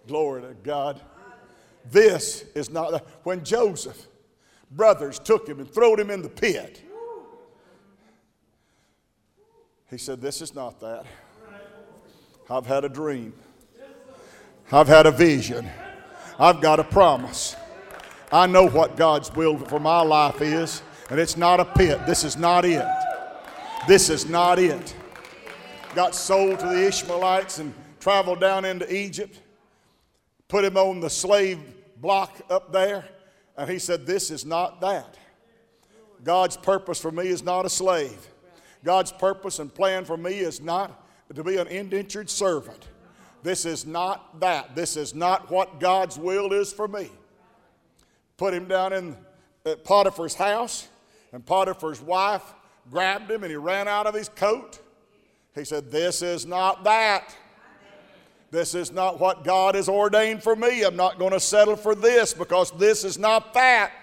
Glory 0.07 0.41
to 0.41 0.53
God. 0.63 1.01
This 1.89 2.43
is 2.55 2.69
not 2.69 2.91
that. 2.91 3.05
when 3.23 3.43
Joseph 3.43 4.07
brothers 4.71 5.19
took 5.19 5.47
him 5.47 5.59
and 5.59 5.69
threw 5.69 5.95
him 5.95 6.09
in 6.09 6.21
the 6.21 6.29
pit. 6.29 6.81
He 9.89 9.97
said, 9.97 10.21
This 10.21 10.41
is 10.41 10.55
not 10.55 10.79
that. 10.81 11.05
I've 12.49 12.65
had 12.65 12.83
a 12.83 12.89
dream. 12.89 13.33
I've 14.73 14.87
had 14.87 15.05
a 15.05 15.11
vision. 15.11 15.69
I've 16.39 16.59
got 16.59 16.79
a 16.79 16.83
promise. 16.83 17.55
I 18.31 18.47
know 18.47 18.67
what 18.67 18.97
God's 18.97 19.31
will 19.35 19.55
for 19.55 19.79
my 19.79 20.01
life 20.01 20.41
is, 20.41 20.81
and 21.11 21.19
it's 21.19 21.37
not 21.37 21.59
a 21.59 21.65
pit. 21.65 22.03
This 22.07 22.23
is 22.23 22.37
not 22.37 22.65
it. 22.65 22.83
This 23.87 24.09
is 24.09 24.27
not 24.27 24.57
it. 24.57 24.95
Got 25.93 26.15
sold 26.15 26.57
to 26.61 26.65
the 26.65 26.87
Ishmaelites 26.87 27.59
and 27.59 27.71
traveled 27.99 28.39
down 28.39 28.65
into 28.65 28.91
Egypt, 28.91 29.39
put 30.47 30.65
him 30.65 30.75
on 30.75 31.01
the 31.01 31.09
slave 31.09 31.59
block 31.97 32.41
up 32.49 32.73
there, 32.73 33.05
and 33.55 33.69
he 33.69 33.77
said, 33.77 34.07
This 34.07 34.31
is 34.31 34.43
not 34.43 34.81
that. 34.81 35.19
God's 36.23 36.57
purpose 36.57 36.99
for 36.99 37.11
me 37.11 37.27
is 37.27 37.43
not 37.43 37.67
a 37.67 37.69
slave. 37.69 38.27
God's 38.83 39.11
purpose 39.11 39.59
and 39.59 39.71
plan 39.71 40.03
for 40.03 40.17
me 40.17 40.39
is 40.39 40.61
not 40.61 41.05
to 41.35 41.43
be 41.43 41.57
an 41.57 41.67
indentured 41.67 42.27
servant. 42.27 42.87
This 43.43 43.65
is 43.65 43.85
not 43.85 44.39
that. 44.39 44.75
This 44.75 44.97
is 44.97 45.13
not 45.13 45.51
what 45.51 45.79
God's 45.79 46.17
will 46.17 46.53
is 46.53 46.73
for 46.73 46.87
me 46.87 47.11
put 48.43 48.53
him 48.53 48.67
down 48.67 48.91
in 48.91 49.15
Potiphar's 49.85 50.35
house, 50.35 50.89
and 51.31 51.45
Potiphar's 51.45 52.01
wife 52.01 52.43
grabbed 52.91 53.31
him 53.31 53.43
and 53.43 53.49
he 53.49 53.55
ran 53.55 53.87
out 53.87 54.05
of 54.05 54.13
his 54.13 54.27
coat. 54.27 54.79
He 55.55 55.63
said, 55.63 55.89
This 55.89 56.21
is 56.21 56.45
not 56.45 56.83
that. 56.83 57.35
This 58.51 58.75
is 58.75 58.91
not 58.91 59.19
what 59.19 59.45
God 59.45 59.75
has 59.75 59.87
ordained 59.87 60.43
for 60.43 60.57
me. 60.57 60.83
I'm 60.83 60.97
not 60.97 61.17
going 61.17 61.31
to 61.31 61.39
settle 61.39 61.77
for 61.77 61.95
this 61.95 62.33
because 62.33 62.71
this 62.71 63.05
is 63.05 63.17
not 63.17 63.53
that. 63.53 63.93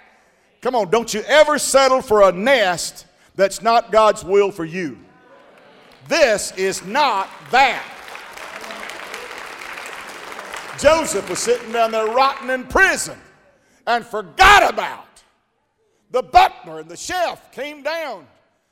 Come 0.62 0.74
on, 0.74 0.90
don't 0.90 1.12
you 1.12 1.20
ever 1.26 1.58
settle 1.58 2.00
for 2.00 2.22
a 2.28 2.32
nest 2.32 3.04
that's 3.36 3.60
not 3.60 3.92
God's 3.92 4.24
will 4.24 4.50
for 4.50 4.64
you. 4.64 4.98
This 6.08 6.52
is 6.52 6.82
not 6.84 7.28
that. 7.50 7.84
Joseph 10.80 11.28
was 11.28 11.38
sitting 11.38 11.72
down 11.72 11.90
there 11.90 12.06
rotting 12.06 12.48
in 12.48 12.64
prison 12.64 13.18
and 13.86 14.04
forgot 14.04 14.72
about. 14.72 15.06
The 16.10 16.22
butler 16.22 16.80
and 16.80 16.90
the 16.90 16.96
chef 16.96 17.52
came 17.52 17.82
down 17.82 18.26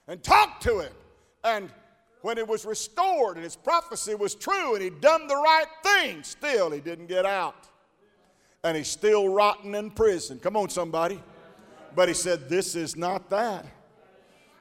and 0.09 0.23
talked 0.23 0.63
to 0.63 0.81
him. 0.81 0.93
And 1.45 1.71
when 2.23 2.39
it 2.39 2.49
was 2.49 2.65
restored 2.65 3.37
and 3.37 3.45
his 3.45 3.57
prophecy 3.57 4.15
was 4.15 4.35
true 4.35 4.75
and 4.75 4.83
he'd 4.83 5.01
done 5.01 5.27
the 5.27 5.37
right 5.37 5.67
thing, 5.83 6.23
still 6.23 6.71
he 6.71 6.81
didn't 6.81 7.07
get 7.07 7.27
out. 7.27 7.69
And 8.65 8.77
he's 8.77 8.89
still 8.89 9.29
rotting 9.29 9.75
in 9.75 9.91
prison. 9.91 10.39
Come 10.41 10.57
on, 10.57 10.69
somebody. 10.69 11.23
But 11.95 12.09
he 12.09 12.15
said, 12.15 12.49
This 12.49 12.75
is 12.75 12.97
not 12.97 13.31
that. 13.31 13.67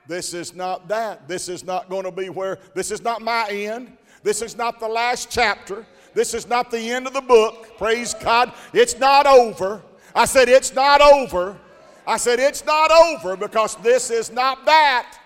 This 0.07 0.33
is 0.33 0.53
not 0.53 0.87
that. 0.87 1.27
This 1.27 1.49
is 1.49 1.63
not 1.63 1.89
going 1.89 2.03
to 2.03 2.11
be 2.11 2.29
where, 2.29 2.59
this 2.75 2.91
is 2.91 3.01
not 3.01 3.21
my 3.21 3.49
end. 3.49 3.97
This 4.21 4.41
is 4.41 4.55
not 4.55 4.79
the 4.79 4.87
last 4.87 5.31
chapter. 5.31 5.85
This 6.17 6.33
is 6.33 6.47
not 6.47 6.71
the 6.71 6.79
end 6.79 7.05
of 7.05 7.13
the 7.13 7.21
book. 7.21 7.77
Praise 7.77 8.15
God. 8.15 8.51
It's 8.73 8.97
not 8.97 9.27
over. 9.27 9.83
I 10.15 10.25
said, 10.25 10.49
It's 10.49 10.73
not 10.73 10.99
over. 10.99 11.55
I 12.07 12.17
said, 12.17 12.39
It's 12.39 12.65
not 12.65 12.89
over 12.89 13.37
because 13.37 13.75
this 13.75 14.09
is 14.09 14.31
not 14.31 14.65
that. 14.65 15.19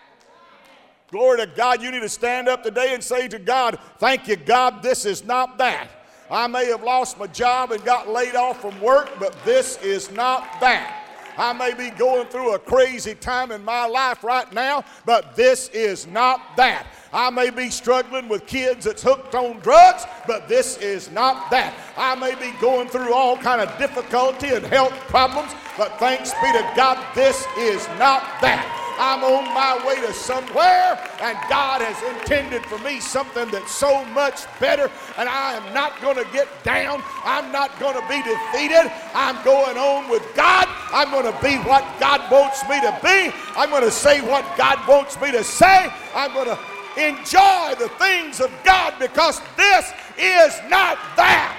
Glory 1.09 1.37
to 1.37 1.47
God. 1.47 1.81
You 1.81 1.91
need 1.91 2.01
to 2.01 2.09
stand 2.09 2.49
up 2.49 2.61
today 2.61 2.93
and 2.93 3.01
say 3.01 3.29
to 3.29 3.39
God, 3.39 3.79
Thank 3.99 4.27
you, 4.27 4.35
God, 4.35 4.83
this 4.83 5.05
is 5.05 5.23
not 5.23 5.57
that. 5.59 5.87
I 6.29 6.47
may 6.47 6.65
have 6.65 6.83
lost 6.83 7.17
my 7.17 7.27
job 7.27 7.71
and 7.71 7.81
got 7.85 8.09
laid 8.09 8.35
off 8.35 8.59
from 8.59 8.77
work, 8.81 9.11
but 9.17 9.33
this 9.45 9.81
is 9.81 10.11
not 10.11 10.59
that. 10.59 11.01
I 11.37 11.53
may 11.53 11.73
be 11.73 11.89
going 11.91 12.27
through 12.27 12.55
a 12.55 12.59
crazy 12.59 13.15
time 13.15 13.53
in 13.53 13.63
my 13.63 13.85
life 13.85 14.25
right 14.25 14.51
now, 14.51 14.83
but 15.05 15.37
this 15.37 15.69
is 15.69 16.05
not 16.05 16.57
that. 16.57 16.85
I 17.13 17.29
may 17.29 17.49
be 17.49 17.69
struggling 17.69 18.27
with 18.27 18.47
kids 18.47 18.85
that's 18.85 19.03
hooked 19.03 19.35
on 19.35 19.59
drugs, 19.59 20.05
but 20.27 20.47
this 20.47 20.77
is 20.77 21.11
not 21.11 21.51
that. 21.51 21.73
I 21.97 22.15
may 22.15 22.35
be 22.35 22.57
going 22.59 22.87
through 22.87 23.13
all 23.13 23.37
kind 23.37 23.61
of 23.61 23.77
difficulty 23.77 24.49
and 24.49 24.65
health 24.65 24.93
problems, 25.07 25.51
but 25.77 25.97
thanks 25.99 26.31
be 26.41 26.51
to 26.53 26.73
God, 26.75 26.97
this 27.15 27.45
is 27.57 27.85
not 27.99 28.23
that. 28.41 28.77
I'm 29.01 29.23
on 29.23 29.45
my 29.55 29.81
way 29.87 29.95
to 30.05 30.13
somewhere, 30.13 30.93
and 31.21 31.37
God 31.49 31.81
has 31.81 31.97
intended 32.15 32.63
for 32.65 32.77
me 32.79 32.99
something 32.99 33.49
that's 33.49 33.73
so 33.73 34.05
much 34.13 34.45
better, 34.59 34.91
and 35.17 35.27
I 35.27 35.53
am 35.53 35.73
not 35.73 35.99
going 36.01 36.17
to 36.17 36.27
get 36.31 36.47
down. 36.63 37.01
I'm 37.25 37.51
not 37.51 37.79
going 37.79 37.95
to 37.95 38.07
be 38.07 38.21
defeated. 38.21 38.91
I'm 39.15 39.43
going 39.43 39.77
on 39.77 40.07
with 40.07 40.21
God. 40.35 40.67
I'm 40.93 41.09
going 41.09 41.25
to 41.25 41.39
be 41.41 41.57
what 41.67 41.81
God 41.99 42.29
wants 42.29 42.61
me 42.69 42.79
to 42.81 42.93
be. 43.01 43.33
I'm 43.57 43.71
going 43.71 43.83
to 43.83 43.91
say 43.91 44.21
what 44.21 44.45
God 44.55 44.77
wants 44.87 45.19
me 45.19 45.31
to 45.31 45.43
say. 45.43 45.89
I'm 46.13 46.33
going 46.33 46.47
to 46.47 46.59
enjoy 46.97 47.75
the 47.79 47.89
things 47.97 48.39
of 48.39 48.51
God 48.63 48.93
because 48.99 49.41
this 49.57 49.91
is 50.17 50.59
not 50.69 50.97
that. 51.15 51.57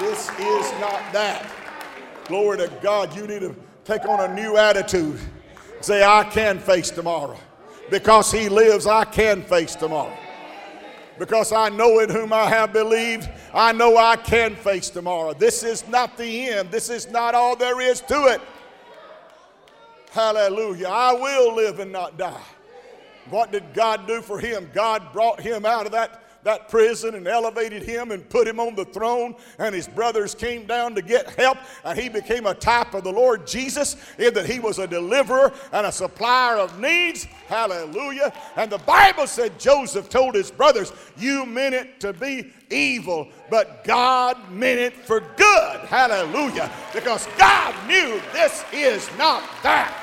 This 0.00 0.30
is 0.30 0.80
not 0.80 1.12
that. 1.12 1.50
Glory 2.26 2.58
to 2.58 2.72
God. 2.82 3.14
You 3.16 3.26
need 3.26 3.40
to 3.40 3.54
take 3.84 4.04
on 4.06 4.30
a 4.30 4.34
new 4.34 4.56
attitude. 4.56 5.18
Say, 5.80 6.02
I 6.02 6.24
can 6.24 6.58
face 6.58 6.90
tomorrow. 6.90 7.36
Because 7.90 8.30
He 8.30 8.48
lives, 8.48 8.86
I 8.86 9.04
can 9.04 9.42
face 9.42 9.74
tomorrow. 9.74 10.16
Because 11.18 11.52
I 11.52 11.68
know 11.68 11.98
in 11.98 12.10
whom 12.10 12.32
I 12.32 12.48
have 12.48 12.72
believed, 12.72 13.28
I 13.52 13.72
know 13.72 13.96
I 13.96 14.16
can 14.16 14.54
face 14.54 14.88
tomorrow. 14.88 15.32
This 15.32 15.64
is 15.64 15.86
not 15.88 16.16
the 16.16 16.48
end. 16.48 16.70
This 16.70 16.90
is 16.90 17.10
not 17.10 17.34
all 17.34 17.56
there 17.56 17.80
is 17.80 18.00
to 18.02 18.26
it. 18.26 18.40
Hallelujah. 20.10 20.88
I 20.88 21.12
will 21.12 21.54
live 21.54 21.80
and 21.80 21.90
not 21.90 22.16
die. 22.16 22.40
What 23.30 23.52
did 23.52 23.74
God 23.74 24.06
do 24.06 24.22
for 24.22 24.38
him? 24.38 24.70
God 24.72 25.12
brought 25.12 25.40
him 25.40 25.66
out 25.66 25.86
of 25.86 25.92
that 25.92 26.22
that 26.48 26.70
prison 26.70 27.14
and 27.14 27.28
elevated 27.28 27.82
him 27.82 28.10
and 28.10 28.26
put 28.30 28.48
him 28.48 28.58
on 28.58 28.74
the 28.74 28.86
throne. 28.86 29.34
And 29.58 29.74
his 29.74 29.86
brothers 29.86 30.34
came 30.34 30.64
down 30.64 30.94
to 30.94 31.02
get 31.02 31.28
help. 31.38 31.58
And 31.84 31.98
he 31.98 32.08
became 32.08 32.46
a 32.46 32.54
type 32.54 32.94
of 32.94 33.04
the 33.04 33.12
Lord 33.12 33.46
Jesus 33.46 33.96
in 34.18 34.32
that 34.32 34.46
he 34.46 34.58
was 34.58 34.78
a 34.78 34.86
deliverer 34.86 35.52
and 35.72 35.86
a 35.86 35.92
supplier 35.92 36.56
of 36.56 36.80
needs. 36.80 37.24
Hallelujah. 37.48 38.32
And 38.56 38.72
the 38.72 38.78
Bible 38.78 39.26
said 39.26 39.60
Joseph 39.60 40.08
told 40.08 40.34
his 40.34 40.50
brothers, 40.50 40.90
You 41.18 41.44
meant 41.44 41.74
it 41.74 42.00
to 42.00 42.14
be 42.14 42.50
evil, 42.70 43.28
but 43.50 43.84
God 43.84 44.50
meant 44.50 44.80
it 44.80 44.94
for 44.94 45.20
good. 45.20 45.80
Hallelujah. 45.80 46.72
Because 46.94 47.28
God 47.36 47.74
knew 47.86 48.22
this 48.32 48.64
is 48.72 49.06
not 49.18 49.42
that. 49.62 49.97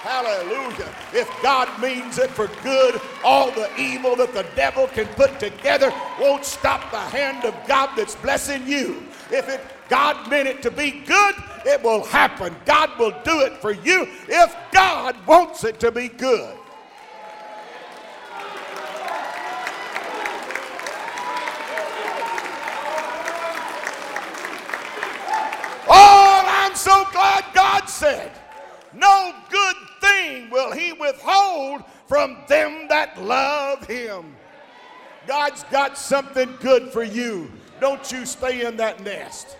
Hallelujah. 0.00 0.88
If 1.12 1.30
God 1.42 1.68
means 1.80 2.16
it 2.16 2.30
for 2.30 2.48
good, 2.62 2.98
all 3.22 3.50
the 3.50 3.68
evil 3.78 4.16
that 4.16 4.32
the 4.32 4.46
devil 4.56 4.86
can 4.86 5.06
put 5.08 5.38
together 5.38 5.92
won't 6.18 6.46
stop 6.46 6.90
the 6.90 6.98
hand 6.98 7.44
of 7.44 7.54
God 7.68 7.90
that's 7.96 8.14
blessing 8.14 8.66
you. 8.66 9.02
If 9.30 9.48
it 9.50 9.60
God 9.90 10.30
meant 10.30 10.48
it 10.48 10.62
to 10.62 10.70
be 10.70 11.02
good, 11.04 11.34
it 11.66 11.82
will 11.82 12.04
happen. 12.04 12.56
God 12.64 12.96
will 12.98 13.10
do 13.24 13.40
it 13.40 13.58
for 13.58 13.72
you 13.72 14.06
if 14.28 14.56
God 14.72 15.16
wants 15.26 15.64
it 15.64 15.78
to 15.80 15.90
be 15.90 16.08
good. 16.08 16.56
Oh, 25.88 26.44
I'm 26.46 26.74
so 26.74 27.04
glad 27.12 27.44
God 27.52 27.86
said, 27.86 28.30
No 28.94 29.34
good 29.50 29.76
thing 30.00 30.50
will 30.50 30.72
he 30.72 30.92
withhold 31.10 31.82
from 32.06 32.38
them 32.48 32.86
that 32.88 33.20
love 33.22 33.86
him. 33.86 34.36
God's 35.26 35.64
got 35.64 35.98
something 35.98 36.54
good 36.60 36.92
for 36.92 37.02
you. 37.02 37.50
Don't 37.80 38.10
you 38.12 38.26
stay 38.26 38.64
in 38.66 38.76
that 38.76 39.02
nest. 39.02 39.56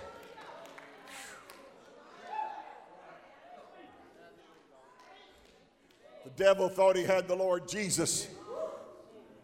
The 6.24 6.30
devil 6.44 6.68
thought 6.68 6.96
he 6.96 7.05
had 7.05 7.28
the 7.28 7.36
Lord 7.36 7.68
Jesus 7.68 8.28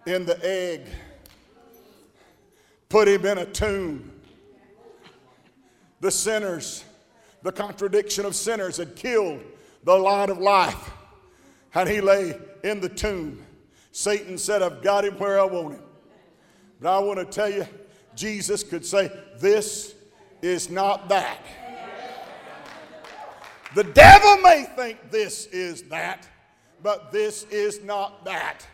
in 0.06 0.24
the 0.24 0.38
egg, 0.44 0.82
put 2.88 3.08
him 3.08 3.26
in 3.26 3.38
a 3.38 3.46
tomb. 3.46 4.12
The 6.00 6.10
sinners, 6.10 6.84
the 7.42 7.50
contradiction 7.50 8.24
of 8.24 8.36
sinners, 8.36 8.76
had 8.76 8.94
killed 8.94 9.40
the 9.82 9.96
light 9.96 10.30
of 10.30 10.38
life 10.38 10.90
and 11.76 11.88
he 11.88 12.00
lay 12.00 12.34
in 12.64 12.80
the 12.80 12.88
tomb. 12.88 13.44
Satan 13.92 14.38
said, 14.38 14.62
I've 14.62 14.82
got 14.82 15.04
him 15.04 15.18
where 15.18 15.38
I 15.38 15.44
want 15.44 15.74
him. 15.74 15.82
But 16.80 16.96
I 16.96 16.98
want 17.00 17.18
to 17.18 17.24
tell 17.26 17.50
you, 17.50 17.66
Jesus 18.14 18.62
could 18.62 18.84
say, 18.84 19.12
This 19.38 19.94
is 20.40 20.70
not 20.70 21.08
that. 21.10 21.38
The 23.74 23.84
devil 23.84 24.38
may 24.38 24.64
think 24.74 25.10
this 25.10 25.46
is 25.46 25.82
that, 25.84 26.26
but 26.82 27.12
this 27.12 27.44
is 27.44 27.82
not 27.82 28.24
that. 28.24 28.66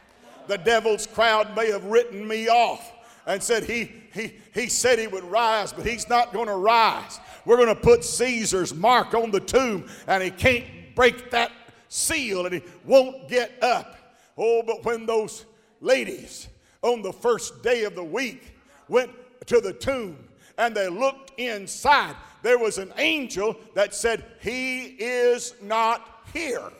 The 0.46 0.58
devil's 0.58 1.08
crowd 1.08 1.56
may 1.56 1.72
have 1.72 1.84
written 1.84 2.26
me 2.26 2.48
off 2.48 2.92
and 3.26 3.42
said 3.42 3.64
he, 3.64 3.90
he, 4.12 4.34
he 4.54 4.68
said 4.68 5.00
he 5.00 5.08
would 5.08 5.24
rise, 5.24 5.72
but 5.72 5.84
he's 5.84 6.08
not 6.08 6.32
going 6.32 6.46
to 6.46 6.54
rise. 6.54 7.18
We're 7.44 7.56
going 7.56 7.74
to 7.74 7.80
put 7.80 8.04
Caesar's 8.04 8.74
mark 8.74 9.14
on 9.14 9.32
the 9.32 9.40
tomb, 9.40 9.88
and 10.06 10.22
he 10.22 10.30
can't 10.30 10.66
break 10.94 11.32
that 11.32 11.50
seal, 11.92 12.46
and 12.46 12.54
he 12.54 12.62
won't 12.84 13.28
get 13.28 13.62
up. 13.62 13.96
Oh, 14.38 14.62
but 14.62 14.84
when 14.84 15.04
those 15.04 15.44
ladies 15.80 16.48
on 16.80 17.02
the 17.02 17.12
first 17.12 17.62
day 17.62 17.84
of 17.84 17.94
the 17.94 18.04
week 18.04 18.54
went 18.88 19.10
to 19.46 19.60
the 19.60 19.72
tomb 19.72 20.16
and 20.56 20.74
they 20.74 20.88
looked 20.88 21.38
inside, 21.38 22.16
there 22.42 22.58
was 22.58 22.78
an 22.78 22.92
angel 22.96 23.56
that 23.74 23.94
said, 23.94 24.24
He 24.40 24.96
is 24.98 25.54
not 25.60 26.24
here. 26.32 26.72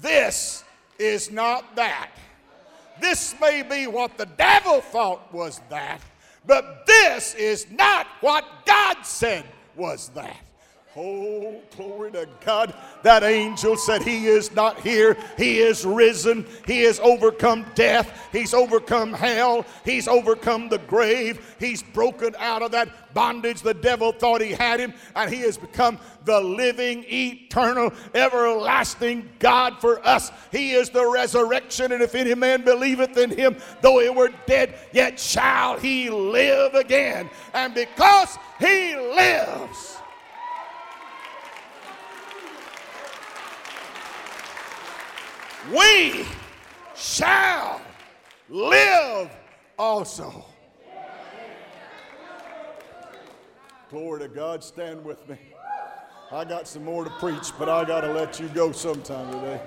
This 0.00 0.64
is 0.98 1.30
not 1.30 1.76
that. 1.76 2.10
This 3.00 3.34
may 3.40 3.62
be 3.62 3.86
what 3.86 4.18
the 4.18 4.26
devil 4.26 4.80
thought 4.80 5.32
was 5.32 5.60
that, 5.70 6.00
but 6.44 6.86
this 6.86 7.34
is 7.36 7.70
not 7.70 8.08
what 8.20 8.44
God 8.66 9.02
said 9.04 9.44
was 9.76 10.08
that. 10.10 10.47
Oh, 10.96 11.60
glory 11.76 12.10
to 12.12 12.26
God. 12.44 12.74
That 13.02 13.22
angel 13.22 13.76
said, 13.76 14.02
He 14.02 14.26
is 14.26 14.52
not 14.54 14.80
here. 14.80 15.16
He 15.36 15.58
is 15.58 15.84
risen. 15.84 16.46
He 16.66 16.82
has 16.84 16.98
overcome 17.00 17.66
death. 17.74 18.28
He's 18.32 18.54
overcome 18.54 19.12
hell. 19.12 19.66
He's 19.84 20.08
overcome 20.08 20.70
the 20.70 20.78
grave. 20.78 21.56
He's 21.60 21.82
broken 21.82 22.34
out 22.38 22.62
of 22.62 22.72
that 22.72 23.14
bondage. 23.14 23.60
The 23.60 23.74
devil 23.74 24.12
thought 24.12 24.40
he 24.40 24.52
had 24.52 24.80
him, 24.80 24.94
and 25.14 25.32
he 25.32 25.40
has 25.42 25.58
become 25.58 25.98
the 26.24 26.40
living, 26.40 27.04
eternal, 27.08 27.92
everlasting 28.14 29.28
God 29.38 29.80
for 29.80 30.04
us. 30.06 30.32
He 30.50 30.72
is 30.72 30.88
the 30.88 31.06
resurrection, 31.06 31.92
and 31.92 32.02
if 32.02 32.14
any 32.14 32.34
man 32.34 32.62
believeth 32.64 33.16
in 33.18 33.30
him, 33.30 33.56
though 33.82 34.00
he 34.00 34.08
were 34.08 34.30
dead, 34.46 34.74
yet 34.92 35.20
shall 35.20 35.78
he 35.78 36.08
live 36.08 36.74
again. 36.74 37.28
And 37.52 37.74
because 37.74 38.38
he 38.58 38.96
lives, 38.96 39.98
we 45.74 46.24
shall 46.96 47.80
live 48.48 49.30
also. 49.78 50.44
Glory 53.90 54.20
to 54.20 54.28
God. 54.28 54.62
Stand 54.62 55.04
with 55.04 55.26
me. 55.28 55.38
I 56.30 56.44
got 56.44 56.68
some 56.68 56.84
more 56.84 57.04
to 57.04 57.10
preach, 57.10 57.52
but 57.58 57.70
I 57.70 57.84
got 57.86 58.02
to 58.02 58.12
let 58.12 58.38
you 58.38 58.48
go 58.48 58.70
sometime 58.70 59.32
today. 59.32 59.60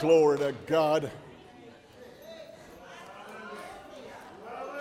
Glory 0.00 0.38
to 0.38 0.54
God. 0.66 1.10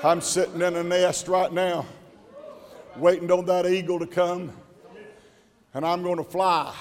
I'm 0.03 0.21
sitting 0.21 0.61
in 0.61 0.75
a 0.75 0.83
nest 0.83 1.27
right 1.27 1.51
now, 1.51 1.85
waiting 2.95 3.31
on 3.31 3.45
that 3.45 3.65
eagle 3.65 3.99
to 3.99 4.07
come, 4.07 4.51
and 5.73 5.85
I'm 5.85 6.03
going 6.03 6.17
to 6.17 6.23
fly. 6.23 6.73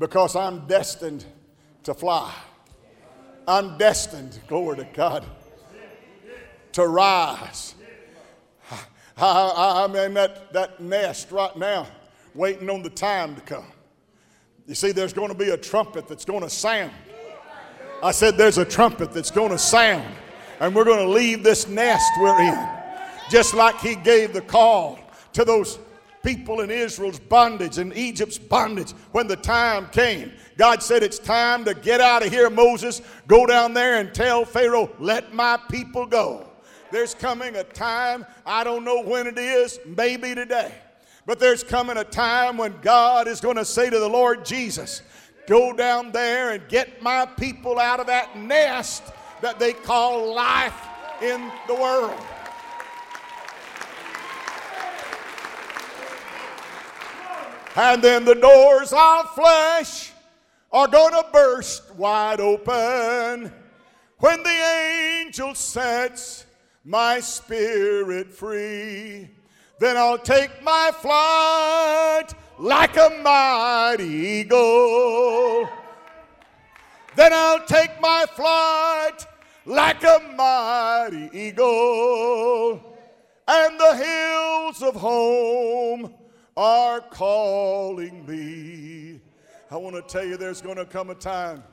Because 0.00 0.34
I'm 0.34 0.66
destined 0.66 1.26
to 1.84 1.92
fly. 1.94 2.34
I'm 3.46 3.76
destined, 3.76 4.40
glory 4.48 4.78
to 4.78 4.88
God, 4.94 5.24
to 6.72 6.88
rise. 6.88 7.74
I, 9.18 9.84
am 9.84 9.94
in 9.94 10.14
that, 10.14 10.52
that 10.54 10.80
nest 10.80 11.30
right 11.30 11.54
now, 11.56 11.86
waiting 12.34 12.70
on 12.70 12.82
the 12.82 12.88
time 12.88 13.34
to 13.34 13.42
come. 13.42 13.66
You 14.66 14.74
see, 14.74 14.92
there's 14.92 15.12
going 15.12 15.28
to 15.28 15.34
be 15.34 15.50
a 15.50 15.56
trumpet 15.56 16.08
that's 16.08 16.24
going 16.24 16.42
to 16.42 16.50
sound. 16.50 16.92
I 18.02 18.12
said, 18.12 18.38
There's 18.38 18.56
a 18.56 18.64
trumpet 18.64 19.12
that's 19.12 19.30
going 19.30 19.50
to 19.50 19.58
sound, 19.58 20.08
and 20.60 20.74
we're 20.74 20.84
going 20.84 21.04
to 21.06 21.12
leave 21.12 21.42
this 21.42 21.68
nest 21.68 22.10
we're 22.18 22.40
in. 22.40 22.68
Just 23.28 23.52
like 23.52 23.78
he 23.80 23.96
gave 23.96 24.32
the 24.32 24.40
call 24.40 24.98
to 25.34 25.44
those 25.44 25.78
people 26.22 26.60
in 26.60 26.70
Israel's 26.70 27.18
bondage 27.18 27.78
and 27.78 27.96
Egypt's 27.96 28.38
bondage 28.38 28.92
when 29.12 29.26
the 29.26 29.36
time 29.36 29.88
came. 29.88 30.32
God 30.56 30.82
said, 30.82 31.02
It's 31.02 31.18
time 31.18 31.64
to 31.64 31.74
get 31.74 32.00
out 32.00 32.24
of 32.24 32.32
here, 32.32 32.50
Moses. 32.50 33.02
Go 33.26 33.46
down 33.46 33.74
there 33.74 33.98
and 33.98 34.12
tell 34.12 34.44
Pharaoh, 34.44 34.90
Let 34.98 35.32
my 35.34 35.58
people 35.70 36.06
go. 36.06 36.46
There's 36.90 37.14
coming 37.14 37.56
a 37.56 37.64
time, 37.64 38.26
I 38.44 38.64
don't 38.64 38.84
know 38.84 39.02
when 39.02 39.26
it 39.26 39.38
is, 39.38 39.78
maybe 39.86 40.34
today, 40.34 40.74
but 41.24 41.38
there's 41.38 41.62
coming 41.62 41.96
a 41.96 42.04
time 42.04 42.56
when 42.56 42.74
God 42.82 43.28
is 43.28 43.40
going 43.40 43.56
to 43.56 43.64
say 43.64 43.88
to 43.88 43.98
the 43.98 44.08
Lord 44.08 44.44
Jesus, 44.44 45.02
Go 45.46 45.72
down 45.72 46.12
there 46.12 46.50
and 46.50 46.68
get 46.68 47.02
my 47.02 47.26
people 47.26 47.78
out 47.78 48.00
of 48.00 48.06
that 48.06 48.36
nest 48.36 49.02
that 49.40 49.58
they 49.58 49.72
call 49.72 50.34
life 50.34 50.76
in 51.22 51.50
the 51.66 51.74
world. 51.74 52.20
And 57.76 58.02
then 58.02 58.24
the 58.24 58.34
doors 58.34 58.92
of 58.92 59.30
flesh 59.34 60.12
are 60.72 60.88
going 60.88 61.12
to 61.12 61.24
burst 61.32 61.94
wide 61.94 62.40
open 62.40 63.52
when 64.18 64.42
the 64.42 65.22
angel 65.24 65.54
sets 65.54 66.46
my 66.84 67.20
spirit 67.20 68.32
free. 68.32 69.30
Then 69.78 69.96
I'll 69.96 70.18
take 70.18 70.62
my 70.62 70.90
flight 70.92 72.34
like 72.58 72.96
a 72.96 73.20
mighty 73.22 74.04
eagle. 74.04 75.68
Then 77.16 77.32
I'll 77.32 77.64
take 77.64 78.00
my 78.00 78.26
flight 78.34 79.26
like 79.64 80.02
a 80.04 80.20
mighty 80.36 81.30
eagle. 81.32 82.96
And 83.48 83.80
the 83.80 83.96
hills 83.96 84.82
of 84.82 85.00
home 85.00 86.14
are 86.60 87.00
calling 87.00 88.26
me. 88.26 89.18
I 89.70 89.76
want 89.78 89.96
to 89.96 90.02
tell 90.02 90.22
you 90.22 90.36
there's 90.36 90.60
going 90.60 90.76
to 90.76 90.84
come 90.84 91.08
a 91.08 91.14
time 91.14 91.64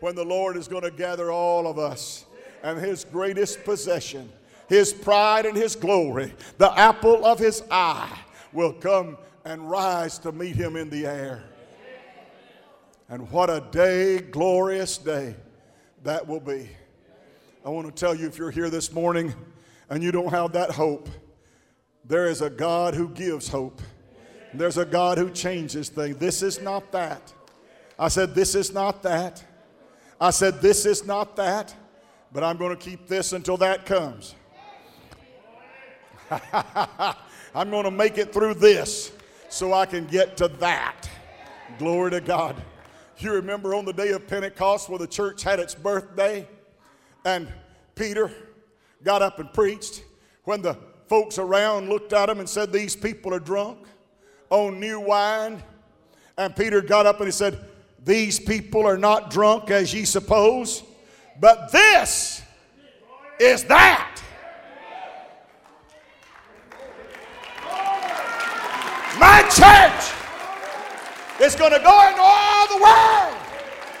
when 0.00 0.14
the 0.14 0.24
Lord 0.24 0.56
is 0.56 0.68
going 0.68 0.84
to 0.84 0.90
gather 0.90 1.30
all 1.30 1.66
of 1.66 1.78
us 1.78 2.24
and 2.62 2.78
his 2.78 3.04
greatest 3.04 3.62
possession, 3.62 4.32
his 4.70 4.90
pride 4.90 5.44
and 5.44 5.54
his 5.54 5.76
glory, 5.76 6.32
the 6.56 6.72
apple 6.78 7.26
of 7.26 7.38
his 7.38 7.62
eye, 7.70 8.18
will 8.54 8.72
come 8.72 9.18
and 9.44 9.70
rise 9.70 10.18
to 10.20 10.32
meet 10.32 10.56
him 10.56 10.76
in 10.76 10.88
the 10.88 11.04
air. 11.04 11.44
And 13.10 13.30
what 13.30 13.50
a 13.50 13.62
day, 13.70 14.18
glorious 14.18 14.96
day 14.96 15.34
that 16.04 16.26
will 16.26 16.40
be. 16.40 16.70
I 17.66 17.68
want 17.68 17.86
to 17.86 17.92
tell 17.92 18.14
you 18.14 18.28
if 18.28 18.38
you're 18.38 18.50
here 18.50 18.70
this 18.70 18.92
morning 18.92 19.34
and 19.90 20.02
you 20.02 20.10
don't 20.10 20.30
have 20.30 20.52
that 20.52 20.70
hope, 20.70 21.10
there 22.06 22.28
is 22.28 22.40
a 22.40 22.48
God 22.48 22.94
who 22.94 23.10
gives 23.10 23.46
hope. 23.46 23.82
There's 24.54 24.78
a 24.78 24.84
God 24.84 25.18
who 25.18 25.30
changes 25.30 25.88
things. 25.88 26.16
This 26.16 26.42
is 26.42 26.60
not 26.60 26.92
that. 26.92 27.32
I 27.98 28.08
said, 28.08 28.34
This 28.34 28.54
is 28.54 28.72
not 28.72 29.02
that. 29.02 29.42
I 30.20 30.30
said, 30.30 30.60
This 30.60 30.86
is 30.86 31.06
not 31.06 31.36
that. 31.36 31.74
But 32.32 32.44
I'm 32.44 32.56
going 32.56 32.76
to 32.76 32.82
keep 32.82 33.08
this 33.08 33.32
until 33.32 33.56
that 33.58 33.84
comes. 33.84 34.34
I'm 37.54 37.70
going 37.70 37.84
to 37.84 37.90
make 37.90 38.16
it 38.16 38.32
through 38.32 38.54
this 38.54 39.12
so 39.50 39.74
I 39.74 39.84
can 39.84 40.06
get 40.06 40.36
to 40.38 40.48
that. 40.48 41.08
Glory 41.78 42.10
to 42.12 42.20
God. 42.20 42.56
You 43.18 43.32
remember 43.32 43.74
on 43.74 43.84
the 43.84 43.92
day 43.92 44.10
of 44.10 44.26
Pentecost 44.26 44.88
where 44.88 44.98
the 44.98 45.06
church 45.06 45.42
had 45.42 45.60
its 45.60 45.74
birthday 45.74 46.48
and 47.24 47.48
Peter 47.94 48.30
got 49.04 49.20
up 49.22 49.38
and 49.38 49.52
preached 49.52 50.02
when 50.44 50.62
the 50.62 50.76
folks 51.06 51.38
around 51.38 51.88
looked 51.88 52.12
at 52.14 52.30
him 52.30 52.40
and 52.40 52.48
said, 52.48 52.72
These 52.72 52.96
people 52.96 53.34
are 53.34 53.40
drunk 53.40 53.78
on 54.52 54.78
new 54.78 55.00
wine. 55.00 55.62
And 56.36 56.54
Peter 56.54 56.82
got 56.82 57.06
up 57.06 57.16
and 57.18 57.26
he 57.26 57.32
said, 57.32 57.58
These 58.04 58.38
people 58.38 58.86
are 58.86 58.98
not 58.98 59.30
drunk 59.30 59.70
as 59.70 59.92
ye 59.92 60.04
suppose, 60.04 60.82
but 61.40 61.72
this 61.72 62.42
is 63.40 63.64
that. 63.64 64.22
My 69.18 69.42
church 69.48 70.12
is 71.40 71.54
going 71.56 71.72
to 71.72 71.78
go 71.78 72.08
into 72.08 72.20
all 72.20 72.68
the 72.68 72.82
world 72.82 73.36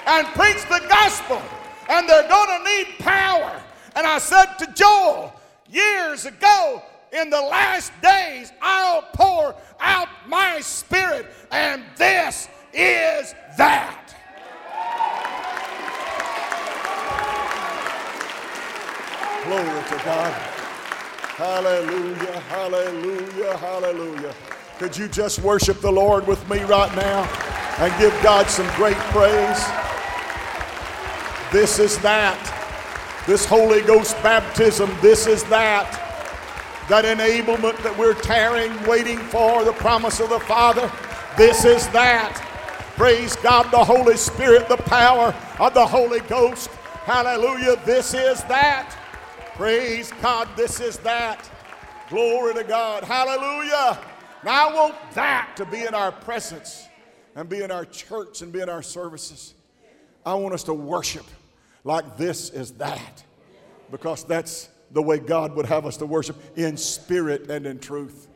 and 0.06 0.26
preach 0.34 0.62
the 0.68 0.86
gospel, 0.88 1.40
and 1.88 2.08
they're 2.08 2.28
going 2.28 2.58
to 2.58 2.76
need 2.76 2.98
power. 2.98 3.62
And 3.96 4.06
I 4.06 4.18
said 4.18 4.46
to 4.58 4.66
Joel 4.74 5.32
years 5.70 6.26
ago, 6.26 6.82
in 7.12 7.30
the 7.30 7.40
last 7.40 7.92
days 8.00 8.52
I'll 8.60 9.02
pour 9.12 9.54
out 9.80 10.08
my 10.26 10.60
spirit, 10.60 11.26
and 11.50 11.84
this 11.96 12.48
is 12.72 13.34
that. 13.58 13.98
Glory 19.44 19.64
to 19.64 20.04
God. 20.04 20.32
Hallelujah, 21.36 22.40
hallelujah, 22.40 23.56
hallelujah. 23.56 24.34
Could 24.78 24.96
you 24.96 25.08
just 25.08 25.40
worship 25.40 25.80
the 25.80 25.90
Lord 25.90 26.26
with 26.26 26.48
me 26.48 26.62
right 26.64 26.94
now 26.94 27.24
and 27.78 28.00
give 28.00 28.12
God 28.22 28.48
some 28.48 28.66
great 28.76 28.96
praise? 29.10 29.64
This 31.52 31.78
is 31.78 31.98
that. 31.98 32.38
This 33.26 33.44
Holy 33.44 33.82
Ghost 33.82 34.20
baptism, 34.22 34.90
this 35.00 35.26
is 35.26 35.44
that. 35.44 36.11
That 36.88 37.04
enablement 37.04 37.82
that 37.82 37.96
we're 37.96 38.14
tearing, 38.14 38.72
waiting 38.84 39.18
for 39.18 39.64
the 39.64 39.72
promise 39.72 40.20
of 40.20 40.30
the 40.30 40.40
Father, 40.40 40.90
this 41.36 41.64
is 41.64 41.86
that. 41.88 42.48
Praise 42.96 43.36
God, 43.36 43.70
the 43.70 43.82
Holy 43.82 44.16
Spirit, 44.16 44.68
the 44.68 44.76
power 44.76 45.34
of 45.58 45.74
the 45.74 45.86
Holy 45.86 46.20
Ghost. 46.20 46.68
Hallelujah, 47.04 47.76
this 47.84 48.14
is 48.14 48.42
that. 48.44 48.96
Praise 49.54 50.12
God, 50.20 50.48
this 50.56 50.80
is 50.80 50.98
that. 50.98 51.48
Glory 52.10 52.54
to 52.54 52.64
God. 52.64 53.04
Hallelujah. 53.04 53.98
Now 54.44 54.68
I 54.68 54.74
want 54.74 54.94
that 55.14 55.52
to 55.56 55.64
be 55.64 55.84
in 55.84 55.94
our 55.94 56.12
presence 56.12 56.88
and 57.34 57.48
be 57.48 57.62
in 57.62 57.70
our 57.70 57.84
church 57.84 58.42
and 58.42 58.52
be 58.52 58.60
in 58.60 58.68
our 58.68 58.82
services. 58.82 59.54
I 60.26 60.34
want 60.34 60.52
us 60.52 60.64
to 60.64 60.74
worship 60.74 61.24
like 61.84 62.16
this 62.16 62.50
is 62.50 62.72
that 62.72 63.24
because 63.90 64.24
that's 64.24 64.68
the 64.92 65.02
way 65.02 65.18
God 65.18 65.54
would 65.56 65.66
have 65.66 65.86
us 65.86 65.96
to 65.98 66.06
worship 66.06 66.36
in 66.56 66.76
spirit 66.76 67.50
and 67.50 67.66
in 67.66 67.78
truth. 67.78 68.28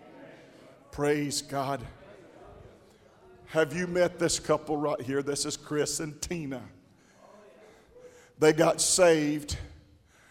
Praise 0.91 1.43
God. 1.43 1.83
Have 3.47 3.75
you 3.75 3.87
met 3.87 4.19
this 4.19 4.41
couple 4.41 4.77
right 4.77 5.01
here? 5.01 5.23
This 5.23 5.45
is 5.45 5.57
Chris 5.57 6.01
and 6.01 6.21
Tina. 6.21 6.63
They 8.39 8.53
got 8.53 8.81
saved 8.81 9.57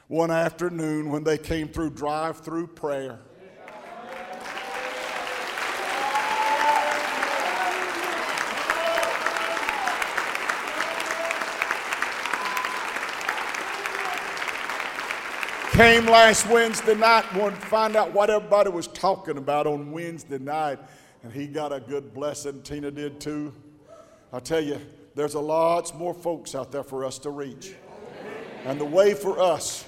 one 0.07 0.31
afternoon 0.31 1.09
when 1.09 1.23
they 1.23 1.37
came 1.37 1.67
through 1.67 1.91
drive 1.91 2.39
through 2.39 2.67
prayer. 2.67 3.19
Came 15.75 16.05
last 16.05 16.47
Wednesday 16.49 16.95
night, 16.95 17.25
wanted 17.35 17.59
to 17.59 17.65
find 17.67 17.95
out 17.95 18.13
what 18.13 18.29
everybody 18.29 18.69
was 18.69 18.87
talking 18.87 19.37
about 19.37 19.67
on 19.67 19.91
Wednesday 19.91 20.39
night, 20.39 20.79
and 21.21 21.33
he 21.33 21.47
got 21.47 21.73
a 21.73 21.79
good 21.79 22.13
blessing. 22.13 22.61
Tina 22.61 22.91
did 22.91 23.19
too. 23.19 23.53
I 24.31 24.39
tell 24.39 24.61
you, 24.61 24.79
there's 25.15 25.33
a 25.33 25.39
lots 25.39 25.93
more 25.93 26.13
folks 26.13 26.55
out 26.55 26.71
there 26.71 26.83
for 26.83 27.03
us 27.03 27.19
to 27.19 27.29
reach. 27.29 27.73
And 28.65 28.79
the 28.79 28.85
way 28.85 29.13
for 29.13 29.39
us 29.39 29.85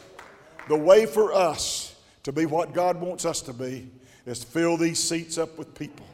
the 0.68 0.76
way 0.76 1.06
for 1.06 1.34
us 1.34 1.96
to 2.24 2.32
be 2.32 2.46
what 2.46 2.74
God 2.74 3.00
wants 3.00 3.26
us 3.26 3.42
to 3.44 3.54
be 3.54 3.90
is 4.26 4.40
to 4.40 4.46
fill 4.46 4.76
these 4.76 5.02
seats 5.02 5.38
up 5.38 5.58
with 5.58 5.74
people. 5.74 6.06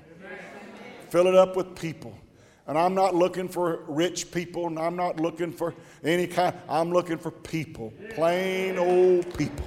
Fill 1.10 1.28
it 1.28 1.36
up 1.36 1.56
with 1.56 1.76
people. 1.76 2.18
And 2.66 2.78
I'm 2.78 2.96
not 2.96 3.14
looking 3.14 3.50
for 3.50 3.84
rich 3.88 4.32
people, 4.32 4.68
and 4.68 4.80
I'm 4.80 4.96
not 4.96 5.20
looking 5.20 5.52
for 5.52 5.74
any 6.04 6.28
kind. 6.28 6.56
I'm 6.70 6.92
looking 6.92 7.18
for 7.18 7.32
people, 7.32 7.94
plain 8.12 8.78
old 8.78 9.38
people, 9.38 9.66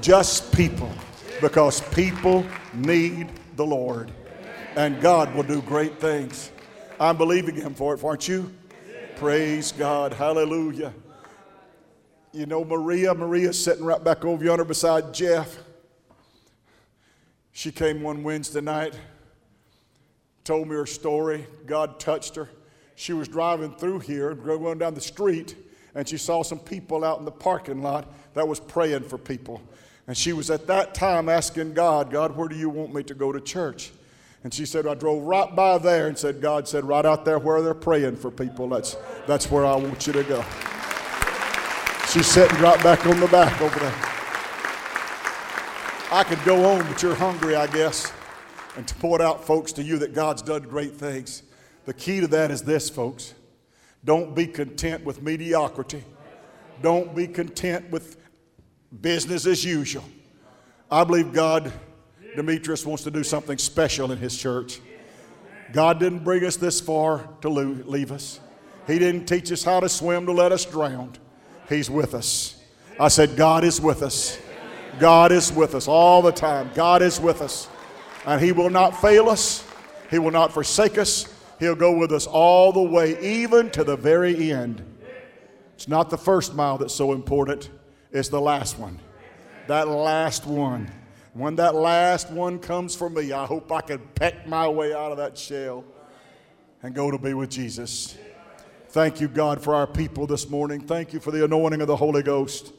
just 0.00 0.54
people, 0.54 0.90
because 1.40 1.82
people 1.90 2.46
need 2.72 3.28
the 3.56 3.66
Lord. 3.66 4.10
And 4.76 5.00
God 5.02 5.34
will 5.34 5.42
do 5.42 5.60
great 5.62 5.98
things. 6.00 6.50
I'm 6.98 7.16
believing 7.16 7.56
Him 7.56 7.74
for 7.74 7.94
it, 7.94 8.02
aren't 8.02 8.26
you? 8.26 8.50
Praise 9.16 9.72
God. 9.72 10.14
Hallelujah. 10.14 10.94
You 12.32 12.46
know, 12.46 12.64
Maria, 12.64 13.12
Maria's 13.12 13.62
sitting 13.62 13.84
right 13.84 14.02
back 14.02 14.24
over 14.24 14.42
yonder 14.42 14.64
beside 14.64 15.12
Jeff. 15.12 15.58
She 17.52 17.72
came 17.72 18.02
one 18.02 18.22
Wednesday 18.22 18.60
night, 18.60 18.94
told 20.50 20.66
me 20.66 20.74
her 20.74 20.84
story. 20.84 21.46
God 21.64 22.00
touched 22.00 22.34
her. 22.34 22.48
She 22.96 23.12
was 23.12 23.28
driving 23.28 23.72
through 23.72 24.00
here, 24.00 24.34
going 24.34 24.78
down 24.78 24.94
the 24.94 25.00
street, 25.00 25.54
and 25.94 26.08
she 26.08 26.18
saw 26.18 26.42
some 26.42 26.58
people 26.58 27.04
out 27.04 27.20
in 27.20 27.24
the 27.24 27.30
parking 27.30 27.82
lot 27.82 28.12
that 28.34 28.48
was 28.48 28.58
praying 28.58 29.04
for 29.04 29.16
people. 29.16 29.62
And 30.08 30.16
she 30.16 30.32
was 30.32 30.50
at 30.50 30.66
that 30.66 30.92
time 30.92 31.28
asking 31.28 31.74
God, 31.74 32.10
God, 32.10 32.36
where 32.36 32.48
do 32.48 32.56
you 32.56 32.68
want 32.68 32.92
me 32.92 33.04
to 33.04 33.14
go 33.14 33.30
to 33.30 33.40
church? 33.40 33.92
And 34.42 34.52
she 34.52 34.66
said, 34.66 34.88
I 34.88 34.94
drove 34.94 35.22
right 35.22 35.54
by 35.54 35.78
there 35.78 36.08
and 36.08 36.18
said, 36.18 36.40
God 36.42 36.66
said, 36.66 36.84
right 36.84 37.06
out 37.06 37.24
there 37.24 37.38
where 37.38 37.62
they're 37.62 37.72
praying 37.72 38.16
for 38.16 38.32
people, 38.32 38.68
that's, 38.70 38.96
that's 39.28 39.52
where 39.52 39.64
I 39.64 39.76
want 39.76 40.04
you 40.08 40.12
to 40.14 40.24
go. 40.24 40.44
She's 42.12 42.26
sitting 42.26 42.58
right 42.58 42.82
back 42.82 43.06
on 43.06 43.20
the 43.20 43.28
back 43.28 43.60
over 43.60 43.78
there. 43.78 43.94
I 46.10 46.24
could 46.24 46.42
go 46.44 46.64
on, 46.64 46.84
but 46.88 47.00
you're 47.04 47.14
hungry, 47.14 47.54
I 47.54 47.68
guess. 47.68 48.12
And 48.76 48.86
to 48.86 48.94
point 48.96 49.20
out, 49.20 49.44
folks, 49.44 49.72
to 49.72 49.82
you 49.82 49.98
that 49.98 50.14
God's 50.14 50.42
done 50.42 50.62
great 50.62 50.94
things. 50.94 51.42
The 51.86 51.94
key 51.94 52.20
to 52.20 52.26
that 52.28 52.50
is 52.50 52.62
this, 52.62 52.88
folks. 52.88 53.34
Don't 54.04 54.34
be 54.34 54.46
content 54.46 55.04
with 55.04 55.22
mediocrity. 55.22 56.04
Don't 56.82 57.14
be 57.14 57.26
content 57.26 57.90
with 57.90 58.16
business 59.00 59.46
as 59.46 59.64
usual. 59.64 60.04
I 60.90 61.04
believe 61.04 61.32
God, 61.32 61.72
Demetrius, 62.36 62.86
wants 62.86 63.04
to 63.04 63.10
do 63.10 63.22
something 63.22 63.58
special 63.58 64.12
in 64.12 64.18
his 64.18 64.36
church. 64.36 64.80
God 65.72 66.00
didn't 66.00 66.24
bring 66.24 66.44
us 66.44 66.56
this 66.56 66.80
far 66.80 67.28
to 67.42 67.48
leave 67.48 68.10
us. 68.10 68.40
He 68.86 68.98
didn't 68.98 69.26
teach 69.26 69.52
us 69.52 69.62
how 69.62 69.80
to 69.80 69.88
swim 69.88 70.26
to 70.26 70.32
let 70.32 70.52
us 70.52 70.64
drown. 70.64 71.12
He's 71.68 71.90
with 71.90 72.14
us. 72.14 72.60
I 72.98 73.08
said, 73.08 73.36
God 73.36 73.62
is 73.62 73.80
with 73.80 74.02
us. 74.02 74.38
God 74.98 75.30
is 75.32 75.52
with 75.52 75.74
us 75.74 75.86
all 75.86 76.22
the 76.22 76.32
time. 76.32 76.70
God 76.74 77.02
is 77.02 77.20
with 77.20 77.40
us. 77.40 77.68
And 78.26 78.40
He 78.40 78.52
will 78.52 78.70
not 78.70 79.00
fail 79.00 79.28
us, 79.28 79.66
He 80.10 80.18
will 80.18 80.30
not 80.30 80.52
forsake 80.52 80.98
us. 80.98 81.34
He'll 81.58 81.74
go 81.74 81.96
with 81.98 82.10
us 82.10 82.26
all 82.26 82.72
the 82.72 82.82
way, 82.82 83.20
even 83.20 83.70
to 83.72 83.84
the 83.84 83.94
very 83.96 84.50
end. 84.50 84.82
It's 85.74 85.88
not 85.88 86.08
the 86.08 86.16
first 86.16 86.54
mile 86.54 86.78
that's 86.78 86.94
so 86.94 87.12
important, 87.12 87.68
it's 88.12 88.30
the 88.30 88.40
last 88.40 88.78
one. 88.78 88.98
That 89.66 89.88
last 89.88 90.46
one. 90.46 90.90
When 91.32 91.56
that 91.56 91.74
last 91.74 92.30
one 92.30 92.58
comes 92.58 92.96
for 92.96 93.08
me, 93.08 93.32
I 93.32 93.46
hope 93.46 93.70
I 93.70 93.82
can 93.82 94.00
peck 94.14 94.46
my 94.46 94.66
way 94.68 94.92
out 94.92 95.12
of 95.12 95.18
that 95.18 95.38
shell 95.38 95.84
and 96.82 96.94
go 96.94 97.10
to 97.10 97.18
be 97.18 97.34
with 97.34 97.50
Jesus. 97.50 98.16
Thank 98.88 99.20
you, 99.20 99.28
God, 99.28 99.62
for 99.62 99.74
our 99.74 99.86
people 99.86 100.26
this 100.26 100.48
morning. 100.48 100.80
Thank 100.80 101.12
you 101.12 101.20
for 101.20 101.30
the 101.30 101.44
anointing 101.44 101.80
of 101.80 101.86
the 101.86 101.94
Holy 101.94 102.22
Ghost. 102.22 102.72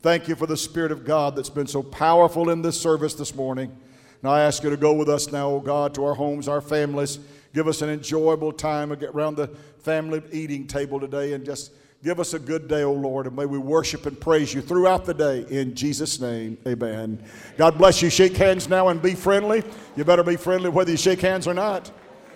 Thank 0.00 0.26
you 0.26 0.34
for 0.34 0.46
the 0.46 0.56
Spirit 0.56 0.90
of 0.90 1.04
God 1.04 1.36
that's 1.36 1.50
been 1.50 1.66
so 1.66 1.82
powerful 1.82 2.48
in 2.48 2.62
this 2.62 2.80
service 2.80 3.14
this 3.14 3.34
morning. 3.34 3.76
Now 4.22 4.30
I 4.30 4.42
ask 4.42 4.62
you 4.62 4.70
to 4.70 4.76
go 4.76 4.92
with 4.92 5.08
us 5.08 5.32
now, 5.32 5.48
oh 5.50 5.60
God, 5.60 5.94
to 5.94 6.04
our 6.04 6.14
homes, 6.14 6.46
our 6.46 6.60
families. 6.60 7.18
Give 7.52 7.66
us 7.66 7.82
an 7.82 7.90
enjoyable 7.90 8.52
time 8.52 8.92
around 8.92 9.36
the 9.36 9.48
family 9.80 10.22
eating 10.30 10.66
table 10.66 11.00
today 11.00 11.32
and 11.32 11.44
just 11.44 11.72
give 12.04 12.20
us 12.20 12.32
a 12.32 12.38
good 12.38 12.68
day, 12.68 12.82
oh 12.82 12.92
Lord. 12.92 13.26
And 13.26 13.36
may 13.36 13.46
we 13.46 13.58
worship 13.58 14.06
and 14.06 14.18
praise 14.18 14.54
you 14.54 14.62
throughout 14.62 15.04
the 15.04 15.14
day. 15.14 15.44
In 15.50 15.74
Jesus' 15.74 16.20
name, 16.20 16.56
amen. 16.66 17.22
God 17.56 17.76
bless 17.76 18.00
you. 18.00 18.10
Shake 18.10 18.36
hands 18.36 18.68
now 18.68 18.88
and 18.88 19.02
be 19.02 19.14
friendly. 19.14 19.64
You 19.96 20.04
better 20.04 20.22
be 20.22 20.36
friendly 20.36 20.70
whether 20.70 20.92
you 20.92 20.96
shake 20.96 21.20
hands 21.20 21.46
or 21.46 21.54
not. 21.54 21.90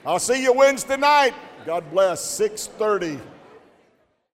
I'll 0.05 0.19
see 0.19 0.43
you 0.43 0.53
Wednesday 0.53 0.97
night. 0.97 1.35
God 1.65 1.85
bless. 1.91 2.23
630. 2.23 3.21